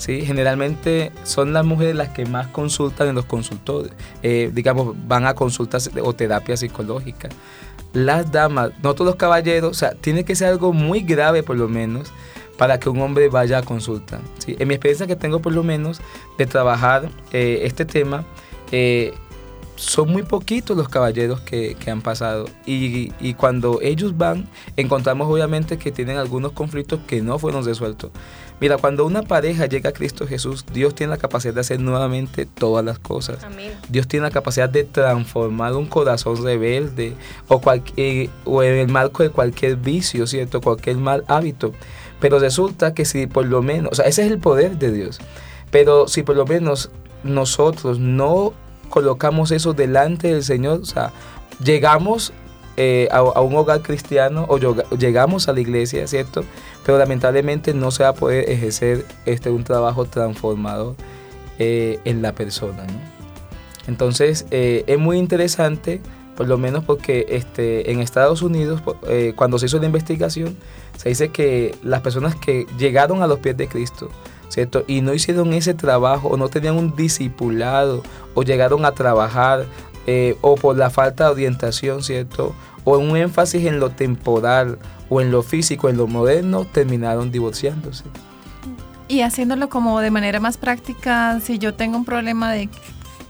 ¿Sí? 0.00 0.22
Generalmente 0.22 1.12
son 1.24 1.52
las 1.52 1.64
mujeres 1.64 1.94
las 1.94 2.08
que 2.08 2.24
más 2.24 2.48
consultan 2.48 3.08
en 3.08 3.14
los 3.14 3.26
consultorios, 3.26 3.92
eh, 4.22 4.50
digamos, 4.52 4.96
van 5.06 5.26
a 5.26 5.34
consultas 5.34 5.90
o 6.02 6.14
terapia 6.14 6.56
psicológica. 6.56 7.28
Las 7.92 8.32
damas, 8.32 8.70
no 8.82 8.94
todos 8.94 9.06
los 9.06 9.16
caballeros, 9.16 9.70
o 9.70 9.74
sea, 9.74 9.92
tiene 9.92 10.24
que 10.24 10.34
ser 10.34 10.48
algo 10.48 10.72
muy 10.72 11.00
grave 11.00 11.42
por 11.42 11.56
lo 11.56 11.68
menos 11.68 12.12
para 12.56 12.80
que 12.80 12.88
un 12.88 13.00
hombre 13.02 13.28
vaya 13.28 13.58
a 13.58 13.62
consulta. 13.62 14.20
¿sí? 14.38 14.56
En 14.58 14.68
mi 14.68 14.74
experiencia 14.74 15.06
que 15.06 15.16
tengo 15.16 15.40
por 15.40 15.52
lo 15.52 15.62
menos 15.62 16.00
de 16.38 16.46
trabajar 16.46 17.10
eh, 17.32 17.60
este 17.64 17.84
tema, 17.84 18.24
eh, 18.72 19.12
son 19.76 20.10
muy 20.10 20.22
poquitos 20.22 20.76
los 20.76 20.88
caballeros 20.88 21.40
que, 21.40 21.74
que 21.74 21.90
han 21.90 22.02
pasado 22.02 22.44
y, 22.66 23.12
y 23.18 23.32
cuando 23.32 23.80
ellos 23.80 24.16
van 24.16 24.46
encontramos 24.76 25.26
obviamente 25.26 25.78
que 25.78 25.90
tienen 25.90 26.18
algunos 26.18 26.52
conflictos 26.52 27.00
que 27.06 27.22
no 27.22 27.38
fueron 27.38 27.64
resueltos. 27.64 28.10
Mira, 28.60 28.76
cuando 28.76 29.06
una 29.06 29.22
pareja 29.22 29.64
llega 29.64 29.90
a 29.90 29.92
Cristo 29.92 30.26
Jesús, 30.26 30.66
Dios 30.70 30.94
tiene 30.94 31.12
la 31.12 31.16
capacidad 31.16 31.54
de 31.54 31.60
hacer 31.60 31.80
nuevamente 31.80 32.44
todas 32.44 32.84
las 32.84 32.98
cosas. 32.98 33.42
Amén. 33.42 33.72
Dios 33.88 34.06
tiene 34.06 34.24
la 34.24 34.30
capacidad 34.30 34.68
de 34.68 34.84
transformar 34.84 35.74
un 35.74 35.86
corazón 35.86 36.44
rebelde 36.44 37.14
o, 37.48 37.60
cualquier, 37.60 38.28
o 38.44 38.62
en 38.62 38.74
el 38.74 38.88
marco 38.88 39.22
de 39.22 39.30
cualquier 39.30 39.76
vicio, 39.76 40.26
¿cierto? 40.26 40.60
Cualquier 40.60 40.98
mal 40.98 41.24
hábito. 41.26 41.72
Pero 42.20 42.38
resulta 42.38 42.92
que 42.92 43.06
si 43.06 43.26
por 43.26 43.46
lo 43.46 43.62
menos, 43.62 43.92
o 43.92 43.94
sea, 43.94 44.04
ese 44.04 44.26
es 44.26 44.30
el 44.30 44.38
poder 44.38 44.76
de 44.76 44.92
Dios. 44.92 45.20
Pero 45.70 46.06
si 46.06 46.22
por 46.22 46.36
lo 46.36 46.44
menos 46.44 46.90
nosotros 47.24 47.98
no 47.98 48.52
colocamos 48.90 49.52
eso 49.52 49.72
delante 49.72 50.28
del 50.28 50.44
Señor, 50.44 50.80
o 50.82 50.84
sea, 50.84 51.12
llegamos 51.64 52.34
eh, 52.76 53.08
a, 53.10 53.18
a 53.18 53.40
un 53.40 53.56
hogar 53.56 53.80
cristiano 53.80 54.44
o 54.48 54.58
llegamos 54.96 55.48
a 55.48 55.54
la 55.54 55.60
iglesia, 55.60 56.06
¿cierto? 56.06 56.44
Pero 56.90 56.98
lamentablemente 56.98 57.72
no 57.72 57.92
se 57.92 58.02
va 58.02 58.08
a 58.08 58.14
poder 58.14 58.50
ejercer 58.50 59.06
este, 59.24 59.48
un 59.48 59.62
trabajo 59.62 60.06
transformador 60.06 60.96
eh, 61.60 62.00
en 62.04 62.20
la 62.20 62.34
persona. 62.34 62.84
Entonces 63.86 64.44
eh, 64.50 64.82
es 64.88 64.98
muy 64.98 65.16
interesante, 65.16 66.00
por 66.36 66.48
lo 66.48 66.58
menos 66.58 66.82
porque 66.82 67.26
este, 67.28 67.92
en 67.92 68.00
Estados 68.00 68.42
Unidos, 68.42 68.82
eh, 69.06 69.34
cuando 69.36 69.56
se 69.60 69.66
hizo 69.66 69.78
la 69.78 69.86
investigación, 69.86 70.56
se 70.96 71.10
dice 71.10 71.28
que 71.28 71.76
las 71.84 72.00
personas 72.00 72.34
que 72.34 72.66
llegaron 72.76 73.22
a 73.22 73.28
los 73.28 73.38
pies 73.38 73.56
de 73.56 73.68
Cristo, 73.68 74.10
¿cierto? 74.48 74.82
Y 74.88 75.00
no 75.00 75.14
hicieron 75.14 75.52
ese 75.52 75.74
trabajo 75.74 76.26
o 76.26 76.36
no 76.36 76.48
tenían 76.48 76.76
un 76.76 76.96
discipulado 76.96 78.02
o 78.34 78.42
llegaron 78.42 78.84
a 78.84 78.90
trabajar 78.90 79.64
eh, 80.12 80.36
o 80.40 80.56
por 80.56 80.76
la 80.76 80.90
falta 80.90 81.26
de 81.26 81.30
orientación, 81.30 82.02
¿cierto? 82.02 82.52
O 82.82 82.98
un 82.98 83.16
énfasis 83.16 83.64
en 83.66 83.78
lo 83.78 83.90
temporal 83.90 84.78
o 85.08 85.20
en 85.20 85.30
lo 85.30 85.42
físico, 85.44 85.88
en 85.88 85.96
lo 85.96 86.08
moderno, 86.08 86.64
terminaron 86.64 87.30
divorciándose. 87.30 88.02
Y 89.06 89.20
haciéndolo 89.20 89.68
como 89.68 90.00
de 90.00 90.10
manera 90.10 90.40
más 90.40 90.56
práctica, 90.56 91.38
si 91.40 91.58
yo 91.58 91.74
tengo 91.74 91.96
un 91.96 92.04
problema 92.04 92.50
de 92.52 92.68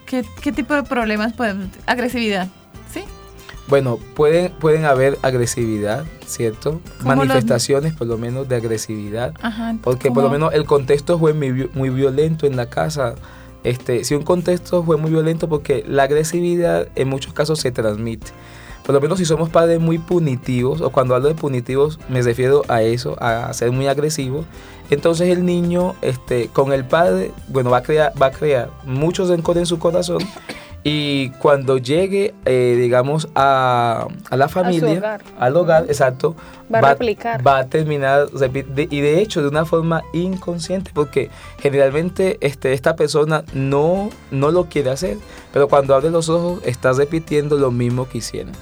qué, 0.07 0.25
qué 0.41 0.53
tipo 0.53 0.73
de 0.75 0.83
problemas 0.85 1.33
podemos, 1.35 1.67
agresividad, 1.87 2.49
¿sí? 2.93 3.03
Bueno, 3.69 3.99
pueden, 4.15 4.53
pueden 4.53 4.85
haber 4.87 5.19
agresividad, 5.23 6.05
¿cierto? 6.27 6.81
¿Cómo 7.03 7.11
lo- 7.13 7.17
Manifestaciones 7.27 7.93
por 7.95 8.07
lo 8.07 8.17
menos 8.19 8.49
de 8.49 8.57
agresividad. 8.57 9.35
Ajá. 9.43 9.75
Porque 9.83 10.11
por 10.11 10.23
lo 10.23 10.31
menos 10.31 10.53
el 10.55 10.65
contexto 10.65 11.19
fue 11.19 11.35
muy, 11.35 11.69
muy 11.75 11.91
violento 11.91 12.47
en 12.47 12.57
la 12.57 12.67
casa. 12.71 13.15
Este, 13.65 14.05
si 14.05 14.15
un 14.15 14.23
contexto 14.23 14.83
fue 14.83 14.97
muy 14.97 15.11
violento 15.11 15.49
porque 15.49 15.85
la 15.87 16.05
agresividad 16.05 16.89
en 16.95 17.09
muchos 17.09 17.33
casos 17.33 17.61
se 17.61 17.71
transmite. 17.71 18.29
Por 18.85 18.95
lo 18.95 19.01
menos 19.01 19.19
si 19.19 19.25
somos 19.25 19.51
padres 19.51 19.79
muy 19.79 19.99
punitivos, 19.99 20.81
o 20.81 20.91
cuando 20.91 21.15
hablo 21.15 21.29
de 21.29 21.35
punitivos 21.35 22.01
me 22.09 22.23
refiero 22.23 22.63
a 22.69 22.83
eso, 22.83 23.17
a 23.21 23.53
ser 23.53 23.71
muy 23.73 23.87
agresivo, 23.87 24.45
entonces 24.91 25.29
el 25.29 25.45
niño 25.45 25.95
este, 26.03 26.49
con 26.49 26.73
el 26.73 26.85
padre, 26.85 27.31
bueno, 27.49 27.71
va 27.71 27.79
a 27.79 27.83
crear, 27.83 28.13
va 28.21 28.31
crear 28.31 28.71
mucho 28.85 29.27
rencor 29.27 29.59
en 29.59 29.67
su 29.67 29.79
corazón 29.79 30.19
y 30.83 31.29
cuando 31.41 31.77
llegue, 31.79 32.33
eh, 32.47 32.77
digamos, 32.81 33.29
a, 33.35 34.07
a 34.31 34.37
la 34.37 34.49
familia, 34.49 34.99
hogar. 34.99 35.23
al 35.39 35.57
hogar, 35.57 35.85
exacto, 35.89 36.35
Va 36.73 36.79
a 36.79 36.81
replicar. 36.93 37.47
va 37.47 37.59
a 37.59 37.67
terminar 37.67 38.31
de- 38.31 38.89
y 38.91 39.01
de 39.01 39.21
hecho 39.21 39.43
de 39.43 39.49
una 39.49 39.65
forma 39.67 40.03
inconsciente 40.13 40.91
porque 40.95 41.29
generalmente 41.59 42.39
este, 42.41 42.73
esta 42.73 42.97
persona 42.97 43.45
no, 43.53 44.09
no 44.31 44.51
lo 44.51 44.65
quiere 44.67 44.91
hacer, 44.91 45.19
pero 45.53 45.69
cuando 45.69 45.95
abre 45.95 46.11
los 46.11 46.29
ojos 46.29 46.63
está 46.65 46.93
repitiendo 46.93 47.59
lo 47.59 47.71
mismo 47.71 48.09
que 48.09 48.19
hicieron. 48.19 48.53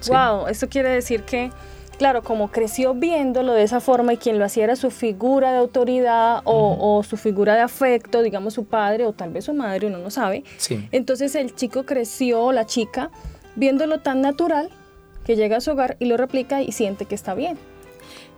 ¿sí? 0.00 0.10
Wow, 0.12 0.46
esto 0.48 0.68
quiere 0.68 0.88
decir 0.90 1.24
que, 1.24 1.50
claro, 1.98 2.22
como 2.22 2.48
creció 2.48 2.94
viéndolo 2.94 3.52
de 3.52 3.62
esa 3.62 3.80
forma 3.80 4.12
y 4.12 4.16
quien 4.16 4.38
lo 4.38 4.44
hacía 4.44 4.64
era 4.64 4.76
su 4.76 4.90
figura 4.90 5.52
de 5.52 5.58
autoridad 5.58 6.42
o, 6.44 6.76
o 6.80 7.02
su 7.02 7.16
figura 7.16 7.54
de 7.54 7.60
afecto, 7.60 8.22
digamos 8.22 8.54
su 8.54 8.64
padre 8.64 9.06
o 9.06 9.12
tal 9.12 9.32
vez 9.32 9.44
su 9.44 9.54
madre, 9.54 9.86
uno 9.86 9.98
no 9.98 10.10
sabe. 10.10 10.44
Sí. 10.58 10.88
Entonces 10.92 11.34
el 11.34 11.54
chico 11.54 11.84
creció, 11.84 12.52
la 12.52 12.66
chica, 12.66 13.10
viéndolo 13.54 14.00
tan 14.00 14.20
natural 14.20 14.70
que 15.24 15.36
llega 15.36 15.56
a 15.56 15.60
su 15.60 15.72
hogar 15.72 15.96
y 15.98 16.06
lo 16.06 16.16
replica 16.16 16.62
y 16.62 16.72
siente 16.72 17.04
que 17.06 17.14
está 17.14 17.34
bien. 17.34 17.58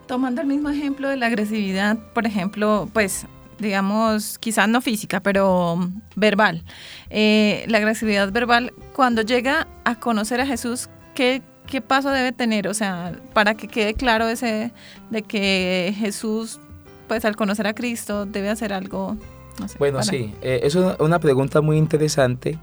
Tomando 0.07 0.41
el 0.41 0.47
mismo 0.47 0.71
ejemplo 0.71 1.09
de 1.09 1.17
la 1.17 1.27
agresividad, 1.27 1.99
por 2.15 2.27
ejemplo, 2.27 2.89
pues 2.95 3.27
digamos, 3.59 4.39
quizás 4.39 4.69
no 4.69 4.81
física, 4.81 5.21
pero 5.21 5.79
verbal. 6.17 6.63
Eh, 7.11 7.65
la 7.69 7.79
agresividad 7.79 8.33
verbal, 8.33 8.73
cuando 8.95 9.23
llega 9.23 9.67
a 9.85 9.99
conocer 9.99 10.41
a 10.41 10.47
Jesús, 10.47 10.89
¿qué, 11.15 11.43
¿qué 11.69 11.81
paso 11.81 12.11
debe 12.11 12.33
tener? 12.33 12.67
O 12.67 12.75
sea, 12.75 13.13
para 13.35 13.55
que 13.55 13.69
quede 13.69 13.95
claro 13.95 14.27
ese 14.29 14.73
de 15.11 15.23
que 15.23 15.95
Jesús, 15.97 16.59
pues 17.07 17.25
al 17.25 17.37
conocer 17.37 17.67
a 17.67 17.75
Cristo, 17.75 18.27
debe 18.27 18.49
hacer 18.51 18.73
algo. 18.73 19.17
No 19.61 19.69
sé, 19.69 19.77
Bueno, 19.79 19.99
para- 19.99 20.11
sí, 20.11 20.35
eh, 20.43 20.61
es 20.63 20.75
una, 20.75 21.19
pregunta 21.19 21.61
muy 21.61 21.77
interesante 21.77 22.59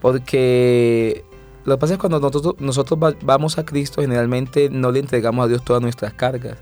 porque 0.00 1.24
lo 1.64 1.76
que 1.76 1.80
pasa 1.80 1.94
es 1.94 1.98
cuando 1.98 2.20
nosotros, 2.20 2.54
nosotros 2.58 2.98
va- 3.02 3.14
vamos 3.22 3.58
a 3.58 3.64
Cristo, 3.64 4.00
generalmente 4.00 4.68
no 4.70 4.90
le 4.92 5.00
entregamos 5.00 5.44
a 5.44 5.48
Dios 5.48 5.64
todas 5.64 5.82
nuestras 5.82 6.12
cargas. 6.14 6.58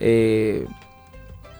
Eh, 0.00 0.66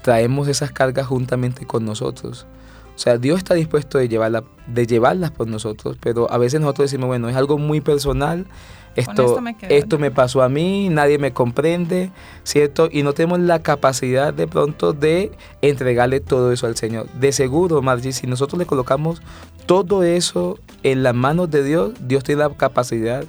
traemos 0.02 0.48
esas 0.48 0.70
cargas 0.72 1.06
juntamente 1.06 1.66
con 1.66 1.84
nosotros. 1.84 2.46
O 2.94 2.98
sea, 2.98 3.18
Dios 3.18 3.38
está 3.38 3.54
dispuesto 3.54 3.98
de, 3.98 4.08
llevarla, 4.08 4.44
de 4.66 4.86
llevarlas 4.86 5.30
por 5.30 5.48
nosotros, 5.48 5.96
pero 6.00 6.30
a 6.30 6.38
veces 6.38 6.60
nosotros 6.60 6.90
decimos, 6.90 7.08
bueno, 7.08 7.28
es 7.28 7.36
algo 7.36 7.58
muy 7.58 7.80
personal, 7.80 8.46
esto, 8.96 9.24
esto 9.24 9.40
me 9.40 9.56
quedo 9.56 9.70
esto 9.70 9.96
yo". 9.96 10.00
me 10.00 10.10
pasó 10.10 10.42
a 10.42 10.48
mí, 10.48 10.88
nadie 10.88 11.18
me 11.18 11.32
comprende, 11.32 12.10
¿cierto? 12.44 12.88
Y 12.90 13.02
no 13.02 13.12
tenemos 13.12 13.40
la 13.40 13.62
capacidad 13.62 14.32
de 14.34 14.46
pronto 14.46 14.92
de 14.92 15.32
entregarle 15.60 16.20
todo 16.20 16.52
eso 16.52 16.66
al 16.66 16.76
Señor. 16.76 17.08
De 17.10 17.32
seguro, 17.32 17.82
Margie, 17.82 18.12
si 18.12 18.26
nosotros 18.26 18.58
le 18.58 18.66
colocamos 18.66 19.22
todo 19.66 20.02
eso 20.02 20.58
en 20.82 21.02
las 21.02 21.14
manos 21.14 21.50
de 21.50 21.64
Dios, 21.64 21.92
Dios 22.00 22.24
tiene 22.24 22.42
la 22.42 22.50
capacidad 22.50 23.24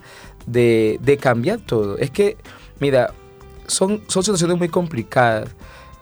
de, 0.46 1.00
de 1.02 1.18
cambiar 1.18 1.60
todo. 1.60 1.98
Es 1.98 2.12
que, 2.12 2.38
mira, 2.80 3.14
son, 3.68 4.02
son 4.08 4.24
situaciones 4.24 4.58
muy 4.58 4.70
complicadas. 4.70 5.50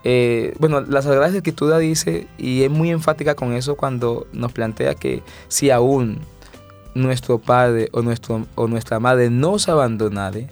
Eh, 0.03 0.55
bueno, 0.59 0.81
la 0.81 1.01
Sagrada 1.01 1.35
Escritura 1.35 1.77
dice, 1.77 2.27
y 2.37 2.63
es 2.63 2.71
muy 2.71 2.89
enfática 2.89 3.35
con 3.35 3.53
eso 3.53 3.75
cuando 3.75 4.25
nos 4.33 4.51
plantea 4.51 4.95
que 4.95 5.21
si 5.47 5.69
aún 5.69 6.19
nuestro 6.93 7.39
Padre 7.39 7.89
o, 7.91 8.01
nuestro, 8.01 8.45
o 8.55 8.67
nuestra 8.67 8.99
Madre 8.99 9.29
nos 9.29 9.69
abandonare, 9.69 10.47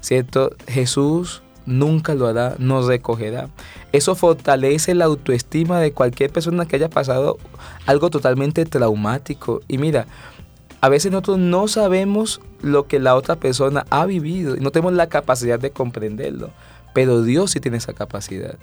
¿cierto? 0.00 0.54
Jesús 0.66 1.42
nunca 1.66 2.14
lo 2.14 2.26
hará, 2.26 2.56
nos 2.58 2.86
recogerá. 2.86 3.48
Eso 3.92 4.14
fortalece 4.14 4.94
la 4.94 5.04
autoestima 5.04 5.78
de 5.80 5.92
cualquier 5.92 6.30
persona 6.30 6.66
que 6.66 6.76
haya 6.76 6.90
pasado 6.90 7.38
algo 7.86 8.10
totalmente 8.10 8.64
traumático. 8.64 9.60
Y 9.68 9.78
mira, 9.78 10.06
a 10.80 10.88
veces 10.88 11.12
nosotros 11.12 11.38
no 11.38 11.68
sabemos 11.68 12.40
lo 12.60 12.86
que 12.86 12.98
la 12.98 13.14
otra 13.14 13.36
persona 13.36 13.86
ha 13.90 14.06
vivido 14.06 14.56
y 14.56 14.60
no 14.60 14.70
tenemos 14.70 14.94
la 14.94 15.08
capacidad 15.08 15.58
de 15.58 15.70
comprenderlo, 15.70 16.50
pero 16.94 17.22
Dios 17.22 17.52
sí 17.52 17.60
tiene 17.60 17.76
esa 17.76 17.92
capacidad. 17.92 18.56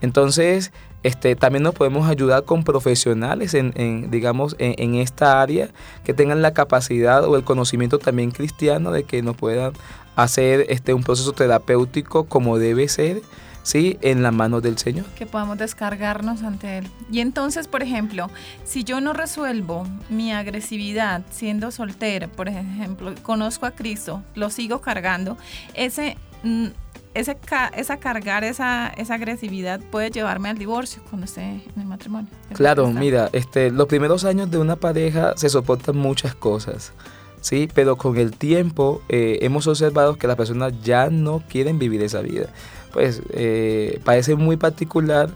Entonces, 0.00 0.72
este, 1.02 1.34
también 1.36 1.62
nos 1.62 1.74
podemos 1.74 2.08
ayudar 2.08 2.44
con 2.44 2.62
profesionales 2.62 3.54
en, 3.54 4.10
digamos, 4.10 4.56
en, 4.58 4.74
en, 4.78 4.94
esta 5.00 5.40
área 5.40 5.68
que 6.04 6.12
tengan 6.12 6.42
la 6.42 6.52
capacidad 6.52 7.24
o 7.24 7.36
el 7.36 7.44
conocimiento 7.44 7.98
también 7.98 8.30
cristiano 8.30 8.92
de 8.92 9.04
que 9.04 9.22
nos 9.22 9.36
puedan 9.36 9.72
hacer 10.16 10.66
este, 10.68 10.94
un 10.94 11.02
proceso 11.02 11.32
terapéutico 11.32 12.24
como 12.24 12.58
debe 12.58 12.88
ser, 12.88 13.22
¿sí? 13.62 13.98
En 14.02 14.22
las 14.22 14.32
manos 14.32 14.62
del 14.62 14.78
Señor. 14.78 15.06
que 15.16 15.26
podamos 15.26 15.58
descargarnos 15.58 16.42
ante 16.42 16.78
Él. 16.78 16.90
Y 17.10 17.20
entonces, 17.20 17.68
por 17.68 17.82
ejemplo, 17.82 18.30
si 18.64 18.84
yo 18.84 19.00
no 19.00 19.12
resuelvo 19.12 19.86
mi 20.08 20.32
agresividad 20.32 21.22
siendo 21.30 21.70
soltera, 21.70 22.28
por 22.28 22.48
ejemplo, 22.48 23.14
conozco 23.22 23.66
a 23.66 23.72
Cristo, 23.72 24.22
lo 24.34 24.50
sigo 24.50 24.80
cargando, 24.80 25.36
ese, 25.74 26.16
mm, 26.42 26.66
ese, 27.14 27.36
esa 27.76 27.96
cargar 27.98 28.44
esa, 28.44 28.88
esa 28.96 29.14
agresividad 29.14 29.80
puede 29.90 30.10
llevarme 30.10 30.48
al 30.48 30.58
divorcio 30.58 31.02
cuando 31.08 31.24
esté 31.24 31.42
en 31.42 31.62
el 31.76 31.86
matrimonio. 31.86 32.28
Claro, 32.54 32.86
mira, 32.88 33.28
este, 33.32 33.70
los 33.70 33.86
primeros 33.88 34.24
años 34.24 34.50
de 34.50 34.58
una 34.58 34.76
pareja 34.76 35.34
se 35.36 35.48
soportan 35.48 35.96
muchas 35.96 36.34
cosas, 36.34 36.92
¿sí? 37.40 37.68
Pero 37.74 37.96
con 37.96 38.16
el 38.16 38.36
tiempo 38.36 39.02
eh, 39.08 39.38
hemos 39.42 39.66
observado 39.66 40.16
que 40.16 40.26
las 40.26 40.36
personas 40.36 40.72
ya 40.82 41.10
no 41.10 41.42
quieren 41.48 41.78
vivir 41.78 42.02
esa 42.02 42.20
vida. 42.20 42.46
Pues 42.92 43.22
eh, 43.30 44.00
parece 44.04 44.36
muy 44.36 44.56
particular, 44.56 45.30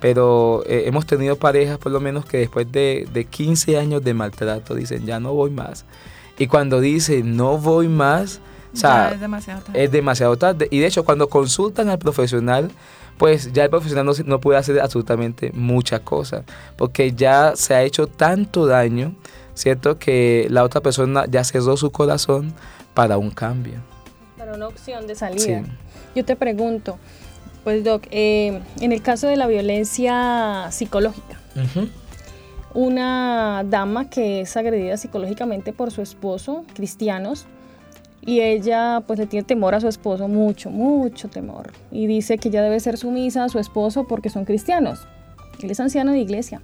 pero 0.00 0.62
eh, 0.66 0.84
hemos 0.86 1.06
tenido 1.06 1.36
parejas 1.36 1.78
por 1.78 1.90
lo 1.90 2.00
menos 2.00 2.24
que 2.24 2.38
después 2.38 2.70
de, 2.70 3.08
de 3.12 3.24
15 3.24 3.78
años 3.78 4.04
de 4.04 4.14
maltrato 4.14 4.74
dicen, 4.74 5.06
ya 5.06 5.18
no 5.18 5.32
voy 5.34 5.50
más. 5.50 5.84
Y 6.38 6.46
cuando 6.46 6.80
dicen, 6.80 7.36
no 7.36 7.58
voy 7.58 7.88
más, 7.88 8.40
o 8.72 8.76
sea, 8.76 9.08
Ya 9.08 9.14
es 9.14 9.20
demasiado 9.20 9.62
tarde. 9.62 9.84
es 9.84 9.90
demasiado 9.90 10.36
tarde. 10.36 10.68
Y 10.70 10.78
de 10.80 10.86
hecho, 10.86 11.04
cuando 11.04 11.28
consultan 11.28 11.88
al 11.88 11.98
profesional, 11.98 12.70
pues 13.18 13.52
ya 13.52 13.64
el 13.64 13.70
profesional 13.70 14.14
no, 14.26 14.40
puede 14.40 14.58
hacer 14.58 14.80
absolutamente 14.80 15.50
muchas 15.54 16.00
cosas, 16.00 16.44
porque 16.76 17.12
ya 17.12 17.52
se 17.56 17.74
ha 17.74 17.82
hecho 17.82 18.06
tanto 18.06 18.66
daño, 18.66 19.14
¿cierto? 19.54 19.98
Que 19.98 20.46
la 20.50 20.64
otra 20.64 20.80
persona 20.80 21.24
ya 21.28 21.42
cerró 21.44 21.76
su 21.76 21.90
corazón 21.90 22.52
para 22.94 23.16
un 23.16 23.30
cambio. 23.30 23.74
Para 24.36 24.54
una 24.54 24.68
opción 24.68 25.06
de 25.06 25.14
salida. 25.14 25.40
Sí. 25.40 25.72
Yo 26.14 26.24
te 26.24 26.36
pregunto, 26.36 26.98
pues 27.64 27.84
Doc, 27.84 28.04
eh, 28.10 28.60
en 28.80 28.92
el 28.92 29.02
caso 29.02 29.28
de 29.28 29.36
la 29.36 29.46
violencia 29.46 30.68
psicológica, 30.70 31.40
una 32.74 33.64
dama 33.64 34.10
que 34.10 34.42
es 34.42 34.56
agredida 34.56 34.98
psicológicamente 34.98 35.72
por 35.72 35.90
su 35.90 36.02
esposo, 36.02 36.64
cristianos, 36.74 37.46
y 38.26 38.40
ella 38.40 39.02
pues 39.06 39.20
le 39.20 39.26
tiene 39.26 39.46
temor 39.46 39.74
a 39.74 39.80
su 39.80 39.88
esposo, 39.88 40.26
mucho, 40.26 40.68
mucho 40.68 41.28
temor, 41.28 41.72
y 41.92 42.06
dice 42.06 42.38
que 42.38 42.48
ella 42.48 42.60
debe 42.60 42.80
ser 42.80 42.98
sumisa 42.98 43.44
a 43.44 43.48
su 43.48 43.60
esposo 43.60 44.04
porque 44.04 44.28
son 44.28 44.44
cristianos. 44.44 45.06
Él 45.62 45.70
es 45.70 45.80
anciano 45.80 46.12
de 46.12 46.18
iglesia. 46.18 46.60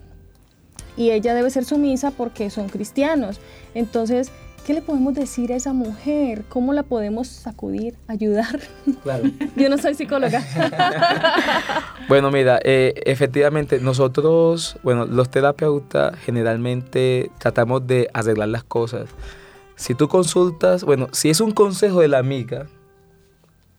Y 0.97 1.11
ella 1.11 1.33
debe 1.33 1.49
ser 1.49 1.65
sumisa 1.65 2.11
porque 2.11 2.51
son 2.51 2.69
cristianos. 2.69 3.41
Entonces, 3.75 4.31
¿qué 4.67 4.75
le 4.75 4.83
podemos 4.83 5.15
decir 5.15 5.53
a 5.53 5.57
esa 5.57 5.73
mujer? 5.73 6.45
¿Cómo 6.51 6.75
la 6.75 6.83
podemos 6.83 7.29
sacudir, 7.29 7.97
ayudar? 8.09 8.61
Claro. 9.03 9.25
Yo 9.57 9.71
no 9.71 9.79
soy 9.79 9.95
psicóloga. 9.95 10.43
Bueno, 12.09 12.31
mira, 12.31 12.59
eh, 12.63 12.95
efectivamente 13.07 13.79
nosotros, 13.81 14.77
bueno, 14.83 15.07
los 15.07 15.31
terapeutas 15.31 16.15
generalmente 16.19 17.31
tratamos 17.39 17.87
de 17.87 18.11
arreglar 18.13 18.49
las 18.49 18.65
cosas. 18.65 19.09
Si 19.83 19.97
tú 19.97 20.07
consultas, 20.07 20.85
bueno, 20.85 21.09
si 21.11 21.29
es 21.29 21.41
un 21.41 21.51
consejo 21.51 22.01
de 22.01 22.07
la 22.09 22.19
amiga, 22.19 22.67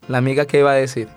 la 0.10 0.18
amiga 0.18 0.46
qué 0.46 0.62
va 0.62 0.72
a 0.72 0.76
decir, 0.76 1.08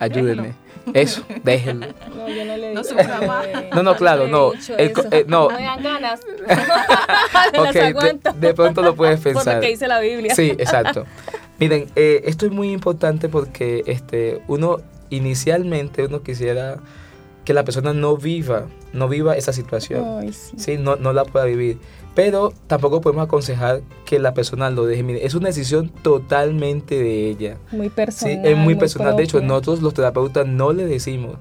ayúdenme. 0.00 0.54
Eso, 0.92 1.22
déjenlo. 1.44 1.86
No, 2.16 2.28
yo 2.28 2.44
no 2.44 2.56
le 2.56 2.74
No 2.74 2.82
digo. 2.82 2.96
más. 3.28 3.46
No, 3.74 3.82
no, 3.84 3.94
claro, 3.94 4.26
no. 4.26 4.52
El 4.76 4.92
eh, 5.12 5.24
no. 5.28 5.48
me 5.50 5.62
dan 5.62 5.82
ganas. 5.84 6.20
Ok, 7.58 7.72
de- 7.74 8.18
de 8.48 8.54
pronto 8.54 8.82
lo 8.82 8.94
puedes 8.96 9.20
Por 9.20 9.34
pensar. 9.34 9.54
lo 9.56 9.60
que 9.60 9.68
dice 9.68 9.86
la 9.86 10.00
Biblia. 10.00 10.34
Sí, 10.34 10.50
exacto. 10.58 11.04
Miren, 11.60 11.86
eh, 11.94 12.22
esto 12.24 12.46
es 12.46 12.52
muy 12.52 12.72
importante 12.72 13.28
porque 13.28 13.84
este, 13.86 14.42
uno 14.48 14.78
inicialmente 15.10 16.04
uno 16.06 16.22
quisiera 16.22 16.78
que 17.48 17.54
la 17.54 17.64
persona 17.64 17.94
no 17.94 18.18
viva, 18.18 18.66
no 18.92 19.08
viva 19.08 19.34
esa 19.34 19.54
situación. 19.54 20.04
Ay, 20.20 20.34
sí. 20.34 20.52
Sí, 20.58 20.76
no, 20.76 20.96
no 20.96 21.14
la 21.14 21.24
pueda 21.24 21.46
vivir. 21.46 21.78
Pero 22.14 22.52
tampoco 22.66 23.00
podemos 23.00 23.24
aconsejar 23.24 23.80
que 24.04 24.18
la 24.18 24.34
persona 24.34 24.68
lo 24.68 24.84
deje. 24.84 25.02
Mire, 25.02 25.24
es 25.24 25.32
una 25.34 25.46
decisión 25.46 25.88
totalmente 25.88 26.98
de 26.98 27.30
ella. 27.30 27.56
Muy 27.72 27.86
Sí, 27.86 27.92
personal. 27.96 28.44
es 28.46 28.54
muy 28.58 28.74
personal. 28.74 29.16
De 29.16 29.22
hecho, 29.22 29.40
nosotros 29.40 29.80
los 29.80 29.94
terapeutas 29.94 30.46
no 30.46 30.74
le 30.74 30.84
decimos 30.84 31.38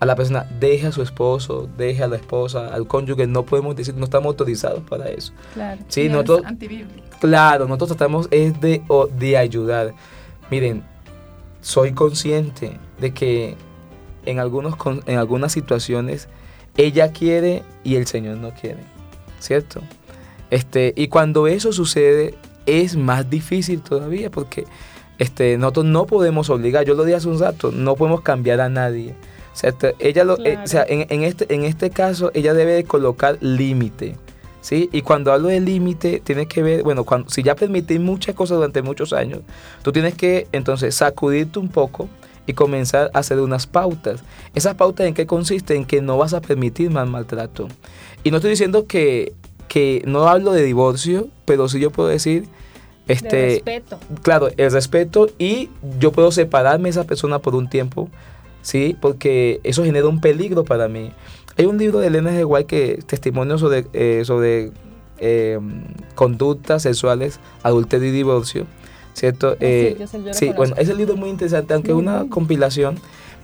a 0.00 0.06
la 0.06 0.16
persona, 0.16 0.44
deje 0.58 0.88
a 0.88 0.90
su 0.90 1.02
esposo, 1.02 1.68
deje 1.78 2.02
a 2.02 2.08
la 2.08 2.16
esposa, 2.16 2.74
al 2.74 2.88
cónyuge. 2.88 3.28
No 3.28 3.44
podemos 3.44 3.76
decir, 3.76 3.94
no 3.94 4.06
estamos 4.06 4.26
autorizados 4.26 4.80
para 4.90 5.08
eso. 5.08 5.32
Claro. 5.52 5.80
Sí, 5.86 6.06
es 6.06 6.10
nosotros, 6.10 6.42
antibíblico. 6.46 7.16
Claro, 7.20 7.68
nosotros 7.68 7.96
tratamos 7.96 8.26
es 8.32 8.60
de, 8.60 8.82
de 9.16 9.36
ayudar. 9.36 9.94
Miren, 10.50 10.82
soy 11.60 11.92
consciente 11.92 12.76
de 13.00 13.14
que 13.14 13.54
en, 14.26 14.38
algunos, 14.38 14.74
en 15.06 15.18
algunas 15.18 15.52
situaciones 15.52 16.28
ella 16.76 17.12
quiere 17.12 17.62
y 17.82 17.96
el 17.96 18.06
Señor 18.06 18.38
no 18.38 18.52
quiere, 18.52 18.80
¿cierto? 19.38 19.80
Este, 20.50 20.92
y 20.96 21.08
cuando 21.08 21.46
eso 21.46 21.72
sucede 21.72 22.34
es 22.66 22.96
más 22.96 23.28
difícil 23.28 23.80
todavía 23.80 24.30
porque 24.30 24.66
este, 25.18 25.56
nosotros 25.58 25.86
no 25.86 26.06
podemos 26.06 26.50
obligar, 26.50 26.84
yo 26.84 26.94
lo 26.94 27.04
dije 27.04 27.16
hace 27.16 27.28
un 27.28 27.38
rato, 27.38 27.70
no 27.72 27.94
podemos 27.94 28.22
cambiar 28.22 28.60
a 28.60 28.68
nadie. 28.68 29.14
¿cierto? 29.52 29.88
Ella 30.00 30.24
lo, 30.24 30.38
eh, 30.44 30.58
o 30.62 30.66
sea, 30.66 30.84
en, 30.88 31.06
en 31.08 31.22
este, 31.22 31.52
en 31.54 31.64
este 31.64 31.90
caso 31.90 32.30
ella 32.34 32.54
debe 32.54 32.72
de 32.72 32.84
colocar 32.84 33.38
límite. 33.40 34.16
¿sí? 34.60 34.88
Y 34.92 35.02
cuando 35.02 35.32
hablo 35.32 35.48
de 35.48 35.60
límite, 35.60 36.20
tiene 36.24 36.46
que 36.46 36.62
ver, 36.62 36.82
bueno, 36.82 37.04
cuando, 37.04 37.30
si 37.30 37.42
ya 37.42 37.54
permitís 37.54 38.00
muchas 38.00 38.34
cosas 38.34 38.56
durante 38.56 38.82
muchos 38.82 39.12
años, 39.12 39.40
tú 39.82 39.92
tienes 39.92 40.14
que 40.14 40.48
entonces 40.52 40.94
sacudirte 40.94 41.58
un 41.58 41.68
poco 41.68 42.08
y 42.46 42.52
comenzar 42.54 43.10
a 43.14 43.20
hacer 43.20 43.40
unas 43.40 43.66
pautas. 43.66 44.22
¿Esas 44.54 44.74
pautas 44.74 45.06
en 45.06 45.14
qué 45.14 45.26
consiste? 45.26 45.74
En 45.76 45.84
que 45.84 46.00
no 46.02 46.18
vas 46.18 46.34
a 46.34 46.40
permitir 46.40 46.90
más 46.90 47.08
maltrato. 47.08 47.68
Y 48.22 48.30
no 48.30 48.36
estoy 48.38 48.50
diciendo 48.50 48.86
que, 48.86 49.32
que 49.68 50.02
no 50.06 50.28
hablo 50.28 50.52
de 50.52 50.62
divorcio, 50.62 51.28
pero 51.44 51.68
sí 51.68 51.80
yo 51.80 51.90
puedo 51.90 52.08
decir, 52.08 52.44
De 53.06 53.14
este, 53.14 53.46
respeto. 53.46 53.98
claro, 54.22 54.48
el 54.56 54.70
respeto 54.72 55.28
y 55.38 55.70
yo 55.98 56.12
puedo 56.12 56.32
separarme 56.32 56.84
de 56.84 56.90
esa 56.90 57.04
persona 57.04 57.38
por 57.38 57.54
un 57.54 57.68
tiempo, 57.68 58.08
¿sí? 58.62 58.96
Porque 59.00 59.60
eso 59.64 59.84
genera 59.84 60.08
un 60.08 60.20
peligro 60.20 60.64
para 60.64 60.88
mí. 60.88 61.12
Hay 61.56 61.66
un 61.66 61.78
libro 61.78 62.00
de 62.00 62.08
Elena 62.08 62.30
G. 62.32 62.44
White 62.46 62.66
que 62.66 63.02
testimonio 63.06 63.58
sobre, 63.58 63.86
eh, 63.92 64.22
sobre 64.24 64.72
eh, 65.18 65.58
conductas 66.14 66.82
sexuales, 66.82 67.38
adulterio 67.62 68.08
y 68.08 68.12
divorcio, 68.12 68.66
¿cierto? 69.14 69.52
Ah, 69.52 69.56
sí, 69.58 69.64
Eh, 69.66 69.96
yo 69.98 70.06
sí, 70.34 70.52
bueno, 70.54 70.74
ese 70.76 70.94
libro 70.94 71.14
es 71.14 71.20
muy 71.20 71.30
interesante, 71.30 71.72
aunque 71.74 71.90
es 71.92 71.96
una 71.96 72.26
compilación, 72.28 72.96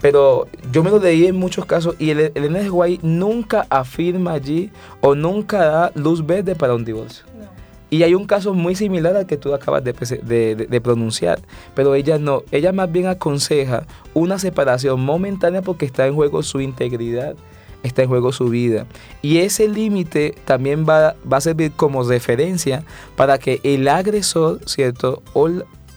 pero 0.02 0.46
yo 0.72 0.82
me 0.82 0.90
lo 0.90 0.98
leí 0.98 1.26
en 1.26 1.36
muchos 1.36 1.64
casos 1.66 1.94
y 1.98 2.10
el- 2.10 2.32
Elena 2.34 2.60
G. 2.60 2.68
White 2.70 3.06
nunca 3.06 3.66
afirma 3.70 4.32
allí 4.32 4.70
o 5.00 5.14
nunca 5.14 5.58
da 5.64 5.92
luz 5.94 6.24
verde 6.26 6.54
para 6.54 6.74
un 6.74 6.84
divorcio. 6.84 7.24
No. 7.38 7.48
Y 7.90 8.02
hay 8.04 8.14
un 8.14 8.24
caso 8.24 8.54
muy 8.54 8.74
similar 8.76 9.16
al 9.16 9.26
que 9.26 9.36
tú 9.36 9.52
acabas 9.52 9.82
de, 9.82 9.92
de- 10.22 10.54
de- 10.54 10.66
de 10.66 10.80
pronunciar, 10.80 11.40
pero 11.74 11.94
ella 11.94 12.18
no, 12.18 12.42
ella 12.52 12.72
más 12.72 12.90
bien 12.90 13.06
aconseja 13.08 13.84
una 14.14 14.38
separación 14.38 15.00
momentánea 15.00 15.60
porque 15.60 15.86
está 15.86 16.06
en 16.06 16.14
juego 16.14 16.42
su 16.42 16.60
integridad, 16.60 17.34
está 17.82 18.02
en 18.02 18.08
juego 18.08 18.32
su 18.32 18.48
vida. 18.48 18.86
Y 19.22 19.38
ese 19.38 19.68
límite 19.68 20.34
también 20.44 20.86
va, 20.88 21.14
va 21.30 21.36
a 21.38 21.40
servir 21.40 21.72
como 21.72 22.02
referencia 22.02 22.84
para 23.16 23.38
que 23.38 23.60
el 23.62 23.88
agresor, 23.88 24.60
¿cierto? 24.66 25.22
O 25.32 25.48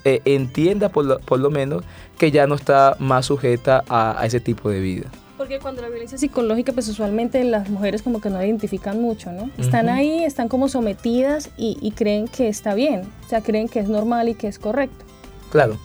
eh, 0.05 0.21
entienda 0.25 0.89
por 0.89 1.05
lo, 1.05 1.19
por 1.19 1.39
lo 1.39 1.49
menos 1.49 1.83
que 2.17 2.31
ya 2.31 2.47
no 2.47 2.55
está 2.55 2.95
más 2.99 3.25
sujeta 3.25 3.83
a, 3.89 4.19
a 4.21 4.25
ese 4.25 4.39
tipo 4.39 4.69
de 4.69 4.79
vida. 4.79 5.09
Porque 5.37 5.59
cuando 5.59 5.81
la 5.81 5.89
violencia 5.89 6.17
psicológica, 6.17 6.71
pues 6.71 6.87
usualmente 6.87 7.43
las 7.43 7.69
mujeres 7.69 8.01
como 8.01 8.21
que 8.21 8.29
no 8.29 8.37
la 8.37 8.45
identifican 8.45 9.01
mucho, 9.01 9.31
¿no? 9.31 9.49
Están 9.57 9.89
ahí, 9.89 10.23
están 10.23 10.47
como 10.47 10.69
sometidas 10.69 11.49
y, 11.57 11.77
y 11.81 11.91
creen 11.91 12.27
que 12.29 12.47
está 12.47 12.75
bien, 12.75 13.01
o 13.25 13.29
sea, 13.29 13.41
creen 13.41 13.67
que 13.67 13.79
es 13.79 13.89
normal 13.89 14.29
y 14.29 14.35
que 14.35 14.47
es 14.47 14.57
correcto. 14.59 15.03
Claro. 15.51 15.77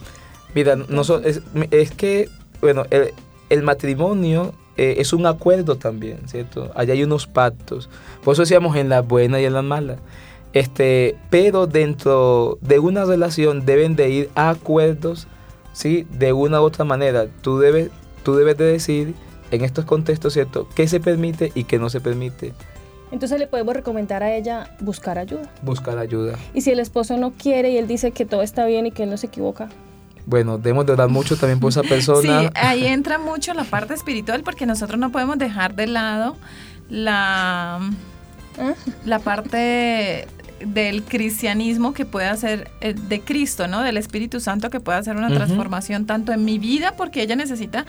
Mira, 0.55 0.77
no 0.77 1.03
so- 1.03 1.21
es, 1.25 1.41
es 1.73 1.91
que, 1.91 2.29
bueno, 2.61 2.85
el, 2.91 3.13
el 3.51 3.63
matrimonio 3.63 4.55
eh, 4.79 5.01
es 5.01 5.12
un 5.12 5.27
acuerdo 5.27 5.77
también, 5.77 6.21
¿cierto? 6.29 6.71
Allá 6.75 6.95
hay 6.95 7.03
unos 7.03 7.27
pactos. 7.27 7.91
Por 8.23 8.33
eso 8.33 8.43
decíamos 8.43 8.77
en 8.77 8.88
las 8.88 9.07
buenas 9.07 9.41
y 9.41 9.45
en 9.45 9.53
las 9.53 9.64
malas. 9.64 9.99
Este, 10.53 11.17
pero 11.31 11.67
dentro 11.67 12.59
de 12.61 12.79
una 12.79 13.05
relación 13.05 13.67
deben 13.67 13.97
de 13.97 14.09
ir 14.09 14.31
a 14.37 14.51
acuerdos, 14.51 15.27
¿sí? 15.73 16.07
De 16.11 16.33
una 16.33 16.61
u 16.61 16.64
otra 16.64 16.85
manera. 16.85 17.27
Tú 17.43 17.59
debes, 17.59 17.91
tú 18.23 18.37
debes 18.37 18.57
de 18.57 18.64
decir 18.64 19.14
en 19.51 19.64
estos 19.64 19.85
contextos, 19.85 20.33
¿cierto? 20.33 20.69
¿Qué 20.77 20.87
se 20.87 21.01
permite 21.01 21.51
y 21.57 21.64
qué 21.64 21.79
no 21.79 21.91
se 21.91 22.01
permite? 22.01 22.55
Entonces 23.11 23.41
le 23.41 23.49
podemos 23.49 23.75
recomendar 23.75 24.23
a 24.23 24.35
ella 24.35 24.77
buscar 24.81 25.19
ayuda. 25.19 25.51
Buscar 25.62 25.99
ayuda. 25.99 26.38
Y 26.55 26.61
si 26.61 26.71
el 26.71 26.79
esposo 26.79 27.17
no 27.17 27.33
quiere 27.33 27.71
y 27.71 27.79
él 27.79 27.88
dice 27.88 28.12
que 28.12 28.27
todo 28.27 28.43
está 28.43 28.64
bien 28.64 28.87
y 28.87 28.93
que 28.93 29.03
él 29.03 29.11
no 29.11 29.17
se 29.17 29.27
equivoca, 29.27 29.71
Bueno, 30.29 30.59
debemos 30.59 30.85
de 30.85 30.93
orar 30.93 31.09
mucho 31.09 31.37
también 31.37 31.59
por 31.59 31.71
esa 31.71 31.83
persona. 31.88 32.41
Sí, 32.43 32.49
ahí 32.55 32.87
entra 32.87 33.19
mucho 33.19 33.55
la 33.55 33.64
parte 33.64 33.95
espiritual 33.95 34.43
porque 34.43 34.67
nosotros 34.67 35.01
no 35.01 35.11
podemos 35.11 35.38
dejar 35.38 35.75
de 35.75 35.87
lado 35.87 36.37
la, 36.91 37.77
¿Ah? 38.59 38.75
la 39.07 39.19
parte 39.21 40.29
del 40.61 41.03
cristianismo 41.05 41.95
que 41.95 42.05
puede 42.05 42.27
hacer, 42.27 42.71
eh, 42.83 42.93
de 42.93 43.21
Cristo, 43.21 43.69
¿no? 43.69 43.83
Del 43.83 43.97
Espíritu 43.97 44.38
Santo 44.41 44.69
que 44.69 44.81
puede 44.81 44.99
hacer 44.99 45.17
una 45.17 45.29
transformación 45.29 46.05
tanto 46.05 46.33
en 46.33 46.45
mi 46.45 46.59
vida, 46.59 46.95
porque 46.97 47.23
ella 47.23 47.37
necesita 47.37 47.87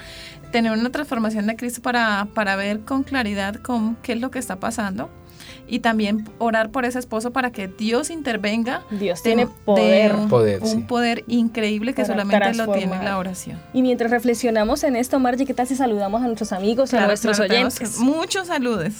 tener 0.51 0.71
una 0.71 0.91
transformación 0.91 1.47
de 1.47 1.57
Cristo 1.57 1.81
para, 1.81 2.27
para 2.33 2.55
ver 2.55 2.81
con 2.81 3.03
claridad 3.03 3.55
con 3.55 3.95
qué 3.97 4.13
es 4.13 4.21
lo 4.21 4.31
que 4.31 4.39
está 4.39 4.61
pasando. 4.61 5.09
Y 5.69 5.79
también 5.79 6.27
orar 6.39 6.71
por 6.71 6.85
ese 6.85 6.97
esposo 6.99 7.31
para 7.31 7.51
que 7.51 7.67
Dios 7.67 8.09
intervenga. 8.09 8.83
Dios 8.89 9.21
tiene 9.21 9.45
de 9.45 9.51
poder. 9.65 10.15
un, 10.15 10.27
Poder, 10.29 10.61
un 10.61 10.67
sí. 10.67 10.77
poder 10.79 11.23
increíble 11.27 11.93
que 11.93 12.01
Para 12.01 12.13
solamente 12.13 12.53
lo 12.55 12.71
tiene 12.71 13.03
la 13.03 13.17
oración. 13.17 13.59
Y 13.73 13.81
mientras 13.81 14.09
reflexionamos 14.11 14.83
en 14.83 14.95
esto, 14.95 15.19
Margie, 15.19 15.45
¿qué 15.45 15.53
tal 15.53 15.67
si 15.67 15.75
saludamos 15.75 16.21
a 16.21 16.25
nuestros 16.25 16.51
amigos, 16.51 16.89
a 16.93 16.97
Claro, 16.97 17.07
nuestros 17.07 17.37
claro, 17.37 17.49
tenemos 17.53 17.75
oyentes? 17.77 17.99
Muchos 17.99 18.47
saludos. 18.47 18.93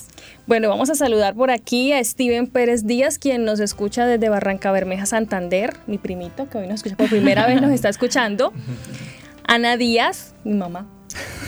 Bueno, 0.45 0.69
vamos 0.69 0.89
a 0.89 0.95
saludar 0.95 1.33
por 1.35 1.51
aquí 1.51 1.91
a 1.93 2.03
Steven 2.03 2.47
Pérez 2.47 2.85
Díaz, 2.85 3.19
quien 3.19 3.45
nos 3.45 3.59
escucha 3.59 4.05
desde 4.05 4.29
Barranca 4.29 4.71
Bermeja, 4.71 5.05
Santander, 5.05 5.75
mi 5.87 5.97
primito, 5.97 6.49
que 6.49 6.59
hoy 6.59 6.67
nos 6.67 6.75
escucha 6.75 6.95
por 6.97 7.09
primera 7.09 7.45
vez, 7.47 7.61
nos 7.61 7.71
está 7.71 7.89
escuchando. 7.89 8.53
Ana 9.45 9.77
Díaz, 9.77 10.35
mi 10.43 10.53
mamá. 10.53 10.87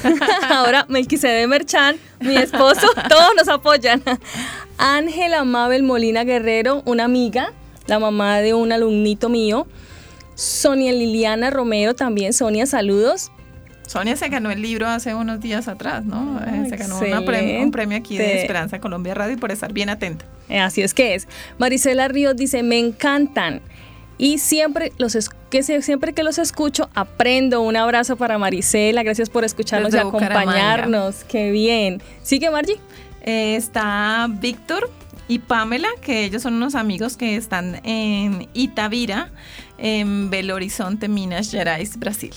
Ahora 0.49 0.85
Melquisede 0.89 1.45
Merchan, 1.47 1.95
mi 2.19 2.35
esposo, 2.35 2.87
todos 3.09 3.29
nos 3.37 3.47
apoyan. 3.47 4.01
Ángela 4.81 5.43
Mabel 5.43 5.83
Molina 5.83 6.23
Guerrero, 6.23 6.81
una 6.85 7.03
amiga, 7.03 7.53
la 7.87 7.99
mamá 7.99 8.39
de 8.39 8.53
un 8.55 8.71
alumnito 8.71 9.29
mío. 9.29 9.67
Sonia 10.35 10.91
Liliana 10.91 11.51
Romero 11.51 11.93
también, 11.93 12.33
Sonia, 12.33 12.65
saludos. 12.65 13.31
Sonia 13.85 14.15
se 14.15 14.29
ganó 14.29 14.49
el 14.49 14.61
libro 14.61 14.87
hace 14.87 15.13
unos 15.13 15.39
días 15.39 15.67
atrás, 15.67 16.03
¿no? 16.05 16.39
Ah, 16.41 16.63
Eh, 16.65 16.69
se 16.69 16.77
ganó 16.77 16.97
una 16.97 17.21
prem- 17.21 17.61
un 17.63 17.71
premio 17.71 17.97
aquí 17.97 18.17
de. 18.17 18.41
Esperanza 18.41 18.79
Colombia 18.79 19.13
Radio 19.13 19.37
por 19.37 19.51
estar 19.51 19.71
bien 19.71 19.89
atenta. 19.89 20.25
Eh, 20.49 20.59
Así 20.59 20.81
es 20.81 20.93
que 20.95 21.13
es. 21.13 21.27
Marisela 21.59 22.07
Ríos 22.07 22.35
dice, 22.35 22.63
me 22.63 22.79
encantan. 22.79 23.61
Y 24.17 24.37
siempre, 24.37 24.93
los 24.97 25.17
que 25.49 25.61
siempre 25.63 26.13
que 26.13 26.23
los 26.23 26.37
escucho, 26.39 26.89
aprendo. 26.95 27.61
Un 27.61 27.75
abrazo 27.75 28.15
para 28.17 28.37
Marisela. 28.37 29.03
Gracias 29.03 29.29
por 29.29 29.43
escucharnos 29.43 29.91
Desde 29.91 30.05
y 30.05 30.07
acompañarnos. 30.07 31.15
Bucaramanga. 31.15 31.27
Qué 31.27 31.51
bien. 31.51 32.01
Sigue, 32.23 32.49
Margie. 32.49 32.77
Eh, 33.21 33.55
está 33.55 34.27
Víctor 34.29 34.89
y 35.27 35.39
Pamela, 35.39 35.89
que 36.01 36.25
ellos 36.25 36.41
son 36.41 36.55
unos 36.55 36.75
amigos 36.75 37.17
que 37.17 37.35
están 37.35 37.79
en 37.85 38.49
Itavira, 38.53 39.31
en 39.77 40.29
Belo 40.29 40.55
Horizonte, 40.55 41.07
Minas 41.07 41.51
Gerais, 41.51 41.97
Brasil. 41.97 42.33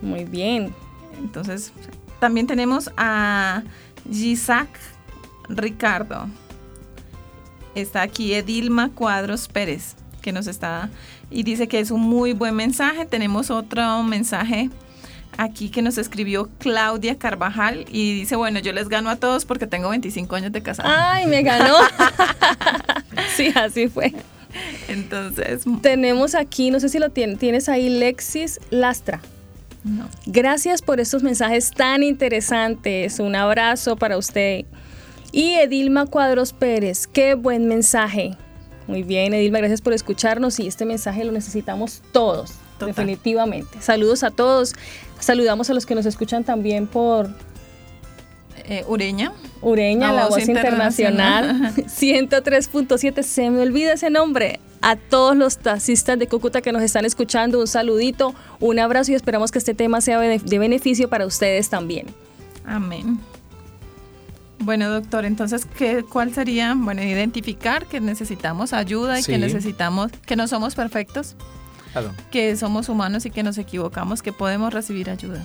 Muy 0.00 0.24
bien. 0.24 0.74
Entonces, 1.18 1.72
también 2.20 2.46
tenemos 2.46 2.90
a 2.96 3.62
Gisac 4.10 4.68
Ricardo. 5.48 6.26
Está 7.74 8.02
aquí 8.02 8.34
Edilma 8.34 8.90
Cuadros 8.90 9.48
Pérez, 9.48 9.96
que 10.20 10.32
nos 10.32 10.46
está 10.46 10.90
y 11.30 11.42
dice 11.42 11.68
que 11.68 11.80
es 11.80 11.90
un 11.90 12.02
muy 12.02 12.32
buen 12.32 12.54
mensaje. 12.54 13.06
Tenemos 13.06 13.50
otro 13.50 14.02
mensaje 14.02 14.70
aquí 15.38 15.70
que 15.70 15.82
nos 15.82 15.98
escribió 15.98 16.48
Claudia 16.58 17.16
Carvajal 17.18 17.84
y 17.90 18.14
dice, 18.20 18.36
bueno, 18.36 18.58
yo 18.60 18.72
les 18.72 18.88
gano 18.88 19.10
a 19.10 19.16
todos 19.16 19.44
porque 19.44 19.66
tengo 19.66 19.88
25 19.90 20.36
años 20.36 20.52
de 20.52 20.62
casada. 20.62 21.12
Ay, 21.12 21.26
me 21.26 21.42
ganó. 21.42 21.74
sí, 23.36 23.52
así 23.54 23.88
fue. 23.88 24.12
Entonces, 24.88 25.62
Tenemos 25.80 26.34
aquí, 26.34 26.70
no 26.70 26.80
sé 26.80 26.88
si 26.88 26.98
lo 26.98 27.08
tien- 27.10 27.38
tienes 27.38 27.68
ahí, 27.68 27.88
Lexis 27.88 28.60
Lastra. 28.70 29.20
no. 29.84 30.08
Gracias 30.26 30.82
por 30.82 31.00
estos 31.00 31.22
mensajes 31.22 31.70
tan 31.70 32.02
interesantes. 32.02 33.18
Un 33.18 33.34
abrazo 33.34 33.96
para 33.96 34.18
usted. 34.18 34.64
Y 35.32 35.54
Edilma 35.54 36.04
Cuadros 36.06 36.52
Pérez, 36.52 37.06
qué 37.06 37.34
buen 37.34 37.66
mensaje. 37.66 38.36
Muy 38.86 39.02
bien, 39.02 39.32
Edilma, 39.32 39.58
gracias 39.58 39.80
por 39.80 39.94
escucharnos 39.94 40.60
y 40.60 40.66
este 40.66 40.84
mensaje 40.84 41.24
lo 41.24 41.32
necesitamos 41.32 42.02
todos, 42.12 42.50
Total. 42.78 42.88
definitivamente. 42.88 43.80
Saludos 43.80 44.22
a 44.24 44.30
todos. 44.30 44.74
Saludamos 45.22 45.70
a 45.70 45.74
los 45.74 45.86
que 45.86 45.94
nos 45.94 46.04
escuchan 46.04 46.42
también 46.44 46.86
por 46.86 47.30
Eh, 48.64 48.84
Ureña. 48.86 49.32
Ureña, 49.60 50.08
La 50.08 50.12
la, 50.12 50.22
Voz 50.26 50.38
voz 50.38 50.48
internacional, 50.48 51.74
103.7, 51.74 53.22
se 53.22 53.50
me 53.50 53.60
olvida 53.60 53.92
ese 53.94 54.08
nombre. 54.08 54.60
A 54.80 54.96
todos 54.96 55.36
los 55.36 55.58
taxistas 55.58 56.18
de 56.18 56.26
Cúcuta 56.26 56.60
que 56.60 56.72
nos 56.72 56.82
están 56.82 57.04
escuchando, 57.04 57.60
un 57.60 57.66
saludito, 57.66 58.34
un 58.60 58.78
abrazo 58.78 59.12
y 59.12 59.14
esperamos 59.14 59.50
que 59.52 59.58
este 59.58 59.74
tema 59.74 60.00
sea 60.00 60.18
de 60.18 60.58
beneficio 60.58 61.08
para 61.08 61.26
ustedes 61.26 61.68
también. 61.70 62.06
Amén. 62.64 63.18
Bueno, 64.60 64.88
doctor, 64.90 65.24
entonces, 65.24 65.64
¿qué, 65.64 66.04
¿cuál 66.08 66.32
sería? 66.32 66.74
Bueno, 66.76 67.02
identificar 67.02 67.86
que 67.86 68.00
necesitamos 68.00 68.72
ayuda 68.72 69.18
y 69.18 69.24
que 69.24 69.38
necesitamos, 69.38 70.12
que 70.24 70.36
no 70.36 70.46
somos 70.46 70.74
perfectos, 70.76 71.34
Claro. 71.92 72.10
que 72.30 72.56
somos 72.56 72.88
humanos 72.88 73.26
y 73.26 73.30
que 73.30 73.42
nos 73.42 73.58
equivocamos, 73.58 74.22
que 74.22 74.32
podemos 74.32 74.72
recibir 74.72 75.10
ayuda. 75.10 75.44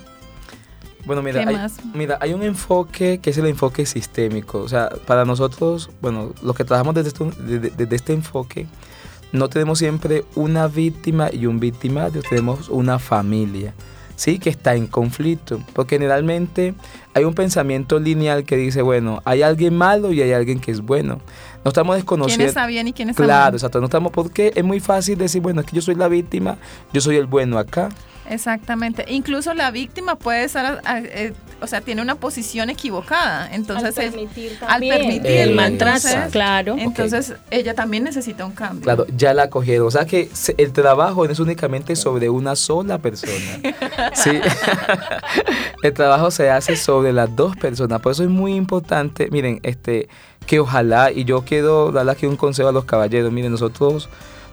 Bueno, 1.06 1.22
mira, 1.22 1.44
¿Qué 1.46 1.50
hay, 1.56 1.68
mira, 1.94 2.18
hay 2.20 2.34
un 2.34 2.44
enfoque 2.44 3.20
que 3.20 3.30
es 3.30 3.38
el 3.38 3.46
enfoque 3.46 3.86
sistémico. 3.86 4.60
O 4.60 4.68
sea, 4.68 4.90
para 5.06 5.24
nosotros, 5.24 5.90
bueno, 6.02 6.34
los 6.44 6.56
que 6.56 6.66
trabajamos 6.66 6.96
desde 6.96 7.10
este, 7.10 7.24
desde- 7.44 7.70
desde 7.78 7.96
este 7.96 8.14
enfoque, 8.14 8.68
no 9.32 9.48
tenemos 9.50 9.80
siempre 9.80 10.26
una 10.36 10.68
víctima 10.68 11.30
y 11.32 11.46
un 11.46 11.60
victimario, 11.60 12.22
tenemos 12.30 12.68
una 12.70 13.00
familia, 13.00 13.74
¿sí? 14.18 14.40
Que 14.40 14.50
está 14.50 14.76
en 14.76 14.88
conflicto. 14.88 15.62
Porque 15.72 15.96
generalmente 15.96 16.74
hay 17.14 17.24
un 17.24 17.34
pensamiento 17.34 18.00
lineal 18.00 18.44
que 18.44 18.58
dice, 18.58 18.82
bueno, 18.82 19.22
hay 19.24 19.44
alguien 19.44 19.78
malo 19.78 20.12
y 20.12 20.22
hay 20.22 20.34
alguien 20.34 20.60
que 20.60 20.72
es 20.72 20.82
bueno. 20.82 21.22
No 21.64 21.70
estamos 21.70 21.96
desconociendo. 21.96 22.40
¿Quién 22.40 22.48
está 22.50 22.68
bien 22.68 22.88
y 22.90 22.94
quién 22.94 23.10
está 23.10 23.24
Claro, 23.24 23.56
exacto. 23.56 23.80
No 23.80 23.86
estamos 23.86 24.12
porque 24.12 24.52
es 24.56 24.64
muy 24.66 24.82
fácil 24.82 25.18
decir, 25.18 25.42
bueno, 25.42 25.62
es 25.62 25.68
que 25.68 25.76
yo 25.78 25.82
soy 25.82 25.96
la 25.96 26.10
víctima, 26.10 26.58
yo 26.92 27.00
soy 27.00 27.16
el 27.16 27.28
bueno 27.28 27.58
acá. 27.58 27.90
Exactamente. 28.30 29.06
Incluso 29.08 29.54
la 29.54 29.72
víctima 29.72 30.16
puede 30.16 30.44
estar, 30.44 30.82
eh, 30.86 31.34
o 31.62 31.68
sea, 31.68 31.82
tiene 31.82 32.02
una 32.02 32.16
posición 32.16 32.70
equivocada. 32.70 33.50
Entonces, 33.54 33.98
al 33.98 34.04
es- 34.06 34.12
permitir 34.12 34.52
al 34.62 34.68
también 34.68 34.98
permitir, 34.98 35.32
el 35.32 35.56
maltrato, 35.56 36.08
entonces- 36.08 36.32
claro. 36.32 36.76
entonces 36.78 37.34
ella 37.52 37.74
también 37.74 38.04
necesita 38.04 38.46
un 38.46 38.52
cambio. 38.52 38.84
Claro, 38.84 39.06
ya 39.16 39.34
la 39.34 39.50
cogieron. 39.50 39.88
O 39.88 39.92
sea 39.92 40.06
que 40.06 40.30
se- 40.34 40.56
el 40.58 40.72
trabajo 40.74 41.26
no 41.26 41.32
es 41.32 41.40
únicamente 41.40 41.96
sobre 41.96 42.30
una 42.30 42.56
sola 42.56 42.98
persona. 43.00 43.34
Sí. 44.14 44.32
el 45.84 45.94
trabajo 45.94 46.32
se 46.32 46.50
hace 46.50 46.76
sobre 46.76 47.14
las 47.14 47.36
dos 47.36 47.56
personas. 47.56 48.02
Por 48.02 48.12
eso 48.12 48.24
es 48.24 48.30
muy 48.30 48.54
importante, 48.56 49.30
miren, 49.32 49.60
este, 49.64 50.08
que 50.46 50.60
ojalá, 50.60 51.12
y 51.12 51.26
yo 51.26 51.44
quiero 51.44 51.92
darle 51.92 52.12
aquí 52.14 52.26
un 52.26 52.36
consejo 52.38 52.70
a 52.70 52.72
los 52.72 52.86
caballeros, 52.86 53.32
miren, 53.32 53.52
nosotros, 53.52 54.10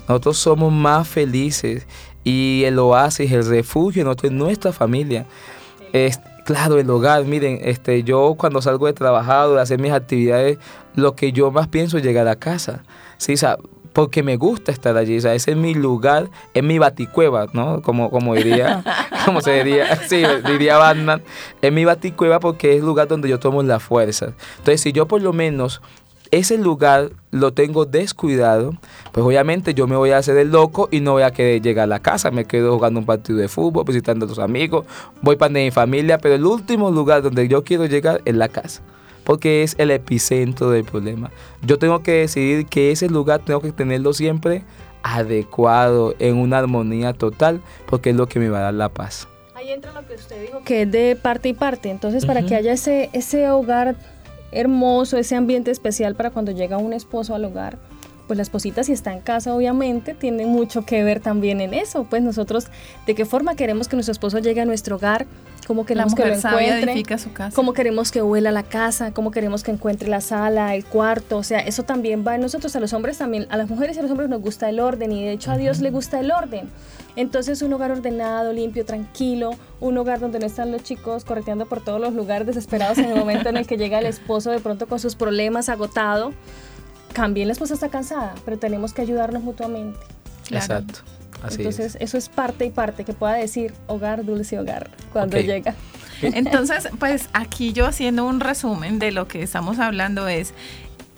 nosotros 0.09 0.37
somos 0.39 0.73
más 0.73 1.07
felices 1.09 1.87
y 2.25 2.63
el 2.65 2.79
oasis, 2.79 3.31
el 3.33 3.47
refugio, 3.47 4.05
nosotros, 4.05 4.33
nuestra 4.33 4.73
familia. 4.73 5.27
Es, 5.93 6.19
claro, 6.45 6.79
el 6.79 6.89
hogar, 6.89 7.25
miren, 7.25 7.59
este, 7.63 8.03
yo 8.03 8.35
cuando 8.37 8.63
salgo 8.63 8.87
de 8.87 8.93
trabajar 8.93 9.47
o 9.47 9.55
de 9.55 9.61
hacer 9.61 9.81
mis 9.81 9.93
actividades, 9.93 10.59
lo 10.95 11.17
que 11.17 11.33
yo 11.33 11.51
más 11.51 11.69
pienso 11.69 11.99
es 11.99 12.05
llegar 12.05 12.29
a 12.29 12.37
casa. 12.37 12.85
Sí, 13.19 13.35
o 13.35 13.37
sea, 13.37 13.59
porque 13.95 14.23
me 14.25 14.37
gusta 14.37 14.73
estar 14.73 14.97
allí, 14.97 15.17
o 15.17 15.21
sea, 15.21 15.35
ese 15.35 15.53
es 15.53 15.57
mi 15.57 15.73
lugar, 15.73 16.29
es 16.53 16.63
mi 16.63 16.79
baticueva, 16.79 17.47
¿no? 17.53 17.81
Como, 17.81 18.11
como 18.11 18.35
diría, 18.35 18.83
como 19.25 19.41
se 19.41 19.53
diría, 19.53 19.97
sí, 20.09 20.23
diría 20.47 20.77
Batman, 20.77 21.23
es 21.63 21.73
mi 21.73 21.85
baticueva 21.85 22.41
porque 22.41 22.73
es 22.73 22.81
el 22.81 22.87
lugar 22.87 23.07
donde 23.07 23.29
yo 23.29 23.39
tomo 23.39 23.63
la 23.63 23.79
fuerza. 23.79 24.33
Entonces, 24.59 24.81
si 24.81 24.93
yo 24.93 25.07
por 25.07 25.23
lo 25.23 25.33
menos 25.33 25.81
ese 26.31 26.59
lugar 26.59 27.11
lo 27.31 27.53
tengo 27.53 27.85
descuidado, 27.85 28.75
pues 29.13 29.25
obviamente 29.25 29.75
yo 29.75 29.87
me 29.87 29.97
voy 29.97 30.11
a 30.11 30.19
hacer 30.19 30.37
el 30.37 30.51
loco 30.51 30.89
y 30.91 31.01
no 31.01 31.13
voy 31.13 31.23
a 31.23 31.31
querer 31.31 31.63
llegar 31.63 31.85
a 31.85 31.87
la 31.87 32.01
casa. 32.01 32.31
Me 32.31 32.45
quedo 32.45 32.75
jugando 32.75 33.01
un 33.01 33.07
partido 33.07 33.39
de 33.39 33.49
fútbol, 33.49 33.85
visitando 33.85 34.27
a 34.27 34.29
los 34.29 34.39
amigos, 34.39 34.87
voy 35.23 35.37
para 35.37 35.53
mi 35.53 35.71
familia, 35.71 36.19
pero 36.19 36.35
el 36.35 36.45
último 36.45 36.91
lugar 36.91 37.23
donde 37.23 37.49
yo 37.49 37.65
quiero 37.65 37.87
llegar 37.87 38.21
es 38.25 38.35
la 38.35 38.49
casa, 38.49 38.83
porque 39.25 39.63
es 39.63 39.75
el 39.79 39.91
epicentro 39.91 40.71
del 40.71 40.85
problema. 40.85 41.31
Yo 41.63 41.79
tengo 41.79 42.03
que 42.03 42.13
decidir 42.13 42.67
que 42.67 42.91
ese 42.91 43.09
lugar 43.09 43.41
tengo 43.45 43.61
que 43.61 43.73
tenerlo 43.73 44.13
siempre 44.13 44.65
adecuado, 45.03 46.15
en 46.19 46.37
una 46.37 46.59
armonía 46.59 47.13
total, 47.13 47.61
porque 47.87 48.11
es 48.11 48.17
lo 48.17 48.27
que 48.27 48.41
me 48.41 48.49
va 48.49 48.59
a 48.59 48.63
dar 48.63 48.75
la 48.75 48.89
paz. 48.89 49.29
Ahí 49.55 49.71
entra 49.71 49.93
lo 49.93 50.07
que 50.07 50.15
usted 50.15 50.41
dijo, 50.41 50.63
que 50.65 50.83
es 50.83 50.91
de 50.91 51.15
parte 51.15 51.51
y 51.51 51.53
parte. 51.53 51.91
Entonces, 51.91 52.25
para 52.25 52.45
que 52.45 52.57
haya 52.57 52.73
ese, 52.73 53.11
ese 53.13 53.49
hogar 53.51 53.97
hermoso, 54.55 55.17
ese 55.17 55.37
ambiente 55.37 55.71
especial 55.71 56.15
para 56.15 56.31
cuando 56.31 56.53
llega 56.53 56.79
un 56.79 56.93
esposo 56.93 57.35
al 57.35 57.45
hogar, 57.45 57.79
pues 58.27 58.37
la 58.37 58.43
esposita 58.43 58.83
si 58.85 58.93
está 58.93 59.13
en 59.13 59.21
casa, 59.21 59.55
obviamente, 59.55 60.15
tiene 60.15 60.47
mucho 60.47 60.87
que 60.87 61.05
ver 61.05 61.21
también 61.21 61.61
en 61.61 61.75
eso. 61.75 62.05
Pues 62.05 62.23
nosotros, 62.23 62.69
¿de 63.07 63.15
qué 63.15 63.25
forma 63.27 63.55
queremos 63.55 63.89
que 63.89 63.97
nuestro 63.97 64.13
esposo 64.13 64.39
llegue 64.39 64.61
a 64.61 64.65
nuestro 64.65 64.97
hogar? 64.97 65.27
¿Cómo 65.67 65.87
queremos 65.87 66.15
que 66.15 66.27
lo 66.27 66.35
encuentre? 66.35 67.19
su 67.19 67.33
casa. 67.33 67.55
cómo 67.55 67.73
queremos 67.73 68.11
que 68.11 68.23
huela 68.23 68.51
la 68.51 68.63
casa, 68.63 69.13
cómo 69.13 69.31
queremos 69.31 69.63
que 69.63 69.71
encuentre 69.71 70.09
la 70.09 70.21
sala, 70.21 70.75
el 70.75 70.85
cuarto, 70.85 71.39
o 71.39 71.43
sea, 71.43 71.61
eso 71.61 71.85
también 71.85 72.25
va 72.27 72.35
en 72.35 72.43
nosotros, 72.43 72.77
a 72.77 72.81
los 72.81 72.93
hombres 72.93 73.19
también, 73.19 73.47
a 73.51 73.57
las 73.57 73.69
mujeres 73.69 73.97
y 73.97 74.01
a 74.01 74.03
los 74.03 74.11
hombres 74.11 74.29
nos 74.29 74.43
gusta 74.43 74.69
el 74.69 74.81
orden 74.81 75.13
y 75.13 75.25
de 75.25 75.33
hecho 75.33 75.53
a 75.53 75.57
Dios 75.57 75.81
le 75.81 75.91
gusta 75.91 76.21
el 76.21 76.31
orden. 76.33 76.69
Entonces 77.17 77.63
un 77.63 77.73
hogar 77.73 77.91
ordenado, 77.93 78.53
limpio, 78.53 78.85
tranquilo, 78.85 79.53
un 79.81 79.97
hogar 79.99 80.21
donde 80.21 80.39
no 80.39 80.47
están 80.47 80.73
los 80.73 80.83
chicos 80.83 81.25
correteando 81.25 81.67
por 81.67 81.83
todos 81.83 82.01
los 82.01 82.13
lugares 82.15 82.47
desesperados 82.47 82.99
en 82.99 83.07
el 83.07 83.17
momento 83.17 83.49
en 83.49 83.57
el 83.57 83.67
que 83.67 83.77
llega 83.77 83.99
el 83.99 84.07
esposo 84.07 84.51
de 84.51 84.61
pronto 84.61 84.87
con 84.87 84.99
sus 84.99 85.15
problemas 85.15 85.69
agotado. 85.69 86.33
también 87.13 87.47
la 87.47 87.53
esposa 87.53 87.75
está 87.75 87.89
cansada, 87.89 88.35
pero 88.45 88.59
tenemos 88.59 88.93
que 88.93 89.03
ayudarnos 89.03 89.43
mutuamente. 89.43 89.99
Claro. 90.47 90.65
Exacto. 90.65 91.01
Así 91.43 91.57
Entonces, 91.57 91.97
eso 92.01 92.17
es 92.17 92.29
parte 92.29 92.65
y 92.65 92.71
parte 92.71 93.05
que 93.05 93.13
pueda 93.13 93.35
decir 93.35 93.75
hogar, 93.87 94.25
dulce 94.25 94.59
hogar, 94.59 94.91
cuando 95.13 95.39
llega. 95.39 95.75
Entonces, 96.23 96.89
pues 96.99 97.29
aquí 97.33 97.73
yo 97.73 97.87
haciendo 97.87 98.25
un 98.25 98.41
resumen 98.41 98.99
de 98.99 99.13
lo 99.13 99.29
que 99.29 99.43
estamos 99.43 99.79
hablando 99.79 100.27
es, 100.29 100.55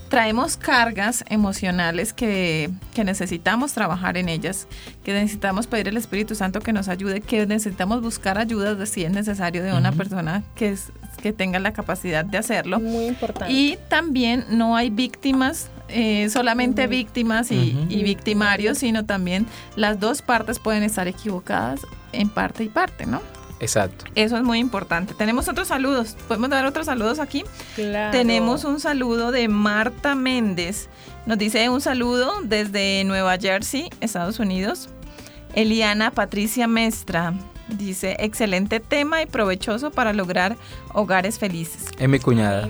traemos 0.08 0.56
cargas 0.56 1.24
emocionales 1.28 2.12
que, 2.12 2.70
que 2.94 3.04
necesitamos 3.04 3.72
trabajar 3.72 4.16
en 4.16 4.28
ellas, 4.28 4.66
que 5.04 5.12
necesitamos 5.12 5.66
pedir 5.66 5.88
al 5.88 5.96
Espíritu 5.96 6.34
Santo 6.34 6.60
que 6.60 6.72
nos 6.72 6.88
ayude, 6.88 7.20
que 7.20 7.46
necesitamos 7.46 8.00
buscar 8.02 8.38
ayuda 8.38 8.74
de 8.74 8.86
si 8.86 9.04
es 9.04 9.10
necesario 9.10 9.62
de 9.62 9.72
una 9.72 9.92
persona 9.92 10.42
que, 10.54 10.70
es- 10.70 10.92
que 11.22 11.32
tenga 11.32 11.58
la 11.58 11.72
capacidad 11.72 12.24
de 12.24 12.38
hacerlo. 12.38 12.78
Muy 12.78 13.06
importante. 13.06 13.52
Y 13.52 13.78
también 13.88 14.44
no 14.50 14.76
hay 14.76 14.90
víctimas, 14.90 15.68
eh, 15.88 16.28
solamente 16.30 16.86
víctimas 16.86 17.50
y 17.50 18.02
victimarios, 18.02 18.78
sino 18.78 19.04
también 19.04 19.46
las 19.76 19.98
dos 20.00 20.22
partes 20.22 20.58
pueden 20.58 20.82
estar 20.82 21.08
equivocadas 21.08 21.80
en 22.12 22.28
parte 22.28 22.64
y 22.64 22.68
parte, 22.68 23.06
¿no? 23.06 23.20
Exacto. 23.60 24.04
Eso 24.14 24.36
es 24.36 24.42
muy 24.42 24.58
importante. 24.58 25.14
Tenemos 25.14 25.48
otros 25.48 25.68
saludos. 25.68 26.16
¿Podemos 26.28 26.50
dar 26.50 26.66
otros 26.66 26.86
saludos 26.86 27.18
aquí? 27.18 27.44
Claro. 27.74 28.12
Tenemos 28.12 28.64
un 28.64 28.80
saludo 28.80 29.32
de 29.32 29.48
Marta 29.48 30.14
Méndez. 30.14 30.88
Nos 31.24 31.38
dice 31.38 31.68
un 31.68 31.80
saludo 31.80 32.32
desde 32.42 33.02
Nueva 33.04 33.38
Jersey, 33.38 33.88
Estados 34.00 34.38
Unidos. 34.38 34.88
Eliana 35.54 36.10
Patricia 36.10 36.66
Mestra 36.66 37.32
dice, 37.68 38.16
excelente 38.20 38.80
tema 38.80 39.22
y 39.22 39.26
provechoso 39.26 39.90
para 39.90 40.12
lograr 40.12 40.56
hogares 40.92 41.38
felices. 41.38 41.86
Es 41.98 42.08
mi 42.08 42.18
cuñada. 42.18 42.68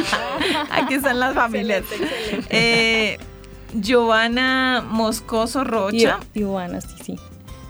Aquí 0.70 0.94
están 0.94 1.18
las 1.18 1.34
familias. 1.34 1.82
Excelente, 1.82 2.14
excelente. 2.16 2.46
Eh, 2.50 3.18
Giovanna 3.74 4.84
Moscoso 4.86 5.64
Rocha. 5.64 6.20
Ivana, 6.34 6.80
sí, 6.80 6.94
sí. 7.04 7.16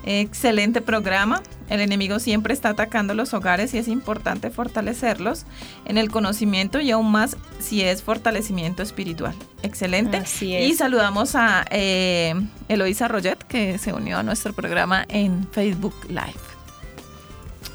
Excelente 0.05 0.81
programa. 0.81 1.43
El 1.73 1.81
enemigo 1.81 2.19
siempre 2.19 2.53
está 2.53 2.69
atacando 2.69 3.15
los 3.15 3.33
hogares 3.33 3.73
y 3.73 3.79
es 3.79 3.89
importante 3.89 4.51
fortalecerlos 4.51 5.47
en 5.87 5.97
el 5.97 6.11
conocimiento 6.11 6.81
y 6.81 6.91
aún 6.91 7.11
más 7.11 7.39
si 7.61 7.81
es 7.81 8.03
fortalecimiento 8.03 8.83
espiritual. 8.83 9.35
Excelente. 9.63 10.19
Así 10.19 10.55
es. 10.55 10.69
Y 10.69 10.75
saludamos 10.75 11.35
a 11.35 11.65
eh, 11.71 12.35
Eloisa 12.69 13.09
Roget 13.09 13.43
que 13.45 13.79
se 13.79 13.95
unió 13.95 14.19
a 14.19 14.23
nuestro 14.23 14.53
programa 14.53 15.07
en 15.09 15.49
Facebook 15.51 15.95
Live. 16.11 16.35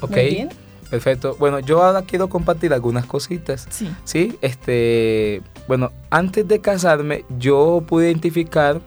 Ok. 0.00 0.10
Muy 0.12 0.26
bien. 0.26 0.48
Perfecto. 0.90 1.34
Bueno, 1.40 1.58
yo 1.58 1.82
ahora 1.82 2.02
quiero 2.02 2.28
compartir 2.28 2.72
algunas 2.72 3.04
cositas. 3.04 3.66
Sí. 3.68 3.90
Sí, 4.04 4.38
este, 4.42 5.42
bueno, 5.66 5.90
antes 6.10 6.46
de 6.46 6.60
casarme 6.60 7.24
yo 7.40 7.82
pude 7.84 8.06
identificar, 8.06 8.80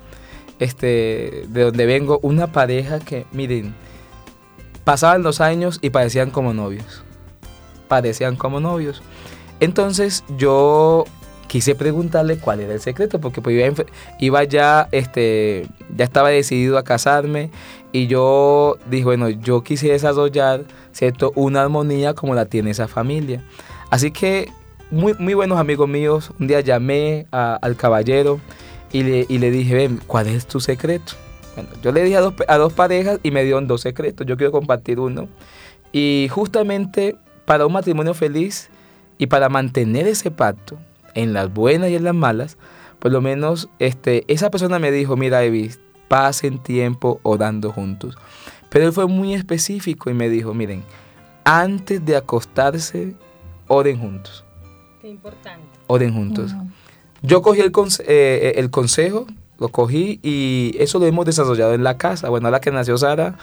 este, 0.59 1.43
de 1.49 1.64
donde 1.64 1.86
vengo, 1.86 2.22
una 2.24 2.53
pareja 2.53 2.99
que, 2.99 3.26
miren, 3.34 3.76
pasaban 4.84 5.24
los 5.24 5.42
años 5.42 5.80
y 5.82 5.90
parecían 5.90 6.32
como 6.32 6.54
novios. 6.54 7.04
Parecían 7.88 8.36
como 8.36 8.60
novios. 8.60 9.02
Entonces 9.60 10.24
yo 10.38 11.06
quise 11.48 11.76
preguntarle 11.76 12.38
cuál 12.38 12.62
era 12.62 12.74
el 12.74 12.80
secreto, 12.80 13.20
porque 13.20 13.42
pues 13.42 13.56
iba, 13.56 13.86
iba 14.20 14.44
ya, 14.46 14.88
este, 14.92 15.68
ya 15.96 16.06
estaba 16.06 16.30
decidido 16.30 16.78
a 16.78 16.84
casarme 16.84 17.52
y 17.92 18.08
yo 18.08 18.78
dije, 18.90 19.04
bueno, 19.04 19.30
yo 19.30 19.62
quise 19.62 19.90
desarrollar, 19.90 20.64
¿cierto? 20.94 21.34
Una 21.36 21.62
armonía 21.64 22.14
como 22.14 22.34
la 22.36 22.46
tiene 22.46 22.72
esa 22.72 22.88
familia. 22.88 23.44
Así 23.90 24.12
que 24.12 24.50
muy, 24.92 25.14
muy 25.20 25.34
buenos 25.34 25.60
amigos 25.60 25.90
míos, 25.90 26.32
un 26.40 26.48
día 26.48 26.62
llamé 26.62 27.26
a- 27.32 27.60
al 27.62 27.76
caballero 27.76 28.40
y 28.94 29.04
le, 29.04 29.26
y 29.28 29.38
le 29.40 29.52
dije, 29.52 29.74
ven, 29.76 30.00
¿cuál 30.08 30.28
es 30.28 30.46
tu 30.48 30.62
secreto? 30.62 31.14
Bueno, 31.56 31.70
yo 31.82 31.91
le 31.91 32.04
dije 32.04 32.18
a 32.18 32.22
dos, 32.22 32.34
a 32.47 32.58
dos 32.58 32.74
parejas 32.74 33.20
y 33.24 33.32
me 33.32 33.43
dieron 33.43 33.68
dos 33.68 33.82
secretos, 33.82 34.26
yo 34.28 34.38
quiero 34.38 34.52
compartir 34.52 34.99
uno. 34.99 35.28
Y 35.91 36.28
justamente 36.32 37.16
para 37.45 37.66
un 37.66 37.74
matrimonio 37.74 38.14
feliz 38.14 38.70
y 39.18 39.28
para 39.28 39.49
mantener 39.49 40.08
ese 40.08 40.32
pacto, 40.32 40.78
en 41.14 41.34
las 41.34 41.54
buenas 41.54 41.89
y 41.89 41.95
en 41.95 42.06
las 42.06 42.16
malas, 42.16 42.58
por 42.99 43.12
lo 43.12 43.20
menos 43.20 43.68
este, 43.80 44.24
esa 44.32 44.49
persona 44.49 44.80
me 44.80 44.91
dijo, 44.91 45.18
mira, 45.18 45.43
Evis, 45.43 45.80
pasen 46.08 46.60
tiempo 46.60 47.20
orando 47.24 47.72
juntos. 47.72 48.18
Pero 48.70 48.86
él 48.86 48.93
fue 48.93 49.08
muy 49.08 49.34
específico 49.34 50.10
y 50.10 50.14
me 50.14 50.30
dijo, 50.30 50.54
miren, 50.54 50.84
antes 51.43 52.06
de 52.06 52.16
acostarse, 52.16 53.14
oren 53.68 53.99
juntos. 53.99 54.45
Qué 55.02 55.10
importante. 55.10 55.66
Oren 55.88 56.14
juntos. 56.14 56.54
Yo 57.22 57.41
cogí 57.41 57.60
el, 57.60 57.72
conse- 57.74 58.06
eh, 58.08 58.54
el 58.56 58.70
consejo, 58.70 59.28
lo 59.62 59.70
cogí 59.70 60.20
y 60.24 60.76
eso 60.80 60.97
lo 60.97 61.05
hemos 61.05 61.26
desarrollado 61.26 61.74
en 61.76 61.84
la 61.84 61.97
casa. 61.97 62.30
Bueno, 62.30 62.47
ahora 62.47 62.59
que 62.59 62.72
nació 62.72 62.97
Sara, 62.97 63.36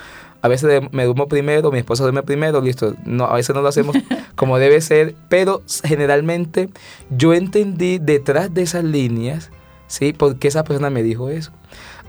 a 0.42 0.48
veces 0.48 0.82
me 0.90 1.04
duermo 1.04 1.28
primero, 1.28 1.70
mi 1.70 1.78
esposa 1.78 2.02
duerme 2.02 2.24
primero, 2.24 2.60
listo. 2.60 2.94
No, 3.04 3.26
a 3.26 3.34
veces 3.34 3.54
no 3.54 3.62
lo 3.62 3.68
hacemos 3.68 3.96
como 4.34 4.58
debe 4.58 4.80
ser, 4.80 5.14
pero 5.28 5.62
generalmente 5.84 6.70
yo 7.08 7.34
entendí 7.34 7.98
detrás 7.98 8.52
de 8.52 8.62
esas 8.62 8.82
líneas, 8.82 9.50
¿sí? 9.86 10.12
¿Por 10.12 10.38
qué 10.40 10.48
esa 10.48 10.64
persona 10.64 10.90
me 10.90 11.04
dijo 11.04 11.30
eso? 11.30 11.52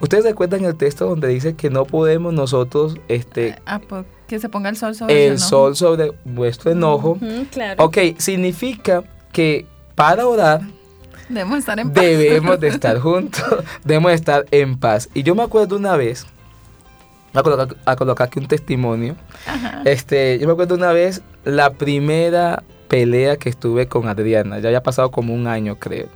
Ustedes 0.02 0.24
recuerdan 0.24 0.66
el 0.66 0.76
texto 0.76 1.08
donde 1.08 1.28
dice 1.28 1.56
que 1.56 1.70
no 1.70 1.86
podemos 1.86 2.34
nosotros, 2.34 2.96
este, 3.10 3.58
Ah, 3.68 3.80
pues, 3.80 4.06
que 4.28 4.40
se 4.40 4.50
ponga 4.50 4.70
el 4.70 4.76
sol 4.76 4.96
sobre 4.96 5.28
el 5.28 5.38
su 5.38 5.50
sol 5.50 5.76
sobre 5.76 6.12
vuestro 6.26 6.72
enojo. 6.72 7.20
Claro. 7.52 7.84
Ok, 7.84 7.98
significa 8.18 9.04
que 9.32 9.68
para 9.94 10.26
orar 10.28 10.62
Debemos 11.30 11.60
estar 11.60 11.80
en 11.80 11.92
paz. 11.92 12.04
debemos 12.04 12.60
de 12.60 12.68
estar 12.68 13.00
juntos, 13.00 13.44
debemos 13.84 14.10
de 14.10 14.16
estar 14.16 14.46
en 14.52 14.78
paz. 14.78 15.10
Y 15.14 15.24
yo 15.24 15.36
me 15.36 15.44
acuerdo 15.44 15.78
una 15.78 15.96
vez, 15.96 16.26
voy 17.34 17.40
a 17.40 17.44
colocar, 17.44 17.78
a 17.86 17.96
colocar 17.96 18.28
aquí 18.28 18.40
un 18.40 18.48
testimonio, 18.48 19.16
este, 19.86 20.40
yo 20.40 20.48
me 20.48 20.54
acuerdo 20.54 20.76
una 20.76 20.92
vez 20.92 21.22
la 21.46 21.74
primera 21.74 22.64
pelea 22.88 23.38
que 23.38 23.50
estuve 23.50 23.88
con 23.88 24.08
Adriana, 24.08 24.60
ya 24.60 24.70
había 24.70 24.84
pasado 24.84 25.12
como 25.12 25.34
un 25.34 25.48
año 25.48 25.78
creo. 25.78 26.08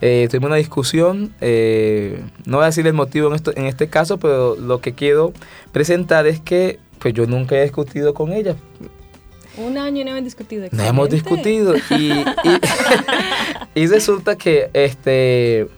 Eh, 0.00 0.28
tuvimos 0.30 0.48
una 0.48 0.56
discusión, 0.56 1.34
eh, 1.40 2.22
no 2.46 2.58
voy 2.58 2.64
a 2.64 2.66
decir 2.66 2.86
el 2.86 2.94
motivo 2.94 3.28
en, 3.28 3.34
esto, 3.34 3.52
en 3.56 3.66
este 3.66 3.88
caso, 3.88 4.18
pero 4.18 4.56
lo 4.56 4.80
que 4.80 4.94
quiero 4.94 5.32
presentar 5.72 6.26
es 6.26 6.40
que 6.40 6.78
pues 6.98 7.14
yo 7.14 7.26
nunca 7.26 7.56
he 7.56 7.62
discutido 7.62 8.14
con 8.14 8.32
ella, 8.32 8.56
Un 9.58 9.76
año 9.78 10.04
no 10.04 10.10
hemos 10.12 10.24
discutido. 10.24 10.68
no 10.72 10.82
hemos 10.82 11.10
discutido 11.10 11.74
y, 11.90 12.12
y- 12.12 12.24
y 13.74 13.86
resulta 13.86 14.36
que 14.36 14.70
este 14.72 15.68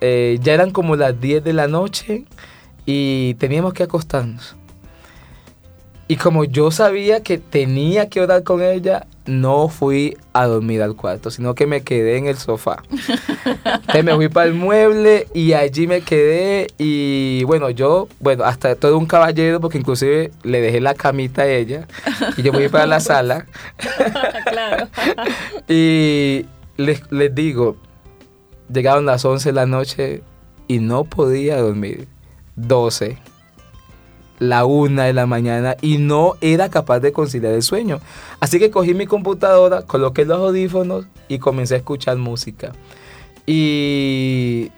eh, 0.00 0.38
ya 0.40 0.54
eran 0.54 0.70
como 0.70 0.96
las 0.96 1.20
10 1.20 1.44
de 1.44 1.52
la 1.52 1.66
noche 1.68 2.24
y 2.86 3.34
teníamos 3.34 3.74
que 3.74 3.82
acostarnos. 3.82 4.56
Y 6.06 6.16
como 6.16 6.44
yo 6.44 6.70
sabía 6.70 7.22
que 7.22 7.36
tenía 7.38 8.08
que 8.08 8.20
orar 8.22 8.42
con 8.42 8.62
ella, 8.62 9.06
no 9.28 9.68
fui 9.68 10.16
a 10.32 10.46
dormir 10.46 10.82
al 10.82 10.96
cuarto, 10.96 11.30
sino 11.30 11.54
que 11.54 11.66
me 11.66 11.82
quedé 11.82 12.16
en 12.16 12.26
el 12.26 12.38
sofá. 12.38 12.82
Entonces 13.44 14.04
me 14.04 14.14
fui 14.14 14.28
para 14.28 14.46
el 14.46 14.54
mueble 14.54 15.28
y 15.34 15.52
allí 15.52 15.86
me 15.86 16.00
quedé 16.00 16.68
y 16.78 17.44
bueno, 17.44 17.68
yo, 17.70 18.08
bueno, 18.20 18.44
hasta 18.44 18.74
todo 18.74 18.96
un 18.96 19.06
caballero 19.06 19.60
porque 19.60 19.78
inclusive 19.78 20.32
le 20.42 20.60
dejé 20.60 20.80
la 20.80 20.94
camita 20.94 21.42
a 21.42 21.46
ella 21.46 21.86
y 22.36 22.42
yo 22.42 22.52
me 22.52 22.60
fui 22.60 22.68
para 22.68 22.86
la 22.86 23.00
sala 23.00 23.46
claro. 24.46 24.88
y 25.68 26.46
les, 26.78 27.02
les 27.12 27.34
digo, 27.34 27.76
llegaron 28.72 29.04
las 29.04 29.24
11 29.24 29.50
de 29.50 29.52
la 29.52 29.66
noche 29.66 30.22
y 30.68 30.78
no 30.78 31.04
podía 31.04 31.60
dormir. 31.60 32.08
12, 32.56 33.18
la 34.38 34.64
1 34.64 35.02
de 35.02 35.12
la 35.12 35.26
mañana 35.26 35.76
y 35.80 35.98
no 35.98 36.36
era 36.40 36.68
capaz 36.68 37.00
de 37.00 37.12
conciliar 37.12 37.52
el 37.52 37.62
sueño. 37.62 38.00
Así 38.40 38.58
que 38.58 38.70
cogí 38.70 38.94
mi 38.94 39.06
computadora, 39.06 39.82
coloqué 39.82 40.24
los 40.24 40.38
audífonos 40.38 41.06
y 41.28 41.38
comencé 41.38 41.74
a 41.74 41.78
escuchar 41.78 42.16
música. 42.16 42.72
Y 43.46 44.70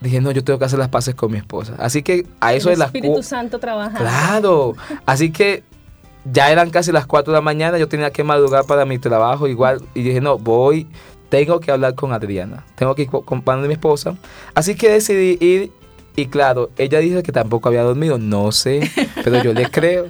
dije, 0.00 0.20
no, 0.20 0.30
yo 0.30 0.44
tengo 0.44 0.58
que 0.58 0.64
hacer 0.66 0.78
las 0.78 0.88
paces 0.88 1.14
con 1.14 1.32
mi 1.32 1.38
esposa. 1.38 1.74
Así 1.78 2.02
que 2.02 2.26
a 2.40 2.54
eso 2.54 2.68
el 2.68 2.74
de 2.74 2.78
las 2.80 2.88
Espíritu 2.88 3.22
Santo 3.22 3.58
trabajando. 3.58 4.00
Claro. 4.00 4.74
Así 5.06 5.30
que 5.30 5.62
ya 6.30 6.50
eran 6.50 6.70
casi 6.70 6.92
las 6.92 7.06
4 7.06 7.32
de 7.32 7.38
la 7.38 7.42
mañana, 7.42 7.78
yo 7.78 7.88
tenía 7.88 8.10
que 8.10 8.24
madrugar 8.24 8.64
para 8.64 8.84
mi 8.84 8.98
trabajo 8.98 9.46
igual. 9.46 9.82
Y 9.94 10.02
dije, 10.02 10.20
no, 10.20 10.38
voy, 10.38 10.86
tengo 11.28 11.60
que 11.60 11.70
hablar 11.70 11.94
con 11.94 12.12
Adriana. 12.12 12.64
Tengo 12.76 12.94
que 12.94 13.02
ir 13.02 13.08
con 13.08 13.42
con 13.42 13.66
mi 13.66 13.72
esposa. 13.72 14.16
Así 14.54 14.74
que 14.74 14.90
decidí 14.90 15.38
ir. 15.44 15.72
Y 16.16 16.26
claro, 16.26 16.70
ella 16.78 17.00
dice 17.00 17.22
que 17.24 17.32
tampoco 17.32 17.68
había 17.68 17.82
dormido. 17.82 18.18
No 18.18 18.52
sé, 18.52 18.88
pero 19.24 19.42
yo 19.42 19.52
le 19.52 19.68
creo. 19.70 20.06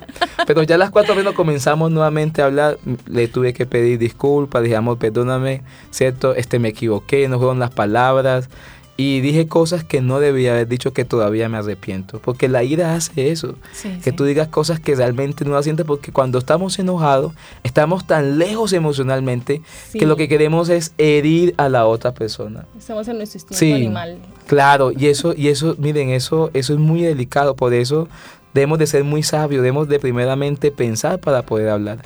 Pero 0.46 0.62
ya 0.62 0.74
a 0.74 0.78
las 0.78 0.90
4 0.90 1.08
de 1.14 1.16
la 1.16 1.22
mañana 1.24 1.36
comenzamos 1.36 1.90
nuevamente 1.90 2.42
a 2.42 2.46
hablar. 2.46 2.78
Le 3.06 3.26
tuve 3.28 3.54
que 3.54 3.64
pedir 3.64 3.98
disculpas. 3.98 4.62
Dije, 4.62 4.76
amor, 4.76 4.98
perdóname, 4.98 5.62
¿cierto? 5.90 6.34
Este, 6.34 6.58
me 6.58 6.68
equivoqué, 6.68 7.26
no 7.28 7.38
fueron 7.38 7.58
las 7.58 7.70
palabras. 7.70 8.48
y 8.96 9.20
dije 9.22 9.48
cosas 9.48 9.82
que 9.82 10.00
no 10.00 10.20
debía 10.20 10.52
haber 10.52 10.68
dicho 10.68 10.92
que 10.92 11.04
todavía 11.04 11.48
me 11.48 11.56
arrepiento. 11.58 12.20
Porque 12.20 12.48
la 12.48 12.62
ira 12.62 12.94
hace 12.94 13.32
eso. 13.32 13.56
Sí, 13.72 13.88
Que 14.04 14.10
sí. 14.10 14.16
tú 14.16 14.24
digas 14.24 14.46
cosas 14.46 14.78
que 14.78 14.94
realmente 14.94 15.44
no 15.44 15.52
las 15.54 15.64
sientes 15.64 15.84
porque 15.84 16.12
cuando 16.12 16.38
estamos 16.38 16.78
enojados 16.78 17.32
estamos 17.64 18.06
tan 18.06 18.38
lejos 18.38 18.72
emocionalmente 18.72 19.62
Sí. 19.88 19.98
que 19.98 20.06
lo 20.06 20.14
que 20.14 20.28
queremos 20.28 20.68
es 20.68 20.92
herir 20.96 21.54
a 21.56 21.68
la 21.68 21.86
otra 21.86 22.14
persona. 22.14 22.66
Estamos 22.78 23.08
en 23.08 23.16
nuestro 23.16 23.38
instinto 23.38 23.58
Sí. 23.58 23.72
animal. 23.72 24.18
Claro, 24.46 24.92
y 24.92 25.06
eso, 25.06 25.34
y 25.36 25.48
eso, 25.48 25.74
miren, 25.78 26.10
eso, 26.10 26.50
eso 26.52 26.72
es 26.74 26.78
muy 26.78 27.02
delicado, 27.02 27.56
por 27.56 27.72
eso 27.72 28.08
debemos 28.52 28.78
de 28.78 28.86
ser 28.86 29.04
muy 29.04 29.22
sabios, 29.22 29.62
debemos 29.62 29.88
de 29.88 29.98
primeramente 29.98 30.70
pensar 30.70 31.18
para 31.18 31.42
poder 31.42 31.68
hablar. 31.70 31.98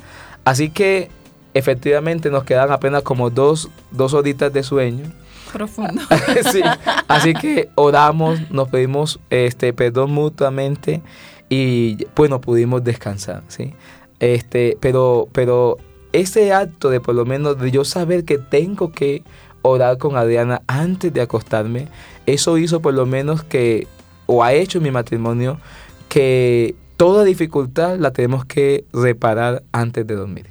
Así 0.45 0.69
que 0.69 1.09
efectivamente 1.53 2.29
nos 2.29 2.43
quedan 2.43 2.71
apenas 2.71 3.03
como 3.03 3.29
dos, 3.29 3.69
dos 3.91 4.13
horitas 4.13 4.51
de 4.51 4.63
sueño. 4.63 5.05
Profundo. 5.51 6.01
Sí, 6.51 6.61
Así 7.07 7.33
que 7.33 7.69
oramos, 7.75 8.39
nos 8.51 8.69
pedimos 8.69 9.19
este 9.29 9.73
perdón 9.73 10.11
mutuamente 10.11 11.01
y 11.49 12.05
bueno, 12.15 12.39
pudimos 12.39 12.83
descansar, 12.83 13.43
¿sí? 13.47 13.73
Este, 14.19 14.77
pero, 14.79 15.27
pero 15.31 15.77
ese 16.13 16.53
acto 16.53 16.89
de 16.89 16.99
por 16.99 17.15
lo 17.15 17.25
menos 17.25 17.59
de 17.59 17.71
yo 17.71 17.83
saber 17.85 18.25
que 18.25 18.37
tengo 18.37 18.91
que 18.91 19.23
orar 19.61 19.97
con 19.97 20.15
Adriana 20.15 20.61
antes 20.67 21.13
de 21.13 21.21
acostarme, 21.21 21.87
eso 22.33 22.57
hizo 22.57 22.81
por 22.81 22.93
lo 22.93 23.05
menos 23.05 23.43
que, 23.43 23.87
o 24.25 24.43
ha 24.43 24.53
hecho 24.53 24.79
en 24.79 24.85
mi 24.85 24.91
matrimonio, 24.91 25.59
que 26.07 26.75
toda 26.97 27.23
dificultad 27.23 27.97
la 27.97 28.11
tenemos 28.11 28.45
que 28.45 28.85
reparar 28.91 29.63
antes 29.71 30.05
de 30.05 30.15
dormir. 30.15 30.47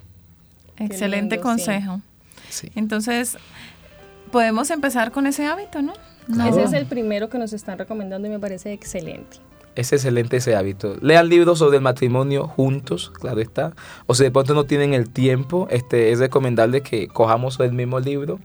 Excelente 0.79 1.37
lindo, 1.37 1.41
consejo. 1.41 2.01
Sí. 2.49 2.71
Entonces, 2.75 3.37
podemos 4.31 4.71
empezar 4.71 5.11
con 5.13 5.27
ese 5.27 5.47
hábito, 5.47 5.83
¿no? 5.83 5.93
No. 6.29 6.47
Ese 6.47 6.63
es 6.63 6.73
el 6.73 6.87
primero 6.87 7.29
que 7.29 7.39
nos 7.39 7.53
están 7.53 7.79
recomendando 7.79 8.29
y 8.29 8.31
me 8.31 8.39
parece 8.39 8.73
excelente. 8.73 9.39
Es 9.75 9.93
excelente 9.93 10.39
ese 10.39 10.57
hábito. 10.57 10.97
Lean 11.01 11.29
libros 11.29 11.61
sobre 11.61 11.77
el 11.77 11.83
matrimonio 11.83 12.49
juntos, 12.49 13.11
claro 13.11 13.41
está. 13.41 13.75
O 14.07 14.15
si 14.15 14.25
de 14.25 14.31
pronto 14.31 14.53
no 14.55 14.65
tienen 14.65 14.93
el 14.93 15.09
tiempo, 15.09 15.69
este, 15.71 16.11
es 16.11 16.19
recomendable 16.19 16.83
que 16.83 17.09
cojamos 17.09 17.61
el 17.61 17.73
mismo 17.73 18.01
libro. 18.01 18.41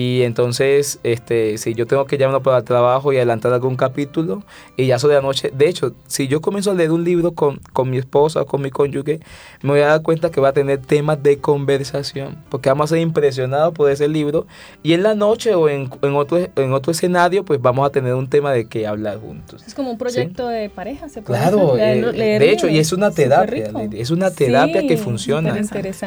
Y 0.00 0.22
entonces, 0.22 1.00
este, 1.02 1.58
si 1.58 1.74
yo 1.74 1.84
tengo 1.88 2.04
que 2.04 2.16
llamarlo 2.18 2.40
para 2.40 2.58
el 2.58 2.62
trabajo 2.64 3.12
y 3.12 3.16
adelantar 3.16 3.52
algún 3.52 3.74
capítulo, 3.74 4.44
y 4.76 4.86
ya 4.86 4.96
sobre 5.00 5.16
la 5.16 5.22
noche, 5.22 5.50
de 5.52 5.68
hecho, 5.68 5.92
si 6.06 6.28
yo 6.28 6.40
comienzo 6.40 6.70
a 6.70 6.74
leer 6.74 6.92
un 6.92 7.02
libro 7.02 7.32
con, 7.32 7.58
con 7.72 7.90
mi 7.90 7.98
esposa 7.98 8.42
o 8.42 8.46
con 8.46 8.62
mi 8.62 8.70
cónyuge, 8.70 9.18
me 9.62 9.70
voy 9.70 9.80
a 9.80 9.88
dar 9.88 10.02
cuenta 10.02 10.30
que 10.30 10.40
va 10.40 10.50
a 10.50 10.52
tener 10.52 10.78
temas 10.78 11.20
de 11.20 11.38
conversación, 11.38 12.36
porque 12.48 12.68
vamos 12.68 12.84
a 12.84 12.94
ser 12.94 12.98
impresionados 13.00 13.74
por 13.74 13.90
ese 13.90 14.06
libro, 14.06 14.46
y 14.84 14.92
en 14.92 15.02
la 15.02 15.16
noche 15.16 15.56
o 15.56 15.68
en, 15.68 15.90
en 16.02 16.14
otro, 16.14 16.38
en 16.54 16.72
otro 16.72 16.92
escenario, 16.92 17.44
pues 17.44 17.60
vamos 17.60 17.84
a 17.84 17.90
tener 17.90 18.14
un 18.14 18.28
tema 18.28 18.52
de 18.52 18.68
qué 18.68 18.86
hablar 18.86 19.18
juntos. 19.18 19.64
Es 19.66 19.74
como 19.74 19.90
un 19.90 19.98
proyecto 19.98 20.46
de 20.46 20.70
pareja, 20.70 21.08
se 21.08 21.22
puede 21.22 21.40
Claro, 21.40 21.72
hacer, 21.72 21.80
eh, 21.98 22.02
leerlo- 22.12 22.38
de 22.38 22.50
hecho, 22.52 22.68
y 22.68 22.78
es 22.78 22.92
una 22.92 23.10
terapia, 23.10 23.72
es 23.94 24.10
una 24.12 24.30
terapia 24.30 24.86
que 24.86 24.96
funciona, 24.96 25.60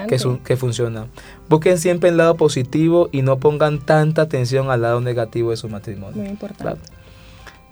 que, 0.08 0.18
que 0.46 0.56
funciona. 0.56 1.08
Busquen 1.50 1.78
siempre 1.78 2.10
el 2.10 2.16
lado 2.16 2.36
positivo 2.36 3.10
y 3.12 3.22
no 3.24 3.38
pongan 3.38 3.81
tanta 3.86 4.22
atención 4.24 4.70
al 4.72 4.82
lado 4.82 5.02
negativo 5.02 5.52
de 5.52 5.58
su 5.58 5.70
matrimonio. 5.70 6.22
Muy 6.22 6.30
importante. 6.30 6.82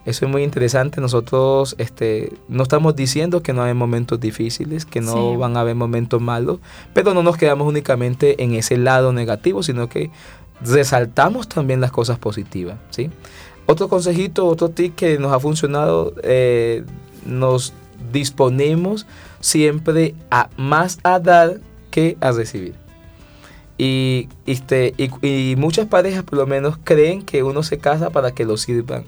Eso 0.05 0.25
es 0.25 0.31
muy 0.31 0.43
interesante. 0.43 1.01
Nosotros 1.01 1.75
este, 1.77 2.31
no 2.47 2.63
estamos 2.63 2.95
diciendo 2.95 3.43
que 3.43 3.53
no 3.53 3.61
hay 3.63 3.73
momentos 3.73 4.19
difíciles, 4.19 4.85
que 4.85 5.01
no 5.01 5.13
Sí. 5.31 5.37
van 5.37 5.57
a 5.57 5.61
haber 5.61 5.75
momentos 5.75 6.21
malos, 6.21 6.59
pero 6.93 7.13
no 7.13 7.21
nos 7.21 7.37
quedamos 7.37 7.67
únicamente 7.67 8.41
en 8.43 8.53
ese 8.53 8.77
lado 8.77 9.11
negativo, 9.13 9.61
sino 9.61 9.87
que 9.89 10.09
resaltamos 10.61 11.47
también 11.47 11.81
las 11.81 11.91
cosas 11.91 12.17
positivas. 12.17 12.77
¿sí? 12.89 13.09
Otro 13.65 13.87
consejito, 13.87 14.47
otro 14.47 14.69
tip 14.69 14.95
que 14.95 15.19
nos 15.19 15.31
ha 15.31 15.39
funcionado, 15.39 16.13
eh, 16.23 16.83
nos 17.25 17.73
disponemos 18.11 19.05
siempre 19.41 20.15
a 20.31 20.49
más 20.57 20.99
a 21.03 21.19
dar 21.19 21.59
que 21.91 22.17
a 22.21 22.31
recibir. 22.31 22.73
Y, 23.81 24.27
este, 24.45 24.93
y, 24.97 25.09
y 25.25 25.55
muchas 25.55 25.87
parejas 25.87 26.23
por 26.23 26.37
lo 26.37 26.45
menos 26.45 26.77
creen 26.83 27.21
que 27.23 27.43
uno 27.43 27.63
se 27.63 27.77
casa 27.77 28.09
para 28.09 28.31
que 28.33 28.43
lo 28.43 28.57
sirvan, 28.57 29.05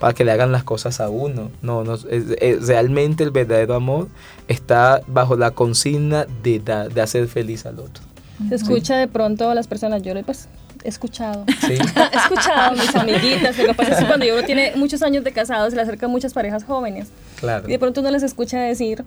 para 0.00 0.14
que 0.14 0.24
le 0.24 0.32
hagan 0.32 0.50
las 0.50 0.64
cosas 0.64 0.98
a 1.00 1.10
uno. 1.10 1.50
No, 1.60 1.84
no 1.84 1.94
es- 1.94 2.06
es- 2.40 2.66
realmente 2.66 3.22
el 3.22 3.30
verdadero 3.30 3.74
amor 3.74 4.08
está 4.48 5.02
bajo 5.08 5.36
la 5.36 5.50
consigna 5.50 6.26
de, 6.42 6.58
de 6.58 7.00
hacer 7.02 7.28
feliz 7.28 7.66
al 7.66 7.78
otro. 7.80 8.02
Se 8.48 8.54
escucha 8.54 8.96
de 8.96 9.08
pronto 9.08 9.50
a 9.50 9.54
las 9.54 9.68
personas, 9.68 10.02
yo 10.02 10.14
pues, 10.24 10.48
he 10.82 10.88
escuchado. 10.88 11.44
¿sí? 11.60 11.74
he 12.12 12.16
escuchado 12.16 12.70
a 12.70 12.70
mis 12.72 12.96
amiguitas, 12.96 13.58
lo 13.58 13.66
que 13.66 13.74
pasa 13.74 13.92
es 13.92 13.98
que 13.98 14.06
cuando 14.06 14.24
uno 14.32 14.42
tiene 14.44 14.72
muchos 14.76 15.02
años 15.02 15.22
de 15.22 15.32
casado 15.32 15.68
se 15.68 15.76
le 15.76 15.82
acercan 15.82 16.10
muchas 16.10 16.32
parejas 16.32 16.64
jóvenes 16.64 17.08
Claro. 17.40 17.68
y 17.68 17.72
de 17.72 17.78
pronto 17.78 18.00
uno 18.00 18.10
les 18.10 18.22
escucha 18.22 18.58
decir, 18.58 19.04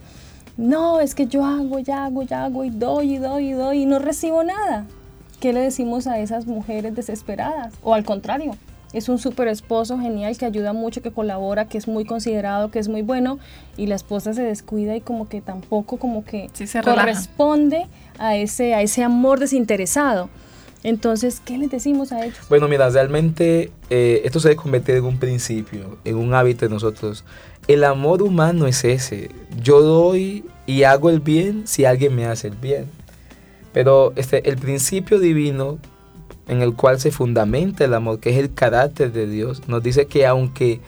no, 0.57 0.99
es 1.01 1.15
que 1.15 1.25
yo 1.25 1.43
hago, 1.43 1.79
ya 1.79 2.05
hago, 2.05 2.21
ya 2.21 2.45
hago 2.45 2.63
y 2.63 2.69
doy 2.69 3.15
y 3.15 3.17
doy 3.17 3.49
y 3.49 3.51
doy 3.53 3.81
y 3.81 3.85
no 3.87 3.97
recibo 3.99 4.43
nada. 4.43 4.85
¿Qué 5.39 5.53
le 5.53 5.59
decimos 5.59 6.07
a 6.07 6.19
esas 6.19 6.47
mujeres 6.47 6.95
desesperadas? 6.95 7.73
O 7.83 7.93
al 7.93 8.03
contrario, 8.03 8.55
es 8.93 9.09
un 9.09 9.19
súper 9.19 9.47
esposo 9.49 9.99
genial 9.99 10.35
que 10.37 10.45
ayuda 10.45 10.73
mucho, 10.73 11.01
que 11.01 11.11
colabora, 11.11 11.67
que 11.67 11.77
es 11.77 11.87
muy 11.87 12.05
considerado, 12.05 12.71
que 12.71 12.79
es 12.79 12.87
muy 12.87 13.03
bueno 13.03 13.37
y 13.75 13.87
la 13.87 13.95
esposa 13.95 14.33
se 14.33 14.41
descuida 14.41 14.95
y 14.95 15.01
como 15.01 15.29
que 15.29 15.41
tampoco 15.41 15.97
como 15.97 16.23
que 16.25 16.49
Sí, 16.53 16.65
se 16.65 16.81
corresponde 16.81 17.85
a 18.17 18.35
ese, 18.35 18.73
a 18.73 18.81
ese 18.81 19.03
amor 19.03 19.39
desinteresado. 19.39 20.29
Entonces, 20.83 21.41
¿qué 21.43 21.57
les 21.57 21.69
decimos 21.69 22.11
a 22.11 22.23
ellos? 22.23 22.37
Bueno, 22.49 22.67
mira, 22.67 22.89
realmente 22.89 23.71
eh, 23.89 24.21
esto 24.23 24.39
se 24.39 24.49
debe 24.49 24.61
convertir 24.61 24.95
en 24.95 25.05
un 25.05 25.17
principio, 25.17 25.97
en 26.05 26.15
un 26.15 26.33
hábito 26.33 26.65
de 26.65 26.69
nosotros. 26.69 27.25
El 27.67 27.83
amor 27.83 28.21
humano 28.21 28.67
es 28.67 28.83
ese. 28.85 29.29
Yo 29.61 29.81
doy 29.81 30.45
y 30.65 30.83
hago 30.83 31.09
el 31.09 31.19
bien 31.19 31.67
si 31.67 31.85
alguien 31.85 32.15
me 32.15 32.25
hace 32.25 32.47
el 32.47 32.55
bien. 32.55 32.89
Pero 33.73 34.13
este, 34.15 34.47
el 34.49 34.57
principio 34.57 35.19
divino 35.19 35.77
en 36.47 36.61
el 36.61 36.73
cual 36.73 36.99
se 36.99 37.11
fundamenta 37.11 37.83
el 37.83 37.93
amor, 37.93 38.19
que 38.19 38.29
es 38.29 38.37
el 38.37 38.53
carácter 38.53 39.11
de 39.11 39.27
Dios, 39.27 39.63
nos 39.67 39.83
dice 39.83 40.05
que 40.05 40.25
aunque, 40.25 40.79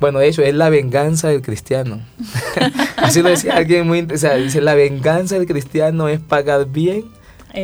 bueno, 0.00 0.20
eso 0.20 0.42
es 0.42 0.54
la 0.54 0.68
venganza 0.68 1.28
del 1.28 1.42
cristiano. 1.42 2.00
Así 2.96 3.22
lo 3.22 3.30
decía 3.30 3.56
alguien 3.56 3.86
muy, 3.86 4.06
sea, 4.18 4.34
dice, 4.36 4.60
la 4.60 4.74
venganza 4.74 5.36
del 5.36 5.46
cristiano 5.46 6.08
es 6.08 6.20
pagar 6.20 6.66
bien 6.66 7.04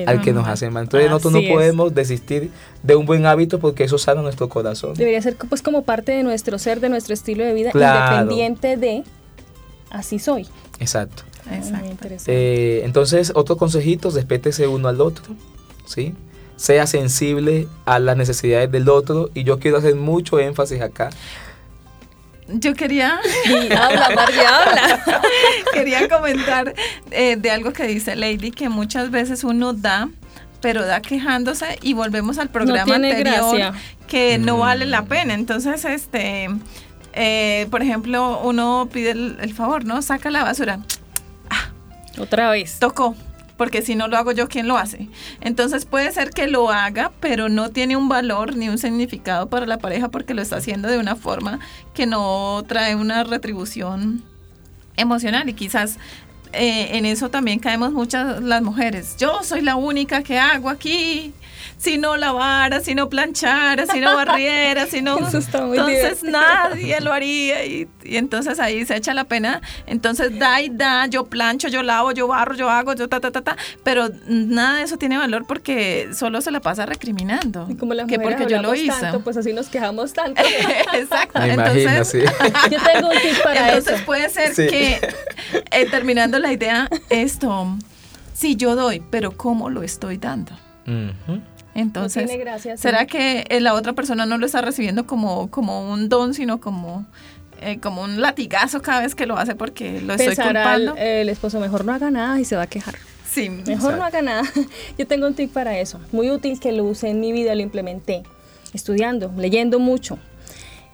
al 0.07 0.21
que 0.21 0.33
nos 0.33 0.47
hace 0.47 0.69
mal. 0.71 0.85
Entonces 0.85 1.09
nosotros 1.09 1.33
no 1.35 1.39
es. 1.41 1.49
podemos 1.51 1.95
desistir 1.95 2.51
de 2.83 2.95
un 2.97 3.07
buen 3.07 3.25
hábito 3.27 3.59
porque 3.59 3.85
eso 3.85 3.97
sana 3.97 4.21
nuestro 4.21 4.49
corazón. 4.49 4.95
Debería 4.95 5.23
ser 5.23 5.37
pues 5.37 5.63
como 5.63 5.83
parte 5.83 6.13
de 6.13 6.23
nuestro 6.23 6.59
ser, 6.59 6.81
de 6.81 6.89
nuestro 6.91 7.15
estilo 7.15 7.45
de 7.45 7.55
vida, 7.55 7.71
Claro. 7.71 8.17
independiente 8.23 8.77
de 8.77 9.05
así 9.91 10.19
soy. 10.19 10.47
Exacto. 10.79 11.23
Muy 11.49 11.57
Exacto. 11.59 11.87
interesante. 11.91 12.33
Eh, 12.33 12.85
entonces, 12.85 13.33
otro 13.35 13.57
consejito, 13.57 14.11
respétese 14.11 14.67
uno 14.67 14.89
al 14.89 15.01
otro, 15.01 15.25
¿sí? 15.87 16.15
Sea 16.57 16.87
sensible 16.87 17.69
a 17.85 17.99
las 17.99 18.17
necesidades 18.17 18.71
del 18.71 18.89
otro 18.89 19.31
y 19.35 19.45
yo 19.45 19.59
quiero 19.59 19.79
hacer 19.79 19.95
mucho 19.95 20.39
énfasis 20.41 20.81
acá. 20.81 21.11
Yo 22.49 22.75
quería, 22.75 23.21
Y 23.47 23.73
habla, 23.73 24.09
Barbie, 24.17 24.41
habla. 24.41 25.21
quería 25.73 26.09
comentar 26.09 26.75
eh, 27.11 27.37
de 27.37 27.51
algo 27.51 27.73
que 27.73 27.87
dice 27.87 28.17
Lady, 28.17 28.51
que 28.51 28.69
muchas 28.71 29.11
veces 29.11 29.45
uno 29.45 29.75
da, 29.75 30.09
pero 30.63 30.85
da 30.85 31.01
quejándose 31.03 31.79
y 31.83 31.93
volvemos 31.93 32.39
al 32.39 32.49
programa 32.49 32.95
anterior 32.97 33.23
gracia. 33.25 33.73
que 34.07 34.39
no 34.39 34.57
Mm. 34.57 34.61
vale 34.61 34.87
la 34.87 35.03
pena. 35.05 35.35
Entonces, 35.35 35.85
este, 35.85 36.49
eh, 37.13 37.67
por 37.71 37.83
ejemplo, 37.83 38.41
uno 38.43 38.89
pide 38.93 39.11
el, 39.11 39.37
el 39.43 39.53
favor, 39.55 39.85
¿no? 39.85 40.01
Saca 40.01 40.31
la 40.31 40.43
basura. 40.43 40.81
Otra 42.19 42.51
vez. 42.51 42.79
Tocó. 42.79 43.15
Porque 43.57 43.83
si 43.83 43.97
no 43.97 44.07
lo 44.07 44.17
hago 44.17 44.31
yo, 44.31 44.49
¿quién 44.49 44.69
lo 44.69 44.79
hace? 44.79 45.09
Entonces 45.41 45.85
puede 45.85 46.13
ser 46.13 46.31
que 46.31 46.47
lo 46.47 46.71
haga, 46.71 47.11
pero 47.19 47.49
no 47.49 47.71
tiene 47.71 47.97
un 47.97 48.09
valor 48.09 48.55
ni 48.55 48.69
un 48.69 48.79
significado 48.79 49.49
para 49.49 49.67
la 49.67 49.79
pareja 49.79 50.09
porque 50.09 50.33
lo 50.33 50.43
está 50.43 50.57
haciendo 50.57 50.89
de 50.89 50.99
una 50.99 51.17
forma 51.17 51.59
que 51.93 52.07
no 52.07 52.65
trae 52.69 52.95
una 52.95 53.25
retribución 53.25 54.23
emocional 54.97 55.49
y 55.49 55.55
quizás 55.55 55.99
eh, 56.53 56.97
en 56.97 57.05
eso 57.05 57.31
también 57.31 57.59
caemos 57.59 57.93
muchas 57.93 58.41
las 58.41 58.63
mujeres. 58.63 59.17
Yo 59.19 59.43
soy 59.43 59.61
la 59.61 59.77
única 59.77 60.23
que 60.23 60.39
hago 60.39 60.71
aquí. 60.71 61.35
Si 61.79 61.97
no 61.97 62.17
lavara, 62.17 62.81
si 62.81 62.95
no 62.97 63.09
planchara, 63.09 63.87
si 63.87 64.01
no 64.01 64.17
barriera, 64.17 64.87
si 64.87 65.01
no... 65.01 65.17
Eso 65.29 65.39
está 65.39 65.65
muy 65.65 65.79
entonces 65.79 66.23
divertido. 66.23 66.31
nadie 66.33 67.01
lo 67.01 67.13
haría 67.13 67.65
y, 67.67 67.89
y 68.03 68.17
entonces 68.17 68.59
ahí 68.59 68.85
se 68.85 68.97
echa 68.97 69.15
la 69.15 69.25
pena. 69.25 69.63
Entonces 69.87 70.37
da 70.41 70.61
y 70.61 70.71
da, 70.71 71.07
yo 71.07 71.27
plancho, 71.27 71.69
yo 71.69 71.85
lavo, 71.85 72.11
yo 72.11 72.27
barro, 72.27 72.57
yo 72.57 72.69
hago, 72.69 72.95
yo 72.95 73.09
ta, 73.09 73.21
ta, 73.21 73.31
ta, 73.31 73.43
ta. 73.43 73.57
Pero 73.85 74.09
nada 74.27 74.79
de 74.79 74.83
eso 74.83 74.97
tiene 74.97 75.19
valor 75.19 75.47
porque 75.47 76.09
solo 76.15 76.41
se 76.41 76.51
la 76.51 76.59
pasa 76.61 76.85
recriminando. 76.85 77.67
Y 77.71 77.77
como 77.77 77.95
las 77.95 78.09
que 78.09 78.19
mujeres 78.19 78.39
porque 78.41 78.53
yo 78.55 78.61
lo 78.61 78.75
hice. 78.75 79.01
tanto, 79.01 79.21
pues 79.23 79.37
así 79.37 79.53
nos 79.53 79.69
quejamos 79.69 80.13
tanto. 80.15 80.43
Exacto. 80.95 81.39
Me 81.39 81.55
imagino, 81.55 81.91
entonces, 81.91 82.09
sí. 82.09 82.49
Yo 82.73 82.79
tengo 82.93 83.09
un 83.09 83.19
tip 83.21 83.43
para 83.45 83.69
entonces 83.69 83.95
eso. 83.95 84.05
puede 84.05 84.29
ser 84.31 84.53
Sí. 84.55 84.67
que, 84.67 85.01
eh, 85.71 85.87
terminando 85.91 86.41
la 86.41 86.53
idea, 86.53 86.89
esto, 87.09 87.69
sí, 88.35 88.57
yo 88.57 88.75
doy, 88.75 89.01
pero 89.11 89.31
¿cómo 89.37 89.71
lo 89.71 89.85
estoy 89.85 90.17
dando? 90.17 90.53
Ujú. 90.87 91.41
Entonces, 91.79 92.27
tiene 92.27 92.43
gracia, 92.43 92.77
sí. 92.77 92.83
¿será 92.83 93.07
que 93.07 93.45
eh, 93.49 93.61
la 93.61 93.75
otra 93.75 93.93
persona 93.93 94.27
no 94.27 94.39
lo 94.39 94.47
está 94.47 94.61
recibiendo 94.61 95.07
como, 95.07 95.51
como 95.51 95.91
un 95.93 96.09
don, 96.09 96.35
sino 96.35 96.61
como, 96.61 97.07
eh, 97.61 97.79
como 97.81 98.03
un 98.03 98.21
latigazo 98.21 98.83
cada 98.83 99.01
vez 99.03 99.15
que 99.15 99.27
lo 99.27 99.37
hace 99.39 99.55
porque 99.55 100.01
lo 100.01 100.15
estoy 100.15 100.29
Pensará 100.29 100.75
el, 100.75 100.87
culpando? 100.87 101.01
el 101.01 101.29
esposo, 101.29 101.61
mejor 101.61 101.85
no 101.85 101.93
haga 101.93 102.11
nada 102.11 102.41
y 102.41 102.45
se 102.45 102.57
va 102.57 102.63
a 102.63 102.67
quejar. 102.67 102.97
sí, 103.31 103.49
Mejor 103.51 103.95
no 103.97 104.05
haga 104.05 104.23
nada. 104.23 104.43
Yo 104.99 105.07
tengo 105.07 105.27
un 105.27 105.35
tip 105.35 105.53
para 105.53 105.79
eso. 105.79 106.01
Muy 106.13 106.31
útil 106.31 106.59
que 106.59 106.73
lo 106.73 106.85
usé 106.85 107.11
en 107.11 107.21
mi 107.21 107.33
vida, 107.33 107.55
lo 107.55 107.63
implementé. 107.63 108.23
Estudiando, 108.75 109.33
leyendo 109.37 109.79
mucho. 109.79 110.19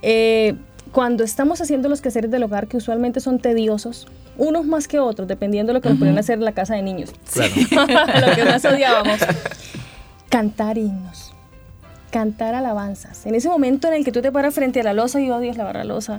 Eh, 0.03 0.55
cuando 0.93 1.25
estamos 1.25 1.61
haciendo 1.61 1.89
los 1.89 2.01
quehaceres 2.01 2.31
del 2.31 2.43
hogar, 2.45 2.69
que 2.69 2.77
usualmente 2.77 3.19
son 3.21 3.41
tediosos, 3.41 4.07
unos 4.37 4.65
más 4.65 4.87
que 4.87 5.01
otros, 5.01 5.27
dependiendo 5.27 5.73
de 5.73 5.75
lo 5.75 5.81
que 5.81 5.89
nos 5.89 5.99
ponían 5.99 6.17
a 6.19 6.21
hacer 6.21 6.39
en 6.39 6.45
la 6.45 6.53
casa 6.53 6.75
de 6.75 6.83
niños. 6.83 7.11
Claro. 7.33 7.53
lo 8.29 8.35
que 8.35 8.45
más 8.45 8.65
odiábamos. 8.65 9.19
Cantar 10.35 10.79
himnos. 10.79 11.33
Cantar 12.11 12.57
alabanzas. 12.57 13.25
En 13.25 13.37
ese 13.37 13.49
momento 13.49 13.87
en 13.87 13.95
el 13.95 14.05
que 14.05 14.11
tú 14.11 14.21
te 14.21 14.33
paras 14.33 14.53
frente 14.53 14.81
a 14.81 14.83
la 14.83 14.93
losa 14.93 15.21
y 15.21 15.31
odias 15.31 15.57
lavar 15.57 15.77
la 15.77 15.85
losa, 15.85 16.19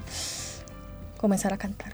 comenzar 1.18 1.51
a 1.51 1.57
cantar. 1.57 1.91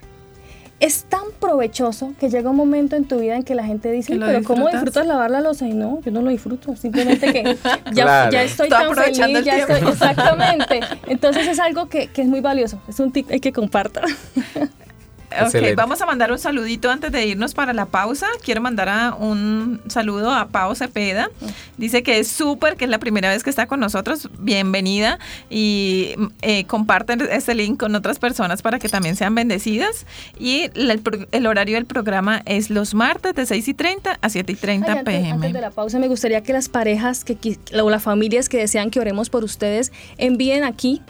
Es 0.79 1.05
tan 1.05 1.23
provechoso 1.39 2.13
que 2.19 2.29
llega 2.29 2.51
un 2.51 2.57
momento 2.57 2.95
en 2.95 3.05
tu 3.05 3.17
vida 3.19 3.35
en 3.37 3.41
que 3.43 3.55
la 3.55 3.63
gente 3.63 3.91
dice, 3.91 4.19
pero 4.19 4.43
¿cómo 4.43 4.67
disfrutas". 4.67 4.71
disfrutas 4.83 5.07
lavar 5.07 5.31
la 5.31 5.41
losa? 5.41 5.67
Y 5.67 5.73
no, 5.73 5.99
yo 6.01 6.11
no 6.11 6.21
lo 6.21 6.29
disfruto. 6.29 6.75
Simplemente 6.75 7.33
que 7.33 7.43
ya, 7.91 8.03
Claro. 8.03 8.31
ya 8.31 8.43
estoy 8.43 8.69
tan 8.69 8.83
aprovechando 8.85 9.23
feliz, 9.23 9.37
el 9.39 9.43
ya 9.43 9.55
tiempo. 9.65 9.73
estoy, 9.73 9.91
exactamente. 9.91 10.79
Entonces 11.07 11.47
es 11.47 11.57
algo 11.59 11.89
que, 11.89 12.05
que 12.09 12.21
es 12.21 12.27
muy 12.27 12.41
valioso. 12.41 12.79
Es 12.87 12.99
un 12.99 13.11
tip 13.11 13.31
hay 13.31 13.39
que 13.39 13.51
comparta. 13.51 14.01
Ok, 15.31 15.45
Excelente. 15.45 15.75
vamos 15.75 16.01
a 16.01 16.05
mandar 16.05 16.31
un 16.31 16.39
saludito 16.39 16.91
antes 16.91 17.11
de 17.11 17.25
irnos 17.25 17.53
para 17.53 17.73
la 17.73 17.85
pausa. 17.85 18.27
Quiero 18.43 18.61
mandar 18.61 18.89
a 18.89 19.13
un 19.15 19.81
saludo 19.87 20.31
a 20.31 20.47
Pau 20.49 20.75
Cepeda. 20.75 21.29
Dice 21.77 22.03
que 22.03 22.19
es 22.19 22.27
súper, 22.27 22.75
que 22.75 22.85
es 22.85 22.91
la 22.91 22.99
primera 22.99 23.29
vez 23.29 23.43
que 23.43 23.49
está 23.49 23.65
con 23.65 23.79
nosotros. 23.79 24.29
Bienvenida 24.39 25.19
y 25.49 26.15
eh, 26.41 26.65
comparten 26.65 27.21
este 27.31 27.55
link 27.55 27.79
con 27.79 27.95
otras 27.95 28.19
personas 28.19 28.61
para 28.61 28.77
que 28.79 28.89
también 28.89 29.15
sean 29.15 29.33
bendecidas. 29.33 30.05
Y 30.37 30.69
el, 30.75 31.01
el 31.31 31.47
horario 31.47 31.75
del 31.75 31.85
programa 31.85 32.41
es 32.45 32.69
los 32.69 32.93
martes 32.93 33.33
de 33.33 33.45
6 33.45 33.67
y 33.69 33.73
30 33.73 34.19
a 34.21 34.29
7 34.29 34.51
y 34.51 34.55
30 34.55 34.91
Ay, 34.91 34.97
antes, 34.99 35.13
pm. 35.15 35.31
antes 35.31 35.53
de 35.53 35.61
la 35.61 35.71
pausa, 35.71 35.97
me 35.99 36.07
gustaría 36.07 36.41
que 36.43 36.53
las 36.53 36.67
parejas 36.69 37.23
que, 37.23 37.57
o 37.81 37.89
las 37.89 38.03
familias 38.03 38.49
que 38.49 38.57
desean 38.57 38.91
que 38.91 38.99
oremos 38.99 39.29
por 39.29 39.43
ustedes 39.43 39.91
envíen 40.17 40.63
aquí 40.63 41.01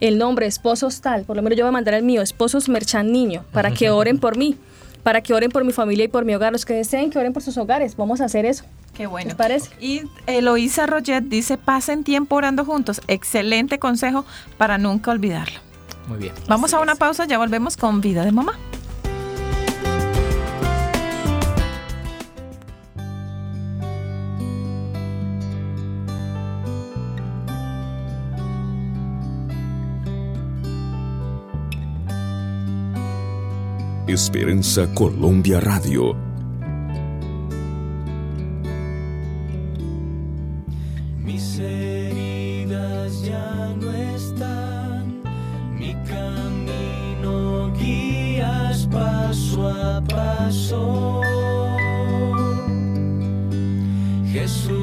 el 0.00 0.18
nombre 0.18 0.46
esposos 0.46 1.00
tal. 1.00 1.24
Por 1.24 1.36
lo 1.36 1.42
menos 1.42 1.58
yo 1.58 1.64
voy 1.64 1.70
a 1.70 1.72
mandar 1.72 1.94
el 1.94 2.02
mío, 2.02 2.22
esposos 2.22 2.68
Merchan 2.68 3.12
Niño, 3.12 3.44
para 3.52 3.70
que 3.70 3.90
oren 3.90 4.18
por 4.18 4.36
mí, 4.36 4.56
para 5.02 5.20
que 5.20 5.34
oren 5.34 5.50
por 5.50 5.64
mi 5.64 5.72
familia 5.72 6.04
y 6.04 6.08
por 6.08 6.24
mi 6.24 6.34
hogar. 6.34 6.52
Los 6.52 6.64
que 6.64 6.74
deseen 6.74 7.10
que 7.10 7.18
oren 7.18 7.32
por 7.32 7.42
sus 7.42 7.56
hogares, 7.56 7.96
vamos 7.96 8.20
a 8.20 8.24
hacer 8.24 8.44
eso. 8.44 8.64
Qué 8.94 9.06
bueno. 9.06 9.28
¿Les 9.28 9.36
parece? 9.36 9.70
Y 9.80 10.02
Eloísa 10.26 10.86
Roget 10.86 11.24
dice, 11.24 11.56
pasen 11.56 12.04
tiempo 12.04 12.36
orando 12.36 12.64
juntos. 12.64 13.00
Excelente 13.06 13.78
consejo 13.78 14.24
para 14.58 14.78
nunca 14.78 15.10
olvidarlo. 15.10 15.60
Muy 16.08 16.18
bien. 16.18 16.34
Vamos 16.48 16.74
a 16.74 16.80
una 16.80 16.96
pausa, 16.96 17.24
ya 17.24 17.38
volvemos 17.38 17.76
con 17.76 18.00
Vida 18.00 18.24
de 18.24 18.32
Mamá. 18.32 18.58
Esperanza 34.10 34.92
Colombia 34.92 35.60
Radio. 35.60 36.16
Mis 41.24 41.60
heridas 41.60 43.22
ya 43.22 43.72
no 43.80 43.92
están, 43.92 45.22
mi 45.78 45.94
camino 46.08 47.72
guías 47.78 48.88
paso 48.90 49.68
a 49.68 50.02
paso. 50.02 51.20
Jesús, 54.32 54.79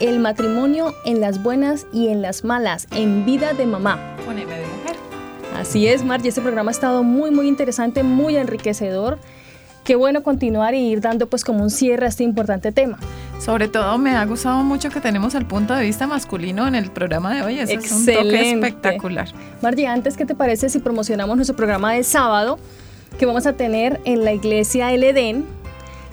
El 0.00 0.20
matrimonio 0.20 0.94
en 1.04 1.20
las 1.20 1.42
buenas 1.42 1.86
y 1.92 2.08
en 2.08 2.22
las 2.22 2.44
malas, 2.44 2.86
en 2.92 3.24
vida 3.24 3.52
de 3.52 3.66
mamá. 3.66 3.98
Con 4.24 4.38
M 4.38 4.52
de 4.52 4.60
mujer. 4.60 4.96
Así 5.56 5.88
es, 5.88 6.04
Margie, 6.04 6.28
este 6.28 6.40
programa 6.40 6.70
ha 6.70 6.72
estado 6.72 7.02
muy, 7.02 7.32
muy 7.32 7.48
interesante, 7.48 8.04
muy 8.04 8.36
enriquecedor. 8.36 9.18
Qué 9.82 9.96
bueno 9.96 10.22
continuar 10.22 10.74
y 10.74 10.86
ir 10.86 11.00
dando 11.00 11.28
pues 11.28 11.44
como 11.44 11.64
un 11.64 11.70
cierre 11.70 12.06
a 12.06 12.08
este 12.10 12.22
importante 12.22 12.70
tema. 12.70 12.98
Sobre 13.40 13.66
todo 13.66 13.98
me 13.98 14.14
ha 14.14 14.24
gustado 14.24 14.62
mucho 14.62 14.88
que 14.90 15.00
tenemos 15.00 15.34
el 15.34 15.46
punto 15.46 15.74
de 15.74 15.84
vista 15.84 16.06
masculino 16.06 16.68
en 16.68 16.76
el 16.76 16.92
programa 16.92 17.34
de 17.34 17.42
hoy. 17.42 17.58
Eso 17.58 17.72
es 17.72 17.90
un 17.90 18.06
toque 18.06 18.20
Excelente. 18.20 18.66
espectacular. 18.68 19.28
Margie, 19.62 19.86
antes, 19.88 20.16
¿qué 20.16 20.26
te 20.26 20.36
parece 20.36 20.68
si 20.68 20.78
promocionamos 20.78 21.34
nuestro 21.34 21.56
programa 21.56 21.94
de 21.94 22.04
sábado 22.04 22.60
que 23.18 23.26
vamos 23.26 23.46
a 23.46 23.54
tener 23.54 24.00
en 24.04 24.24
la 24.24 24.32
iglesia 24.32 24.92
El 24.92 25.02
Edén 25.02 25.44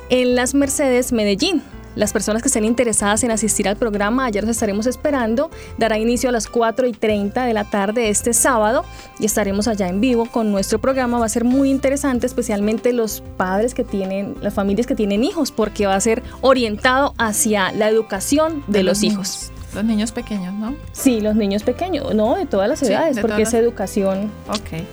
en 0.09 0.35
Las 0.35 0.55
Mercedes, 0.55 1.11
Medellín? 1.11 1.61
Las 1.95 2.11
personas 2.13 2.41
que 2.41 2.49
estén 2.49 2.65
interesadas 2.65 3.23
en 3.23 3.31
asistir 3.31 3.67
al 3.67 3.77
programa, 3.77 4.25
allá 4.25 4.41
los 4.41 4.49
estaremos 4.49 4.85
esperando. 4.85 5.49
Dará 5.77 5.97
inicio 5.97 6.29
a 6.29 6.31
las 6.31 6.47
4 6.47 6.87
y 6.87 6.91
30 6.91 7.45
de 7.45 7.53
la 7.53 7.63
tarde 7.63 8.09
este 8.09 8.33
sábado 8.33 8.83
y 9.19 9.25
estaremos 9.25 9.67
allá 9.67 9.87
en 9.87 10.01
vivo 10.01 10.25
con 10.25 10.51
nuestro 10.51 10.79
programa. 10.79 11.19
Va 11.19 11.25
a 11.25 11.29
ser 11.29 11.45
muy 11.45 11.69
interesante, 11.71 12.25
especialmente 12.27 12.91
los 12.93 13.23
padres 13.37 13.73
que 13.73 13.83
tienen, 13.83 14.35
las 14.41 14.53
familias 14.53 14.87
que 14.87 14.95
tienen 14.95 15.23
hijos, 15.23 15.51
porque 15.51 15.85
va 15.87 15.95
a 15.95 15.99
ser 16.01 16.21
orientado 16.41 17.13
hacia 17.17 17.71
la 17.71 17.87
educación 17.89 18.63
de, 18.67 18.83
los, 18.83 19.01
hijos. 19.03 19.51
Los 19.73 19.85
niños 19.85 20.11
pequeños, 20.11 20.53
¿no? 20.53 20.75
Sí, 20.91 21.21
los 21.21 21.35
niños 21.35 21.63
pequeños, 21.63 22.13
no, 22.13 22.35
de 22.35 22.45
todas 22.45 22.67
las 22.69 22.79
Sí, 22.79 22.87
edades, 22.87 23.15
de 23.15 23.21
porque 23.21 23.41
es 23.43 23.53
las- 23.53 23.61
educación. 23.61 24.31
Ok. 24.49 24.83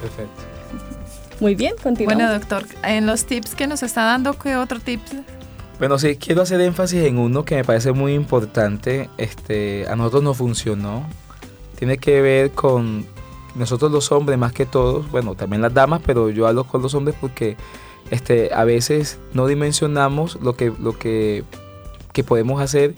Perfecto. 0.00 0.42
Muy 1.40 1.54
bien, 1.54 1.72
continuamos. 1.82 2.22
Bueno, 2.22 2.38
doctor, 2.38 2.66
en 2.84 3.06
los 3.06 3.24
tips 3.24 3.54
que 3.54 3.66
nos 3.66 3.82
está 3.82 4.02
dando, 4.02 4.34
¿qué 4.34 4.56
otro 4.56 4.78
tips? 4.78 5.12
Bueno, 5.80 5.98
sí, 5.98 6.16
quiero 6.16 6.42
hacer 6.42 6.60
énfasis 6.60 7.04
en 7.04 7.16
uno 7.16 7.46
que 7.46 7.54
me 7.54 7.64
parece 7.64 7.92
muy 7.92 8.12
importante. 8.12 9.08
Este, 9.16 9.86
a 9.88 9.96
nosotros 9.96 10.22
no 10.22 10.34
funcionó. 10.34 11.08
Tiene 11.78 11.96
que 11.96 12.20
ver 12.20 12.50
con 12.50 13.06
nosotros 13.54 13.90
los 13.90 14.12
hombres 14.12 14.38
más 14.38 14.52
que 14.52 14.66
todos. 14.66 15.10
Bueno, 15.10 15.34
también 15.36 15.62
las 15.62 15.72
damas, 15.72 16.02
pero 16.04 16.28
yo 16.28 16.46
hablo 16.46 16.64
con 16.64 16.82
los 16.82 16.92
hombres 16.92 17.16
porque 17.18 17.56
este, 18.10 18.52
a 18.52 18.64
veces 18.64 19.18
no 19.32 19.46
dimensionamos 19.46 20.38
lo 20.42 20.54
que, 20.54 20.70
lo 20.78 20.98
que, 20.98 21.44
que 22.12 22.24
podemos 22.24 22.60
hacer. 22.60 22.94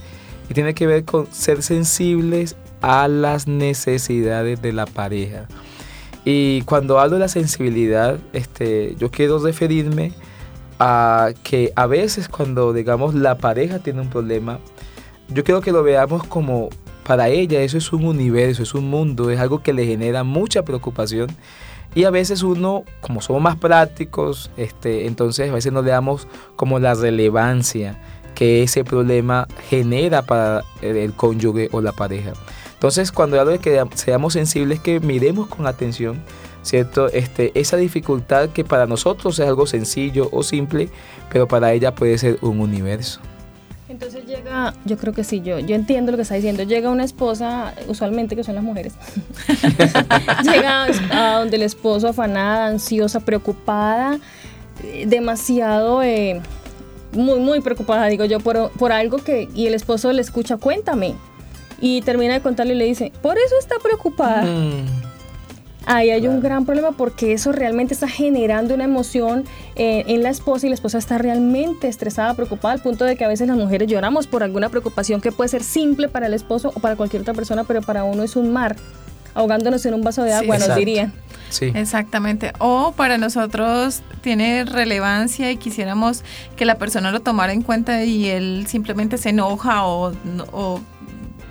Y 0.50 0.54
tiene 0.54 0.74
que 0.74 0.88
ver 0.88 1.04
con 1.04 1.32
ser 1.32 1.62
sensibles 1.62 2.56
a 2.80 3.06
las 3.06 3.46
necesidades 3.46 4.60
de 4.60 4.72
la 4.72 4.86
pareja. 4.86 5.46
Y 6.24 6.62
cuando 6.62 6.98
hablo 6.98 7.14
de 7.14 7.20
la 7.20 7.28
sensibilidad, 7.28 8.18
este, 8.32 8.96
yo 8.98 9.12
quiero 9.12 9.38
referirme 9.38 10.10
a 10.78 11.30
que 11.42 11.72
a 11.76 11.86
veces 11.86 12.28
cuando 12.28 12.72
digamos 12.72 13.14
la 13.14 13.38
pareja 13.38 13.78
tiene 13.78 14.00
un 14.00 14.08
problema, 14.08 14.58
yo 15.28 15.44
quiero 15.44 15.60
que 15.60 15.72
lo 15.72 15.82
veamos 15.82 16.24
como 16.24 16.70
para 17.04 17.28
ella 17.28 17.60
eso 17.62 17.78
es 17.78 17.92
un 17.92 18.04
universo, 18.04 18.62
es 18.62 18.74
un 18.74 18.88
mundo, 18.88 19.30
es 19.30 19.40
algo 19.40 19.62
que 19.62 19.72
le 19.72 19.86
genera 19.86 20.24
mucha 20.24 20.62
preocupación 20.62 21.28
y 21.94 22.04
a 22.04 22.10
veces 22.10 22.42
uno, 22.42 22.84
como 23.00 23.20
somos 23.20 23.42
más 23.42 23.56
prácticos, 23.56 24.50
este, 24.56 25.06
entonces 25.06 25.50
a 25.50 25.54
veces 25.54 25.72
no 25.72 25.82
le 25.82 25.90
damos 25.90 26.26
como 26.56 26.78
la 26.78 26.94
relevancia 26.94 27.98
que 28.34 28.62
ese 28.62 28.82
problema 28.82 29.46
genera 29.68 30.22
para 30.22 30.64
el, 30.80 30.96
el 30.96 31.12
cónyuge 31.12 31.68
o 31.72 31.82
la 31.82 31.92
pareja. 31.92 32.32
Entonces 32.72 33.12
cuando 33.12 33.38
hablo 33.38 33.52
de 33.52 33.58
que 33.58 33.84
seamos 33.94 34.32
sensibles, 34.32 34.80
que 34.80 35.00
miremos 35.00 35.48
con 35.48 35.66
atención 35.66 36.22
¿cierto? 36.62 37.08
Este, 37.08 37.52
esa 37.54 37.76
dificultad 37.76 38.50
que 38.50 38.64
para 38.64 38.86
nosotros 38.86 39.38
es 39.38 39.46
algo 39.46 39.66
sencillo 39.66 40.28
o 40.32 40.42
simple, 40.42 40.88
pero 41.30 41.48
para 41.48 41.72
ella 41.72 41.94
puede 41.94 42.18
ser 42.18 42.38
un 42.40 42.60
universo. 42.60 43.20
Entonces 43.88 44.24
llega, 44.24 44.72
yo 44.86 44.96
creo 44.96 45.12
que 45.12 45.22
sí, 45.22 45.42
yo, 45.42 45.58
yo 45.58 45.74
entiendo 45.74 46.12
lo 46.12 46.16
que 46.16 46.22
está 46.22 46.34
diciendo. 46.34 46.62
Llega 46.62 46.88
una 46.88 47.04
esposa, 47.04 47.74
usualmente 47.88 48.34
que 48.34 48.42
son 48.42 48.54
las 48.54 48.64
mujeres, 48.64 48.94
llega 50.42 50.86
a 51.10 51.38
donde 51.38 51.56
el 51.56 51.62
esposo 51.62 52.08
afanada, 52.08 52.68
ansiosa, 52.68 53.20
preocupada, 53.20 54.18
eh, 54.82 55.04
demasiado, 55.06 56.02
eh, 56.02 56.40
muy, 57.12 57.38
muy 57.40 57.60
preocupada, 57.60 58.06
digo 58.06 58.24
yo, 58.24 58.40
por, 58.40 58.70
por 58.70 58.92
algo 58.92 59.18
que, 59.18 59.48
y 59.54 59.66
el 59.66 59.74
esposo 59.74 60.10
le 60.12 60.22
escucha, 60.22 60.56
cuéntame. 60.56 61.14
Y 61.78 62.00
termina 62.02 62.32
de 62.32 62.40
contarle 62.40 62.74
y 62.74 62.78
le 62.78 62.84
dice, 62.86 63.12
por 63.20 63.36
eso 63.36 63.56
está 63.58 63.74
preocupada. 63.82 64.44
Mm, 64.44 65.11
Ahí 65.86 66.10
hay 66.10 66.28
un 66.28 66.40
gran 66.40 66.64
problema 66.64 66.92
porque 66.92 67.32
eso 67.32 67.50
realmente 67.50 67.94
está 67.94 68.06
generando 68.08 68.74
una 68.74 68.84
emoción 68.84 69.44
eh, 69.74 70.04
en 70.06 70.22
la 70.22 70.30
esposa 70.30 70.66
y 70.66 70.68
la 70.68 70.74
esposa 70.74 70.98
está 70.98 71.18
realmente 71.18 71.88
estresada, 71.88 72.34
preocupada, 72.34 72.74
al 72.74 72.80
punto 72.82 73.04
de 73.04 73.16
que 73.16 73.24
a 73.24 73.28
veces 73.28 73.48
las 73.48 73.56
mujeres 73.56 73.88
lloramos 73.88 74.26
por 74.28 74.42
alguna 74.44 74.68
preocupación 74.68 75.20
que 75.20 75.32
puede 75.32 75.48
ser 75.48 75.64
simple 75.64 76.08
para 76.08 76.26
el 76.26 76.34
esposo 76.34 76.70
o 76.74 76.80
para 76.80 76.94
cualquier 76.96 77.22
otra 77.22 77.34
persona, 77.34 77.64
pero 77.64 77.82
para 77.82 78.04
uno 78.04 78.22
es 78.22 78.36
un 78.36 78.52
mar, 78.52 78.76
ahogándonos 79.34 79.84
en 79.86 79.94
un 79.94 80.02
vaso 80.02 80.22
de 80.22 80.30
Sí, 80.30 80.36
agua, 80.36 80.58
nos 80.58 80.76
dirían. 80.76 81.12
sí. 81.50 81.72
Exactamente. 81.74 82.52
O 82.58 82.92
para 82.96 83.18
nosotros 83.18 84.02
tiene 84.20 84.64
relevancia 84.64 85.50
y 85.50 85.56
quisiéramos 85.56 86.22
que 86.56 86.64
la 86.64 86.76
persona 86.76 87.10
lo 87.10 87.20
tomara 87.20 87.52
en 87.52 87.62
cuenta 87.62 88.04
y 88.04 88.28
él 88.28 88.66
simplemente 88.68 89.18
se 89.18 89.30
enoja 89.30 89.84
o, 89.84 90.12
o 90.52 90.80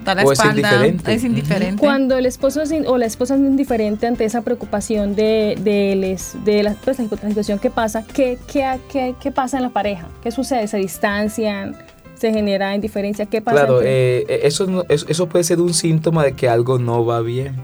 da 0.04 0.16
la 0.16 0.24
O 0.24 0.32
es 0.32 0.40
espalda. 0.40 0.70
indiferente. 0.70 1.14
Es 1.14 1.24
indiferente. 1.24 1.80
Cuando 1.80 2.18
el 2.18 2.26
esposo 2.26 2.62
es 2.62 2.72
in- 2.72 2.86
o 2.88 2.98
la 2.98 3.06
esposa 3.06 3.36
es 3.36 3.42
indiferente 3.42 4.08
ante 4.08 4.26
esa 4.26 4.42
preocupación 4.42 5.16
de, 5.16 5.58
de, 5.62 5.96
les- 5.96 6.36
de 6.44 6.64
la, 6.64 6.74
pues, 6.84 6.98
la 7.00 7.08
situación 7.30 7.60
que 7.60 7.70
pasa, 7.70 8.04
¿qué, 8.14 8.38
qué, 8.52 8.80
qué, 8.92 9.16
qué 9.22 9.32
pasa 9.32 9.58
en 9.58 9.64
la 9.64 9.70
pareja? 9.70 10.08
¿Qué 10.24 10.32
sucede? 10.32 10.68
¿Se 10.68 10.78
distancian? 10.78 11.76
¿Se 12.16 12.32
genera 12.32 12.76
indiferencia? 12.76 13.26
¿Qué 13.26 13.42
pasa? 13.42 13.58
Claro, 13.66 13.82
eh, 13.84 14.42
eso, 14.44 14.68
no- 14.68 14.84
eso, 14.90 15.06
eso 15.10 15.28
puede 15.28 15.44
ser 15.44 15.60
un 15.60 15.74
síntoma 15.74 16.24
de 16.24 16.34
que 16.34 16.48
algo 16.50 16.78
no 16.80 17.06
va 17.06 17.22
bien. 17.22 17.56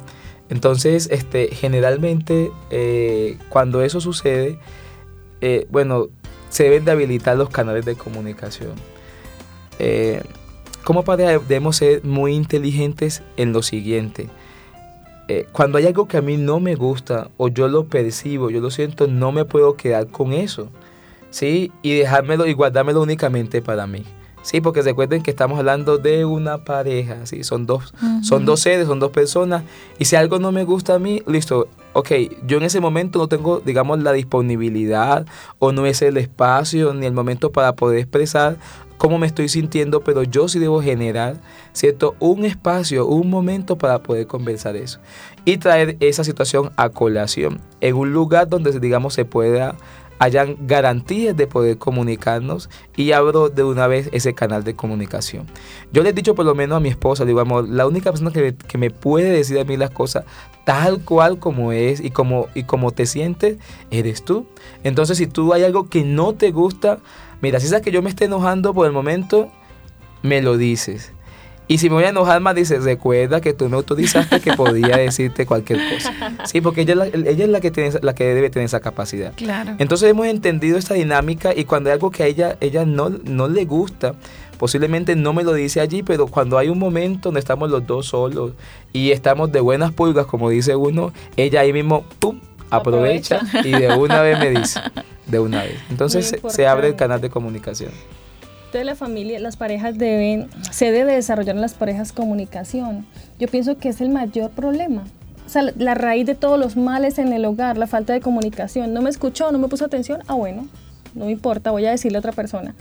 Entonces, 0.50 1.10
este, 1.12 1.50
generalmente, 1.54 2.52
eh, 2.72 3.38
cuando 3.50 3.82
eso 3.82 4.00
sucede, 4.00 4.58
eh, 5.42 5.68
bueno, 5.70 6.08
se 6.50 6.64
deben 6.64 6.86
de 6.86 6.92
habilitar 6.92 7.38
los 7.38 7.50
canales 7.50 7.84
de 7.86 7.96
comunicación. 7.96 8.72
Como 10.88 11.04
pareja 11.04 11.32
debemos 11.32 11.76
ser 11.76 12.06
muy 12.06 12.34
inteligentes 12.34 13.22
en 13.36 13.52
lo 13.52 13.62
siguiente. 13.62 14.30
Eh, 15.28 15.46
cuando 15.52 15.78
hay 15.78 15.86
algo 15.86 16.08
que 16.08 16.16
a 16.16 16.22
mí 16.22 16.38
no 16.38 16.62
me 16.62 16.76
gusta 16.76 17.30
o 17.36 17.50
yo 17.50 17.68
lo 17.68 17.88
percibo, 17.88 18.50
yo 18.50 18.62
lo 18.62 18.72
siento, 18.72 19.06
no 19.06 19.34
me 19.34 19.44
puedo 19.44 19.76
quedar 19.76 20.08
con 20.08 20.32
eso. 20.32 20.70
¿Sí? 21.30 21.74
Y 21.82 21.94
dejármelo 21.96 22.48
y 22.48 22.54
guardármelo 22.54 23.02
únicamente 23.02 23.62
para 23.62 23.86
mí. 23.86 24.06
Sí, 24.44 24.62
porque 24.62 24.82
recuerden 24.82 25.24
que 25.24 25.32
estamos 25.32 25.60
hablando 25.60 25.98
de 25.98 26.24
una 26.24 26.64
pareja, 26.64 27.26
¿sí? 27.26 27.44
Son 27.44 27.66
dos, 27.66 27.94
son 28.24 28.46
dos 28.46 28.62
seres, 28.62 28.88
son 28.88 29.02
dos 29.02 29.12
personas. 29.12 29.64
Y 30.00 30.06
si 30.06 30.16
algo 30.16 30.40
no 30.40 30.54
me 30.54 30.64
gusta 30.64 30.94
a 30.94 31.00
mí, 31.00 31.22
listo, 31.28 31.68
ok, 31.92 32.12
yo 32.46 32.56
en 32.56 32.64
ese 32.64 32.80
momento 32.80 33.20
no 33.20 33.28
tengo, 33.28 33.60
digamos, 33.60 34.02
la 34.02 34.14
disponibilidad 34.14 35.26
o 35.60 35.74
no 35.74 35.86
es 35.86 36.02
el 36.02 36.16
espacio 36.16 36.94
ni 36.94 37.06
el 37.06 37.14
momento 37.14 37.52
para 37.52 37.74
poder 37.76 38.00
expresar 38.00 38.56
cómo 38.98 39.18
me 39.18 39.28
estoy 39.28 39.50
sintiendo, 39.50 40.02
pero 40.02 40.24
yo 40.24 40.48
sí 40.48 40.60
debo 40.60 40.82
generar, 40.82 41.38
¿cierto? 41.74 42.16
Un 42.20 42.46
espacio, 42.46 43.08
un 43.08 43.30
momento 43.30 43.78
para 43.78 44.04
poder 44.04 44.28
conversar 44.28 44.76
eso. 44.76 45.00
Y 45.46 45.58
traer 45.58 45.98
esa 46.00 46.24
situación 46.24 46.72
a 46.76 46.90
colación 46.90 47.62
en 47.82 47.96
un 47.96 48.12
lugar 48.12 48.48
donde, 48.48 48.80
digamos, 48.80 49.14
se 49.14 49.26
pueda 49.26 49.76
hayan 50.20 50.58
garantías 50.66 51.36
de 51.36 51.48
poder 51.48 51.78
comunicarnos 51.78 52.70
y 52.96 53.12
abro 53.12 53.50
de 53.50 53.64
una 53.64 53.88
vez 53.88 54.10
ese 54.12 54.34
canal 54.34 54.64
de 54.64 54.76
comunicación. 54.76 55.46
Yo 55.92 56.04
le 56.04 56.10
he 56.10 56.14
dicho 56.14 56.36
por 56.36 56.46
lo 56.46 56.56
menos 56.56 56.78
a 56.78 56.80
mi 56.80 56.90
esposa, 56.90 57.26
digo, 57.26 57.40
amor, 57.40 57.68
la 57.70 57.86
única 57.86 58.12
persona 58.12 58.32
que, 58.32 58.56
que 58.56 58.78
me 58.78 58.90
puede 58.90 59.30
decir 59.30 59.60
a 59.60 59.64
mí 59.64 59.78
las 59.78 59.92
cosas 59.92 60.26
tal 60.66 61.02
cual 61.02 61.40
como 61.40 61.72
es 61.72 62.02
y 62.02 62.12
como, 62.12 62.48
y 62.54 62.64
como 62.64 62.92
te 62.92 63.06
sientes, 63.06 63.58
eres 63.90 64.24
tú. 64.24 64.46
Entonces, 64.84 65.18
si 65.18 65.28
tú 65.28 65.54
hay 65.54 65.64
algo 65.64 65.88
que 65.88 66.04
no 66.04 66.34
te 66.34 66.52
gusta, 66.52 67.00
mira, 67.42 67.60
si 67.60 67.68
sabes 67.68 67.84
que 67.84 67.92
yo 67.92 68.02
me 68.02 68.10
esté 68.10 68.26
enojando 68.26 68.74
por 68.74 68.86
el 68.88 68.94
momento, 68.94 69.52
me 70.22 70.42
lo 70.42 70.58
dices. 70.58 71.12
Y 71.70 71.80
si 71.80 71.90
me 71.90 71.96
voy 71.96 72.06
a 72.06 72.10
enojar 72.10 72.40
más, 72.40 72.56
dices, 72.56 72.84
recuerda 72.84 73.42
que 73.42 73.54
tú 73.54 73.68
me 73.68 73.76
autorizaste 73.76 74.40
que 74.40 74.54
podía 74.54 74.96
decirte 74.98 75.46
cualquier 75.46 75.80
cosa. 75.94 76.14
Sí, 76.46 76.62
porque 76.62 76.82
ella 76.82 76.94
es 76.94 76.98
la, 76.98 77.06
ella 77.08 77.44
es 77.44 77.50
la 77.50 77.60
que, 77.60 77.72
tiene, 77.72 77.92
la 78.02 78.16
que 78.16 78.24
debe 78.24 78.50
tener 78.50 78.66
esa 78.66 78.80
capacidad. 78.80 79.34
Claro. 79.36 79.76
Entonces 79.78 80.10
hemos 80.10 80.28
entendido 80.28 80.78
esta 80.78 80.94
dinámica 80.94 81.54
y 81.54 81.66
cuando 81.66 81.90
hay 81.90 81.96
algo 81.96 82.10
que 82.10 82.24
a 82.24 82.28
ella, 82.28 82.58
ella 82.62 82.86
no, 82.86 83.10
no 83.10 83.50
le 83.50 83.66
gusta, 83.66 84.16
posiblemente 84.58 85.18
no 85.18 85.34
me 85.34 85.44
lo 85.44 85.54
dice 85.54 85.82
allí, 85.82 86.04
pero 86.04 86.28
cuando 86.28 86.58
hay 86.58 86.70
un 86.70 86.80
momento 86.80 87.30
donde 87.30 87.42
estamos 87.42 87.70
los 87.70 87.86
dos 87.86 88.08
solos 88.08 88.54
y 88.94 89.12
estamos 89.12 89.52
de 89.52 89.60
buenas 89.60 89.92
pulgas, 89.92 90.26
como 90.26 90.50
dice 90.50 90.74
uno, 90.76 91.12
ella 91.36 91.62
ahí 91.62 91.74
mismo, 91.74 92.06
¡pum!, 92.20 92.40
aprovecha, 92.70 93.42
y 93.64 93.72
de 93.72 93.94
una 93.96 94.22
vez 94.22 94.40
me 94.40 94.52
dice, 94.52 94.80
de 95.28 95.40
una 95.40 95.64
vez. 95.64 95.80
Entonces 95.90 96.36
se, 96.48 96.68
abre 96.68 96.90
el 96.90 96.96
canal 96.96 97.22
de 97.22 97.30
comunicación. 97.30 97.92
Entonces 98.66 98.86
la 98.86 98.96
familia, 98.96 99.40
las 99.40 99.56
parejas 99.58 99.98
deben, 99.98 100.50
se 100.72 100.92
debe 100.92 101.14
desarrollar 101.14 101.56
en 101.56 101.62
las 101.62 101.74
parejas 101.74 102.12
comunicación. 102.12 103.06
Yo 103.40 103.48
pienso 103.48 103.78
que 103.78 103.90
es 103.90 104.02
el 104.02 104.10
mayor 104.10 104.52
problema. 104.52 105.04
O 105.46 105.50
sea, 105.50 105.62
la, 105.62 105.74
la 105.78 105.94
raíz 105.94 106.26
de 106.26 106.36
todos 106.36 106.60
los 106.60 106.76
males 106.76 107.18
en 107.20 107.32
el 107.32 107.46
hogar, 107.46 107.78
la 107.78 107.88
falta 107.88 108.14
de 108.14 108.20
comunicación. 108.20 108.94
No 108.94 109.02
me 109.02 109.10
escuchó, 109.10 109.52
no 109.52 109.60
me 109.60 109.70
puso 109.70 109.86
atención. 109.86 110.22
Ah, 110.28 110.34
bueno, 110.34 110.68
no 111.16 111.26
me 111.26 111.32
importa, 111.32 111.72
voy 111.72 111.86
a 111.86 111.92
decirle 111.92 112.18
a 112.18 112.20
otra 112.20 112.32
persona. 112.32 112.76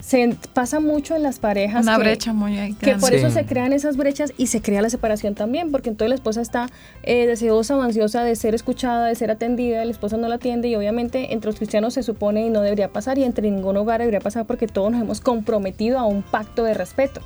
Se 0.00 0.34
pasa 0.54 0.80
mucho 0.80 1.14
en 1.14 1.22
las 1.22 1.38
parejas 1.38 1.82
Una 1.84 1.96
que, 1.96 2.02
brecha 2.02 2.32
muy 2.32 2.56
grande. 2.56 2.76
que 2.80 2.94
por 2.96 3.10
Sí. 3.10 3.16
eso 3.16 3.30
se 3.30 3.44
crean 3.44 3.72
esas 3.74 3.96
brechas 3.98 4.32
y 4.38 4.46
se 4.46 4.62
crea 4.62 4.80
la 4.80 4.88
separación 4.88 5.34
también, 5.34 5.70
porque 5.70 5.90
entonces 5.90 6.08
la 6.08 6.14
esposa 6.14 6.40
está 6.40 6.68
eh, 7.02 7.26
deseosa 7.26 7.76
o 7.76 7.82
ansiosa 7.82 8.24
de 8.24 8.34
ser 8.34 8.54
escuchada, 8.54 9.06
de 9.08 9.14
ser 9.14 9.30
atendida, 9.30 9.82
el 9.82 9.90
esposo 9.90 10.16
no 10.16 10.26
la 10.28 10.36
atiende 10.36 10.68
y 10.68 10.74
obviamente 10.76 11.34
entre 11.34 11.48
los 11.50 11.56
cristianos 11.56 11.94
se 11.94 12.02
supone 12.02 12.46
y 12.46 12.50
no 12.50 12.62
debería 12.62 12.88
pasar 12.88 13.18
y 13.18 13.24
entre 13.24 13.50
ningún 13.50 13.76
hogar 13.76 14.00
debería 14.00 14.20
pasar 14.20 14.46
porque 14.46 14.66
todos 14.66 14.90
nos 14.90 15.02
hemos 15.02 15.20
comprometido 15.20 15.98
a 15.98 16.06
un 16.06 16.22
pacto 16.22 16.64
de 16.64 16.72
respeto 16.74 17.20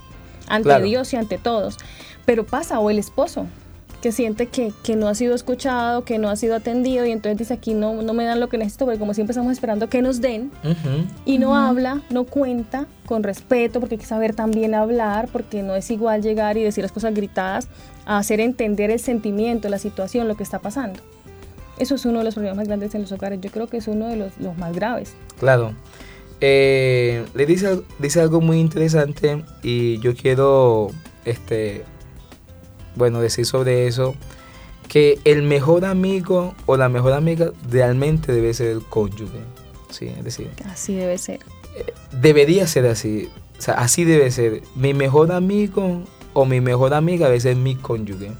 ante 0.48 0.64
Claro. 0.68 0.84
Dios 0.84 1.12
y 1.12 1.16
ante 1.16 1.38
todos. 1.38 1.76
Pero 2.26 2.44
pasa, 2.44 2.80
o 2.80 2.90
el 2.90 2.98
esposo, 2.98 3.46
que 4.04 4.12
siente 4.12 4.48
que, 4.48 4.70
que 4.82 4.96
no 4.96 5.08
ha 5.08 5.14
sido 5.14 5.34
escuchado, 5.34 6.04
que 6.04 6.18
no 6.18 6.28
ha 6.28 6.36
sido 6.36 6.54
atendido 6.56 7.06
y 7.06 7.10
entonces 7.10 7.38
dice 7.38 7.54
aquí 7.54 7.72
no, 7.72 8.02
no 8.02 8.12
me 8.12 8.26
dan 8.26 8.38
lo 8.38 8.50
que 8.50 8.58
necesito, 8.58 8.84
porque 8.84 8.98
como 8.98 9.14
siempre 9.14 9.32
estamos 9.32 9.50
esperando 9.50 9.88
que 9.88 10.02
nos 10.02 10.20
den 10.20 10.50
y 11.24 11.38
no 11.38 11.56
habla, 11.56 12.02
no 12.10 12.24
cuenta 12.24 12.86
con 13.06 13.22
respeto, 13.22 13.80
porque 13.80 13.94
hay 13.94 13.98
que 14.00 14.04
saber 14.04 14.34
también 14.34 14.74
hablar, 14.74 15.30
porque 15.32 15.62
no 15.62 15.74
es 15.74 15.90
igual 15.90 16.20
llegar 16.20 16.58
y 16.58 16.62
decir 16.62 16.84
las 16.84 16.92
cosas 16.92 17.14
gritadas 17.14 17.68
a 18.04 18.18
hacer 18.18 18.40
entender 18.40 18.90
el 18.90 19.00
sentimiento, 19.00 19.70
la 19.70 19.78
situación, 19.78 20.28
lo 20.28 20.36
que 20.36 20.42
está 20.42 20.58
pasando. 20.58 21.00
Eso 21.78 21.94
es 21.94 22.04
uno 22.04 22.18
de 22.18 22.26
los 22.26 22.34
problemas 22.34 22.58
más 22.58 22.68
grandes 22.68 22.94
en 22.94 23.00
los 23.00 23.12
hogares. 23.12 23.40
Yo 23.40 23.50
creo 23.50 23.68
que 23.68 23.78
es 23.78 23.88
uno 23.88 24.08
de 24.08 24.16
los, 24.16 24.38
los 24.38 24.54
más 24.58 24.74
graves. 24.74 25.14
Claro. 25.38 25.72
Eh, 26.42 27.24
le 27.34 27.46
dice, 27.46 27.80
dice 27.98 28.20
algo 28.20 28.42
muy 28.42 28.58
interesante 28.58 29.42
y 29.62 29.98
yo 30.00 30.14
quiero, 30.14 30.90
este, 31.24 31.84
bueno, 32.96 33.20
decir 33.20 33.46
sobre 33.46 33.86
eso, 33.86 34.14
que 34.88 35.18
el 35.24 35.42
mejor 35.42 35.84
amigo 35.84 36.54
o 36.66 36.76
la 36.76 36.88
mejor 36.88 37.12
amiga 37.12 37.52
realmente 37.70 38.32
debe 38.32 38.52
ser 38.54 38.68
el 38.68 38.82
cónyuge. 38.82 39.40
Sí, 39.90 40.06
es 40.06 40.24
decir, 40.24 40.50
Así 40.66 40.94
debe 40.94 41.18
ser. 41.18 41.40
debería 42.20 42.66
ser 42.66 42.86
así. 42.86 43.28
O 43.58 43.62
sea, 43.62 43.74
así 43.74 44.04
debe 44.04 44.30
ser. 44.30 44.62
Mi 44.74 44.92
mejor 44.94 45.32
amigo 45.32 46.02
o 46.32 46.44
mi 46.44 46.60
mejor 46.60 46.94
amiga 46.94 47.26
debe 47.26 47.40
ser 47.40 47.56
mi 47.56 47.76
cónyuge. 47.76 48.32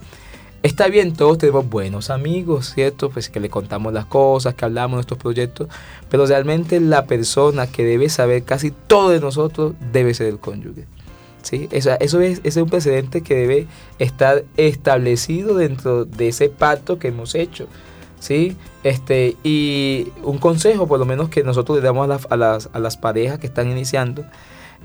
Está 0.63 0.89
bien, 0.89 1.13
todos 1.13 1.37
tenemos 1.39 1.69
buenos 1.69 2.09
amigos, 2.09 2.73
¿cierto? 2.75 3.11
Pues 3.11 3.29
que 3.29 3.39
le 3.39 3.51
contamos 3.51 3.93
las 3.93 4.07
cosas, 4.07 4.55
que 4.55 4.65
hablamos 4.65 4.93
de 4.93 4.97
nuestros 4.97 5.19
proyectos, 5.21 5.69
pero 6.09 6.25
realmente 6.27 6.81
la 6.81 7.05
persona 7.05 7.67
que 7.67 7.85
debe 7.85 8.09
saber 8.09 8.45
casi 8.45 8.71
todo 8.71 9.11
de 9.11 9.21
nosotros 9.21 9.75
debe 9.93 10.15
ser 10.15 10.29
el 10.29 10.39
cónyuge. 10.39 10.87
¿Sí? 11.45 11.69
Eso, 11.71 11.93
eso 12.01 12.21
es, 12.21 12.39
ese 12.41 12.49
es 12.49 12.57
un 12.57 12.69
precedente 12.69 13.23
que 13.23 13.37
debe 13.37 13.67
estar 14.01 14.45
establecido 14.57 15.55
dentro 15.55 16.05
de 16.05 16.29
ese 16.29 16.49
pacto 16.49 16.99
que 16.99 17.09
hemos 17.09 17.35
hecho. 17.37 17.69
¿sí? 18.19 18.57
Este, 18.83 19.37
y 19.45 20.09
un 20.25 20.39
consejo, 20.39 20.87
por 20.89 20.99
lo 20.99 21.05
menos 21.05 21.29
que 21.29 21.43
nosotros 21.45 21.79
le 21.79 21.85
damos 21.85 22.05
a, 22.05 22.09
las- 22.09 22.27
a 22.31 22.37
las, 22.37 22.71
a 22.73 22.79
las 22.81 22.97
parejas 22.97 23.39
que 23.39 23.47
están 23.47 23.71
iniciando, 23.71 24.25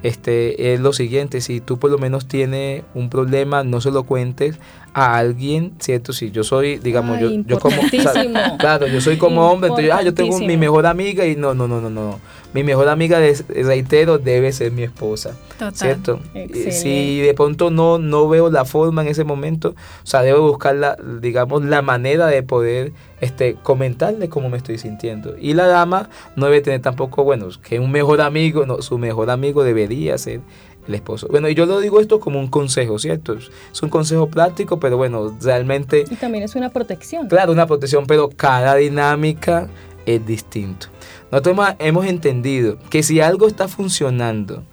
este, 0.03 0.73
es 0.73 0.79
lo 0.79 0.93
siguiente, 0.93 1.41
si 1.41 1.59
tú 1.59 1.77
por 1.77 1.91
lo 1.91 1.97
menos 1.97 2.27
tienes 2.27 2.83
un 2.93 3.09
problema, 3.09 3.63
no 3.63 3.81
se 3.81 3.91
lo 3.91 4.03
cuentes 4.03 4.59
a 4.93 5.17
alguien, 5.17 5.73
¿cierto? 5.79 6.13
Si 6.13 6.31
yo 6.31 6.43
soy, 6.43 6.77
digamos, 6.77 7.19
yo, 7.19 7.29
yo 7.31 7.59
como... 7.59 7.81
o 7.81 7.89
sea, 7.89 8.57
claro, 8.57 8.87
yo 8.87 9.01
soy 9.01 9.17
como 9.17 9.49
hombre, 9.49 9.69
entonces, 9.69 9.93
ah, 9.93 10.01
yo 10.01 10.13
tengo 10.13 10.39
mi 10.39 10.57
mejor 10.57 10.85
amiga 10.85 11.25
y 11.25 11.35
no, 11.35 11.53
no, 11.53 11.67
no, 11.67 11.81
no, 11.81 11.89
no. 11.89 12.19
Mi 12.53 12.63
mejor 12.63 12.89
amiga, 12.89 13.19
de, 13.19 13.37
reitero, 13.63 14.17
debe 14.17 14.51
ser 14.51 14.71
mi 14.71 14.81
esposa. 14.81 15.35
Total. 15.59 15.75
¿Cierto? 15.75 16.19
Excelente. 16.33 16.71
Si 16.71 17.19
de 17.19 17.33
pronto 17.35 17.69
no, 17.69 17.99
no 17.99 18.27
veo 18.27 18.49
la 18.49 18.65
forma 18.65 19.03
en 19.03 19.09
ese 19.09 19.23
momento, 19.23 19.75
o 20.03 20.07
sea, 20.07 20.23
debo 20.23 20.47
buscar 20.47 20.75
la, 20.75 20.97
digamos, 21.21 21.63
la 21.63 21.83
manera 21.83 22.25
de 22.25 22.41
poder 22.41 22.91
este, 23.21 23.55
comentarle 23.61 24.29
cómo 24.29 24.49
me 24.49 24.57
estoy 24.57 24.79
sintiendo. 24.79 25.35
Y 25.39 25.53
la 25.53 25.67
dama 25.67 26.09
no 26.35 26.47
debe 26.47 26.61
tener 26.61 26.81
tampoco, 26.81 27.23
bueno, 27.23 27.49
que 27.61 27.79
un 27.79 27.91
mejor 27.91 28.21
amigo, 28.21 28.65
no, 28.65 28.81
su 28.81 28.97
mejor 28.97 29.29
amigo 29.29 29.63
debería 29.89 30.17
ser 30.17 30.41
el 30.87 30.95
esposo. 30.95 31.27
Bueno, 31.29 31.49
y 31.49 31.55
yo 31.55 31.65
lo 31.65 31.79
digo 31.79 31.99
esto 31.99 32.19
como 32.19 32.39
un 32.39 32.47
consejo, 32.47 32.97
¿cierto? 32.99 33.33
Es 33.33 33.81
un 33.83 33.89
consejo 33.89 34.27
práctico, 34.29 34.79
pero 34.79 34.97
bueno, 34.97 35.35
realmente 35.41 36.05
Y 36.09 36.15
también 36.15 36.43
es 36.43 36.55
una 36.55 36.69
protección. 36.69 37.27
Claro, 37.27 37.51
una 37.51 37.67
protección, 37.67 38.05
pero 38.07 38.29
cada 38.29 38.75
dinámica 38.75 39.67
es 40.05 40.25
distinto. 40.25 40.87
Nosotros 41.31 41.53
hemos- 41.53 41.75
hemos 41.79 42.05
entendido 42.05 42.77
que 42.89 43.03
si 43.03 43.19
algo 43.21 43.47
está 43.47 43.67
funcionando 43.67 44.63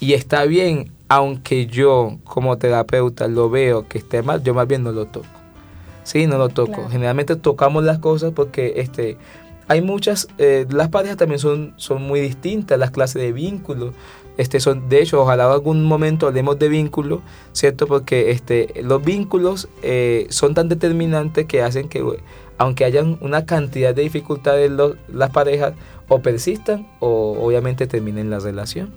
y 0.00 0.12
está 0.14 0.44
bien, 0.44 0.90
aunque 1.08 1.66
yo 1.66 2.18
como 2.24 2.58
terapeuta 2.58 3.28
lo 3.28 3.48
veo 3.48 3.86
que 3.88 3.98
esté 3.98 4.22
mal, 4.22 4.42
yo 4.42 4.52
más 4.54 4.66
bien 4.66 4.82
no 4.82 4.92
lo 4.92 5.06
toco. 5.06 5.26
Sí, 6.04 6.26
no 6.26 6.36
lo 6.36 6.48
toco. 6.48 6.72
Claro. 6.72 6.88
Generalmente 6.90 7.36
tocamos 7.36 7.84
las 7.84 7.98
cosas 7.98 8.32
porque 8.34 8.74
este, 8.76 9.16
hay 9.68 9.80
muchas, 9.80 10.26
eh, 10.38 10.66
las 10.68 10.88
parejas 10.88 11.16
también 11.16 11.38
son, 11.38 11.72
son 11.76 12.02
muy 12.02 12.20
distintas, 12.20 12.78
las 12.78 12.90
clases 12.90 13.22
de 13.22 13.32
vínculos. 13.32 13.94
Este 14.38 14.60
son, 14.60 14.88
de 14.88 15.02
hecho, 15.02 15.20
ojalá 15.22 15.52
algún 15.52 15.84
momento 15.84 16.26
hablemos 16.26 16.58
de 16.58 16.68
vínculos, 16.68 17.20
¿cierto? 17.52 17.86
Porque 17.86 18.30
este, 18.30 18.82
los 18.82 19.04
vínculos 19.04 19.68
eh, 19.82 20.26
son 20.30 20.54
tan 20.54 20.68
determinantes 20.68 21.46
que 21.46 21.62
hacen 21.62 21.88
que, 21.88 22.02
aunque 22.58 22.84
hayan 22.84 23.18
una 23.20 23.44
cantidad 23.44 23.94
de 23.94 24.02
dificultades 24.02 24.70
los- 24.70 24.96
las 25.12 25.30
parejas, 25.30 25.74
o 26.08 26.20
persistan 26.20 26.86
o 27.00 27.36
obviamente 27.40 27.86
terminen 27.86 28.28
la 28.30 28.38
relación. 28.38 28.90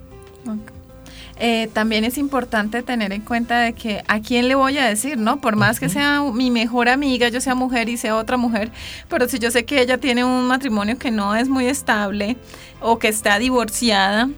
Eh, 1.38 1.70
también 1.74 2.06
es 2.06 2.18
importante 2.18 2.82
tener 2.82 3.12
en 3.12 3.22
cuenta 3.22 3.60
de 3.60 3.74
que 3.74 4.02
a 4.08 4.22
quién 4.22 4.48
le 4.48 4.56
voy 4.56 4.78
a 4.78 4.86
decir, 4.86 5.18
¿no? 5.18 5.42
Por 5.42 5.58
más 5.58 5.82
que 5.82 5.90
sea 5.90 6.22
mi 6.34 6.50
mejor 6.50 6.88
amiga, 6.88 7.28
yo 7.28 7.42
sea 7.42 7.56
mujer 7.56 7.90
y 7.90 7.98
sea 7.98 8.16
otra 8.16 8.38
mujer, 8.38 8.72
pero 9.10 9.28
si 9.28 9.38
yo 9.40 9.52
sé 9.52 9.66
que 9.66 9.82
ella 9.82 9.98
tiene 9.98 10.24
un 10.24 10.48
matrimonio 10.48 10.98
que 10.98 11.12
no 11.12 11.36
es 11.36 11.50
muy 11.50 11.66
estable 11.68 12.38
o 12.80 13.00
que 13.00 13.10
está 13.10 13.38
divorciada, 13.38 14.30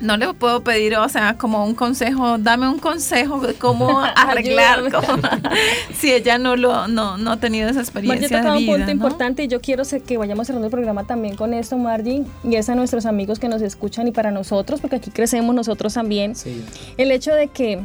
no 0.00 0.16
le 0.16 0.32
puedo 0.34 0.62
pedir, 0.62 0.96
o 0.96 1.08
sea, 1.08 1.36
como 1.36 1.64
un 1.64 1.74
consejo, 1.74 2.38
dame 2.38 2.68
un 2.68 2.78
consejo 2.78 3.40
de 3.40 3.54
cómo 3.54 4.00
arreglar, 4.16 4.90
cómo- 4.90 5.22
si 5.94 6.12
ella 6.12 6.38
no 6.38 6.56
lo 6.56 6.88
no, 6.88 7.16
no 7.18 7.32
ha 7.32 7.36
tenido 7.38 7.68
esa 7.68 7.80
Margie 7.80 7.90
experiencia 7.90 8.38
tocaba 8.38 8.54
de 8.54 8.60
un 8.60 8.66
punto 8.66 8.86
¿no? 8.86 8.92
importante 8.92 9.42
y 9.44 9.48
yo 9.48 9.60
quiero 9.60 9.84
que 10.06 10.16
vayamos 10.18 10.46
cerrando 10.46 10.66
el 10.66 10.70
programa 10.70 11.04
también 11.04 11.36
con 11.36 11.54
esto, 11.54 11.76
Margie, 11.76 12.24
y 12.44 12.54
es 12.56 12.68
a 12.68 12.74
nuestros 12.74 13.06
amigos 13.06 13.38
que 13.38 13.48
nos 13.48 13.62
escuchan 13.62 14.06
y 14.08 14.12
para 14.12 14.30
nosotros, 14.30 14.80
porque 14.80 14.96
aquí 14.96 15.10
crecemos 15.10 15.54
nosotros 15.54 15.94
también. 15.94 16.34
Sí. 16.34 16.64
El 16.96 17.10
hecho 17.10 17.34
de 17.34 17.48
que 17.48 17.80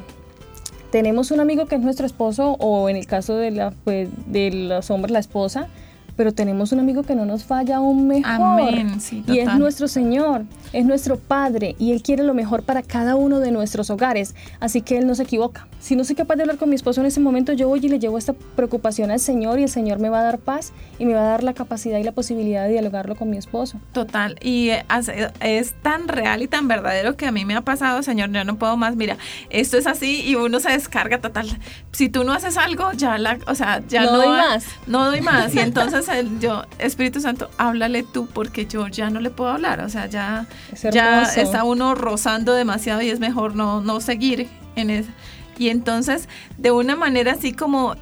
tenemos 0.92 1.32
un 1.32 1.40
amigo 1.40 1.66
que 1.66 1.76
es 1.76 1.82
nuestro 1.82 2.06
esposo 2.06 2.52
o 2.60 2.88
en 2.90 2.96
el 2.96 3.08
caso 3.08 3.36
de, 3.36 3.50
la, 3.52 3.72
pues, 3.84 4.10
de 4.28 4.52
los 4.52 4.92
hombres 4.92 5.12
la 5.12 5.20
esposa, 5.20 5.68
pero 6.16 6.32
tenemos 6.34 6.72
un 6.72 6.80
amigo 6.80 7.02
que 7.02 7.16
no 7.16 7.26
nos 7.26 7.44
falla 7.44 7.78
aún 7.78 8.08
mejor. 8.08 8.32
Amén, 8.60 9.02
sí, 9.02 9.24
y 9.28 9.40
es 9.40 9.56
nuestro 9.56 9.88
Señor, 9.88 10.44
es 10.74 10.86
nuestro 10.86 11.18
Padre 11.18 11.76
y 11.80 11.92
Él 11.92 12.02
quiere 12.02 12.24
lo 12.24 12.34
mejor 12.34 12.64
para 12.64 12.82
cada 12.82 13.16
uno 13.16 13.40
de 13.40 13.52
nuestros 13.52 13.90
hogares. 13.90 14.36
Así 14.60 14.82
que 14.82 14.98
Él 14.98 15.08
no 15.08 15.16
se 15.16 15.24
equivoca. 15.24 15.68
Si 15.80 15.96
no 15.96 16.04
soy 16.04 16.16
capaz 16.16 16.36
de 16.36 16.44
hablar 16.44 16.58
con 16.58 16.70
mi 16.70 16.76
esposo 16.76 17.02
en 17.02 17.08
ese 17.08 17.20
momento, 17.20 17.54
yo 17.54 17.68
voy 17.68 17.80
y 17.84 17.90
le 17.90 18.00
llevo 18.00 18.18
esta 18.18 18.34
preocupación 18.34 19.12
al 19.12 19.20
Señor 19.20 19.60
y 19.60 19.64
el 19.64 19.70
Señor 19.70 20.00
me 20.00 20.10
va 20.10 20.22
a 20.22 20.24
dar 20.24 20.40
paz 20.40 20.74
y 20.98 21.06
me 21.06 21.14
va 21.14 21.22
a 21.22 21.30
dar 21.30 21.44
la 21.44 21.54
capacidad 21.54 21.98
y 22.00 22.04
la 22.04 22.12
posibilidad 22.12 22.64
de 22.64 22.72
dialogarlo 22.72 23.16
con 23.16 23.30
mi 23.30 23.38
esposo. 23.38 23.80
Total, 23.92 24.38
y 24.42 24.72
es 25.42 25.74
tan 25.82 26.08
real 26.08 26.42
y 26.42 26.48
tan 26.48 26.68
verdadero 26.68 27.18
que 27.18 27.26
a 27.26 27.32
mí 27.32 27.46
me 27.46 27.56
ha 27.56 27.62
pasado, 27.62 28.02
señor, 28.02 28.32
yo 28.32 28.44
no 28.44 28.58
puedo 28.58 28.78
más, 28.78 28.96
mira, 28.96 29.18
esto 29.50 29.78
es 29.78 29.88
así 29.88 30.22
y 30.22 30.36
uno 30.36 30.60
se 30.60 30.72
descarga 30.72 31.20
total. 31.20 31.60
Si 31.92 32.10
tú 32.10 32.24
no 32.24 32.34
haces 32.34 32.58
algo, 32.58 32.92
ya 32.94 33.18
la, 33.18 33.38
o 33.48 33.56
sea, 33.56 33.82
ya 33.88 34.04
No 34.04 34.14
no, 34.14 34.18
doy 34.18 34.28
más. 34.28 34.66
No 34.88 35.06
doy 35.06 35.22
más. 35.22 35.54
Y 35.54 35.60
entonces 35.74 36.08
el, 36.10 36.40
yo, 36.40 36.64
Espíritu 36.80 37.20
Santo, 37.20 37.50
háblale 37.58 38.04
tú 38.04 38.28
porque 38.28 38.66
yo 38.66 38.88
ya 38.88 39.10
no 39.10 39.20
le 39.20 39.30
puedo 39.30 39.52
hablar, 39.52 39.82
o 39.82 39.90
sea, 39.90 40.08
ya, 40.08 40.48
Es 40.72 40.82
ya 40.84 41.24
está 41.24 41.64
uno 41.64 41.96
rozando 41.96 42.54
demasiado 42.54 43.02
y 43.02 43.10
es 43.10 43.20
mejor 43.20 43.56
no, 43.56 43.82
no 43.82 44.00
seguir 44.00 44.48
en 44.76 44.90
eso. 44.90 45.10
Y 45.58 45.70
entonces, 45.70 46.28
de 46.58 46.72
una 46.72 46.96
manera 46.96 47.34
así 47.34 47.54
como 47.54 47.96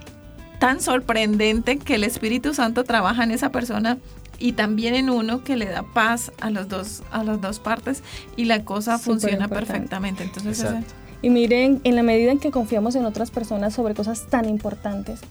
tan 0.60 0.80
sorprendente 0.80 1.78
que 1.80 1.96
el 1.96 2.04
Espíritu 2.04 2.54
Santo 2.54 2.84
trabaja 2.84 3.24
en 3.24 3.32
esa 3.32 3.50
persona 3.50 3.98
y 4.40 4.54
también 4.54 4.96
en 4.96 5.10
uno 5.10 5.44
que 5.44 5.56
le 5.56 5.66
da 5.66 5.84
paz 5.84 6.32
a 6.40 6.50
los 6.50 6.68
dos 6.68 7.04
a 7.12 7.24
las 7.24 7.42
dos 7.42 7.60
partes 7.60 8.04
y 8.36 8.46
la 8.46 8.64
cosa 8.64 8.98
Súper 8.98 9.06
funciona 9.06 9.44
importante. 9.46 9.66
perfectamente. 9.66 10.24
Entonces. 10.24 10.66
Y 11.22 11.30
miren, 11.30 11.82
en 11.84 11.96
la 11.96 12.04
medida 12.04 12.32
en 12.32 12.40
que 12.40 12.50
confiamos 12.50 12.96
en 12.96 13.06
otras 13.06 13.30
personas 13.30 13.74
sobre 13.76 13.94
cosas 13.94 14.28
tan 14.28 14.50
importantes, 14.50 15.22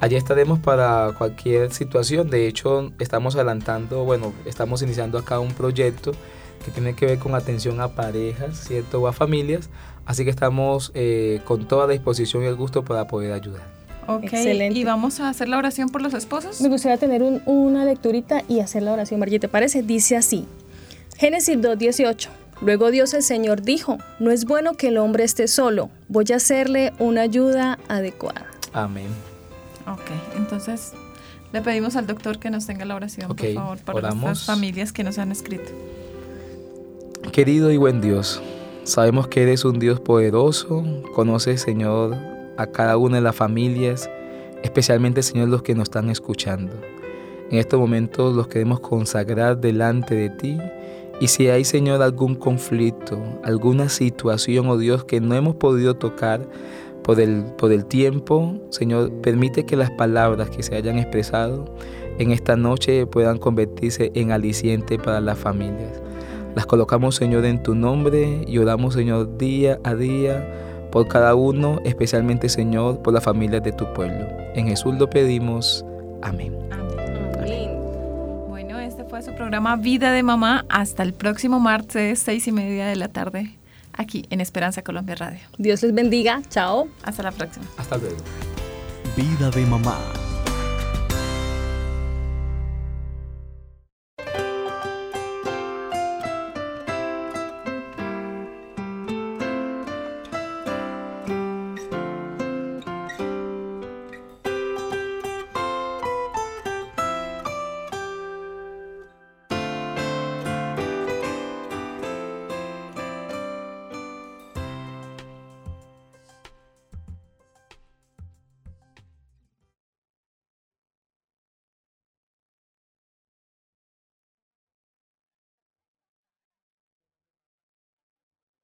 Allí 0.00 0.16
estaremos 0.16 0.58
para 0.58 1.12
cualquier 1.16 1.72
situación. 1.72 2.28
De 2.30 2.46
hecho, 2.46 2.92
estamos 2.98 3.34
adelantando, 3.36 4.04
bueno, 4.04 4.32
estamos 4.44 4.82
iniciando 4.82 5.16
acá 5.18 5.38
un 5.40 5.52
proyecto 5.52 6.12
que 6.64 6.70
tiene 6.70 6.94
que 6.94 7.06
ver 7.06 7.18
con 7.18 7.34
atención 7.34 7.80
a 7.80 7.88
parejas, 7.88 8.58
¿cierto? 8.66 9.00
O 9.02 9.06
a 9.06 9.12
familias. 9.12 9.70
Así 10.06 10.24
que 10.24 10.30
estamos 10.30 10.90
eh, 10.94 11.40
con 11.46 11.66
toda 11.66 11.86
la 11.86 11.92
disposición 11.94 12.42
y 12.42 12.46
el 12.46 12.54
gusto 12.56 12.84
para 12.84 13.06
poder 13.06 13.32
ayudar. 13.32 13.62
Ok, 14.06 14.24
Excelente. 14.24 14.78
¿y 14.78 14.84
vamos 14.84 15.20
a 15.20 15.30
hacer 15.30 15.48
la 15.48 15.56
oración 15.56 15.88
por 15.88 16.02
los 16.02 16.12
esposos? 16.12 16.60
Me 16.60 16.68
gustaría 16.68 16.98
tener 16.98 17.22
un- 17.22 17.40
una 17.46 17.86
lecturita 17.86 18.42
y 18.48 18.60
hacer 18.60 18.82
la 18.82 18.92
oración, 18.92 19.18
Margie, 19.20 19.38
¿te 19.40 19.48
parece? 19.48 19.82
Dice 19.82 20.16
así, 20.18 20.44
Génesis 21.16 21.56
2.18. 21.56 22.28
Luego 22.60 22.90
Dios 22.90 23.14
el 23.14 23.22
Señor 23.22 23.62
dijo, 23.62 23.98
no 24.20 24.30
es 24.30 24.44
bueno 24.44 24.74
que 24.74 24.88
el 24.88 24.98
hombre 24.98 25.24
esté 25.24 25.48
solo, 25.48 25.90
voy 26.08 26.26
a 26.32 26.36
hacerle 26.36 26.92
una 26.98 27.22
ayuda 27.22 27.78
adecuada. 27.88 28.46
Amén. 28.72 29.08
Ok, 29.86 30.10
entonces 30.36 30.92
le 31.52 31.60
pedimos 31.60 31.96
al 31.96 32.06
doctor 32.06 32.38
que 32.38 32.50
nos 32.50 32.66
tenga 32.66 32.84
la 32.84 32.94
oración, 32.94 33.28
por 33.28 33.54
favor, 33.54 33.78
para 33.78 33.98
oramos. 33.98 34.32
estas 34.32 34.46
familias 34.46 34.92
que 34.92 35.04
nos 35.04 35.18
han 35.18 35.30
escrito. 35.30 35.70
Querido 37.32 37.70
y 37.70 37.76
buen 37.76 38.00
Dios, 38.00 38.42
sabemos 38.84 39.28
que 39.28 39.42
eres 39.42 39.64
un 39.64 39.78
Dios 39.78 40.00
poderoso, 40.00 40.84
conoces, 41.14 41.60
Señor, 41.60 42.16
a 42.56 42.66
cada 42.66 42.96
una 42.96 43.16
de 43.16 43.22
las 43.22 43.36
familias, 43.36 44.08
especialmente, 44.62 45.22
Señor, 45.22 45.48
los 45.48 45.62
que 45.62 45.74
nos 45.74 45.84
están 45.84 46.08
escuchando. 46.10 46.72
En 47.50 47.58
estos 47.58 47.78
momentos 47.78 48.34
los 48.34 48.48
queremos 48.48 48.80
consagrar 48.80 49.58
delante 49.60 50.14
de 50.14 50.30
ti 50.30 50.58
y 51.24 51.28
si 51.28 51.48
hay, 51.48 51.64
Señor, 51.64 52.02
algún 52.02 52.34
conflicto, 52.34 53.18
alguna 53.44 53.88
situación, 53.88 54.68
oh 54.68 54.76
Dios, 54.76 55.06
que 55.06 55.22
no 55.22 55.34
hemos 55.34 55.54
podido 55.54 55.94
tocar 55.94 56.46
por 57.02 57.18
el, 57.18 57.44
por 57.56 57.72
el 57.72 57.86
tiempo, 57.86 58.60
Señor, 58.68 59.10
permite 59.22 59.64
que 59.64 59.74
las 59.74 59.90
palabras 59.92 60.50
que 60.50 60.62
se 60.62 60.76
hayan 60.76 60.98
expresado 60.98 61.64
en 62.18 62.30
esta 62.30 62.56
noche 62.56 63.06
puedan 63.06 63.38
convertirse 63.38 64.12
en 64.14 64.32
aliciente 64.32 64.98
para 64.98 65.22
las 65.22 65.38
familias. 65.38 66.02
Las 66.54 66.66
colocamos, 66.66 67.16
Señor, 67.16 67.46
en 67.46 67.62
tu 67.62 67.74
nombre 67.74 68.44
y 68.46 68.58
oramos, 68.58 68.92
Señor, 68.92 69.38
día 69.38 69.80
a 69.82 69.94
día 69.94 70.46
por 70.92 71.08
cada 71.08 71.34
uno, 71.34 71.80
especialmente, 71.86 72.50
Señor, 72.50 73.00
por 73.00 73.14
las 73.14 73.24
familias 73.24 73.62
de 73.62 73.72
tu 73.72 73.90
pueblo. 73.94 74.26
En 74.54 74.66
Jesús 74.66 74.94
lo 74.98 75.08
pedimos. 75.08 75.86
Amén. 76.20 76.54
Amén. 76.70 76.83
Su 79.24 79.32
programa 79.32 79.76
Vida 79.76 80.12
de 80.12 80.22
Mamá. 80.22 80.66
Hasta 80.68 81.02
el 81.02 81.14
próximo 81.14 81.58
martes, 81.58 82.18
seis 82.18 82.46
y 82.46 82.52
media 82.52 82.86
de 82.86 82.94
la 82.94 83.08
tarde, 83.08 83.56
aquí 83.94 84.26
en 84.28 84.42
Esperanza 84.42 84.82
Colombia 84.82 85.14
Radio. 85.14 85.40
Dios 85.56 85.82
les 85.82 85.94
bendiga, 85.94 86.42
chao. 86.50 86.88
Hasta 87.04 87.22
la 87.22 87.32
próxima. 87.32 87.64
Hasta 87.78 87.96
luego. 87.96 88.18
Vida 89.16 89.50
de 89.50 89.64
mamá. 89.64 89.96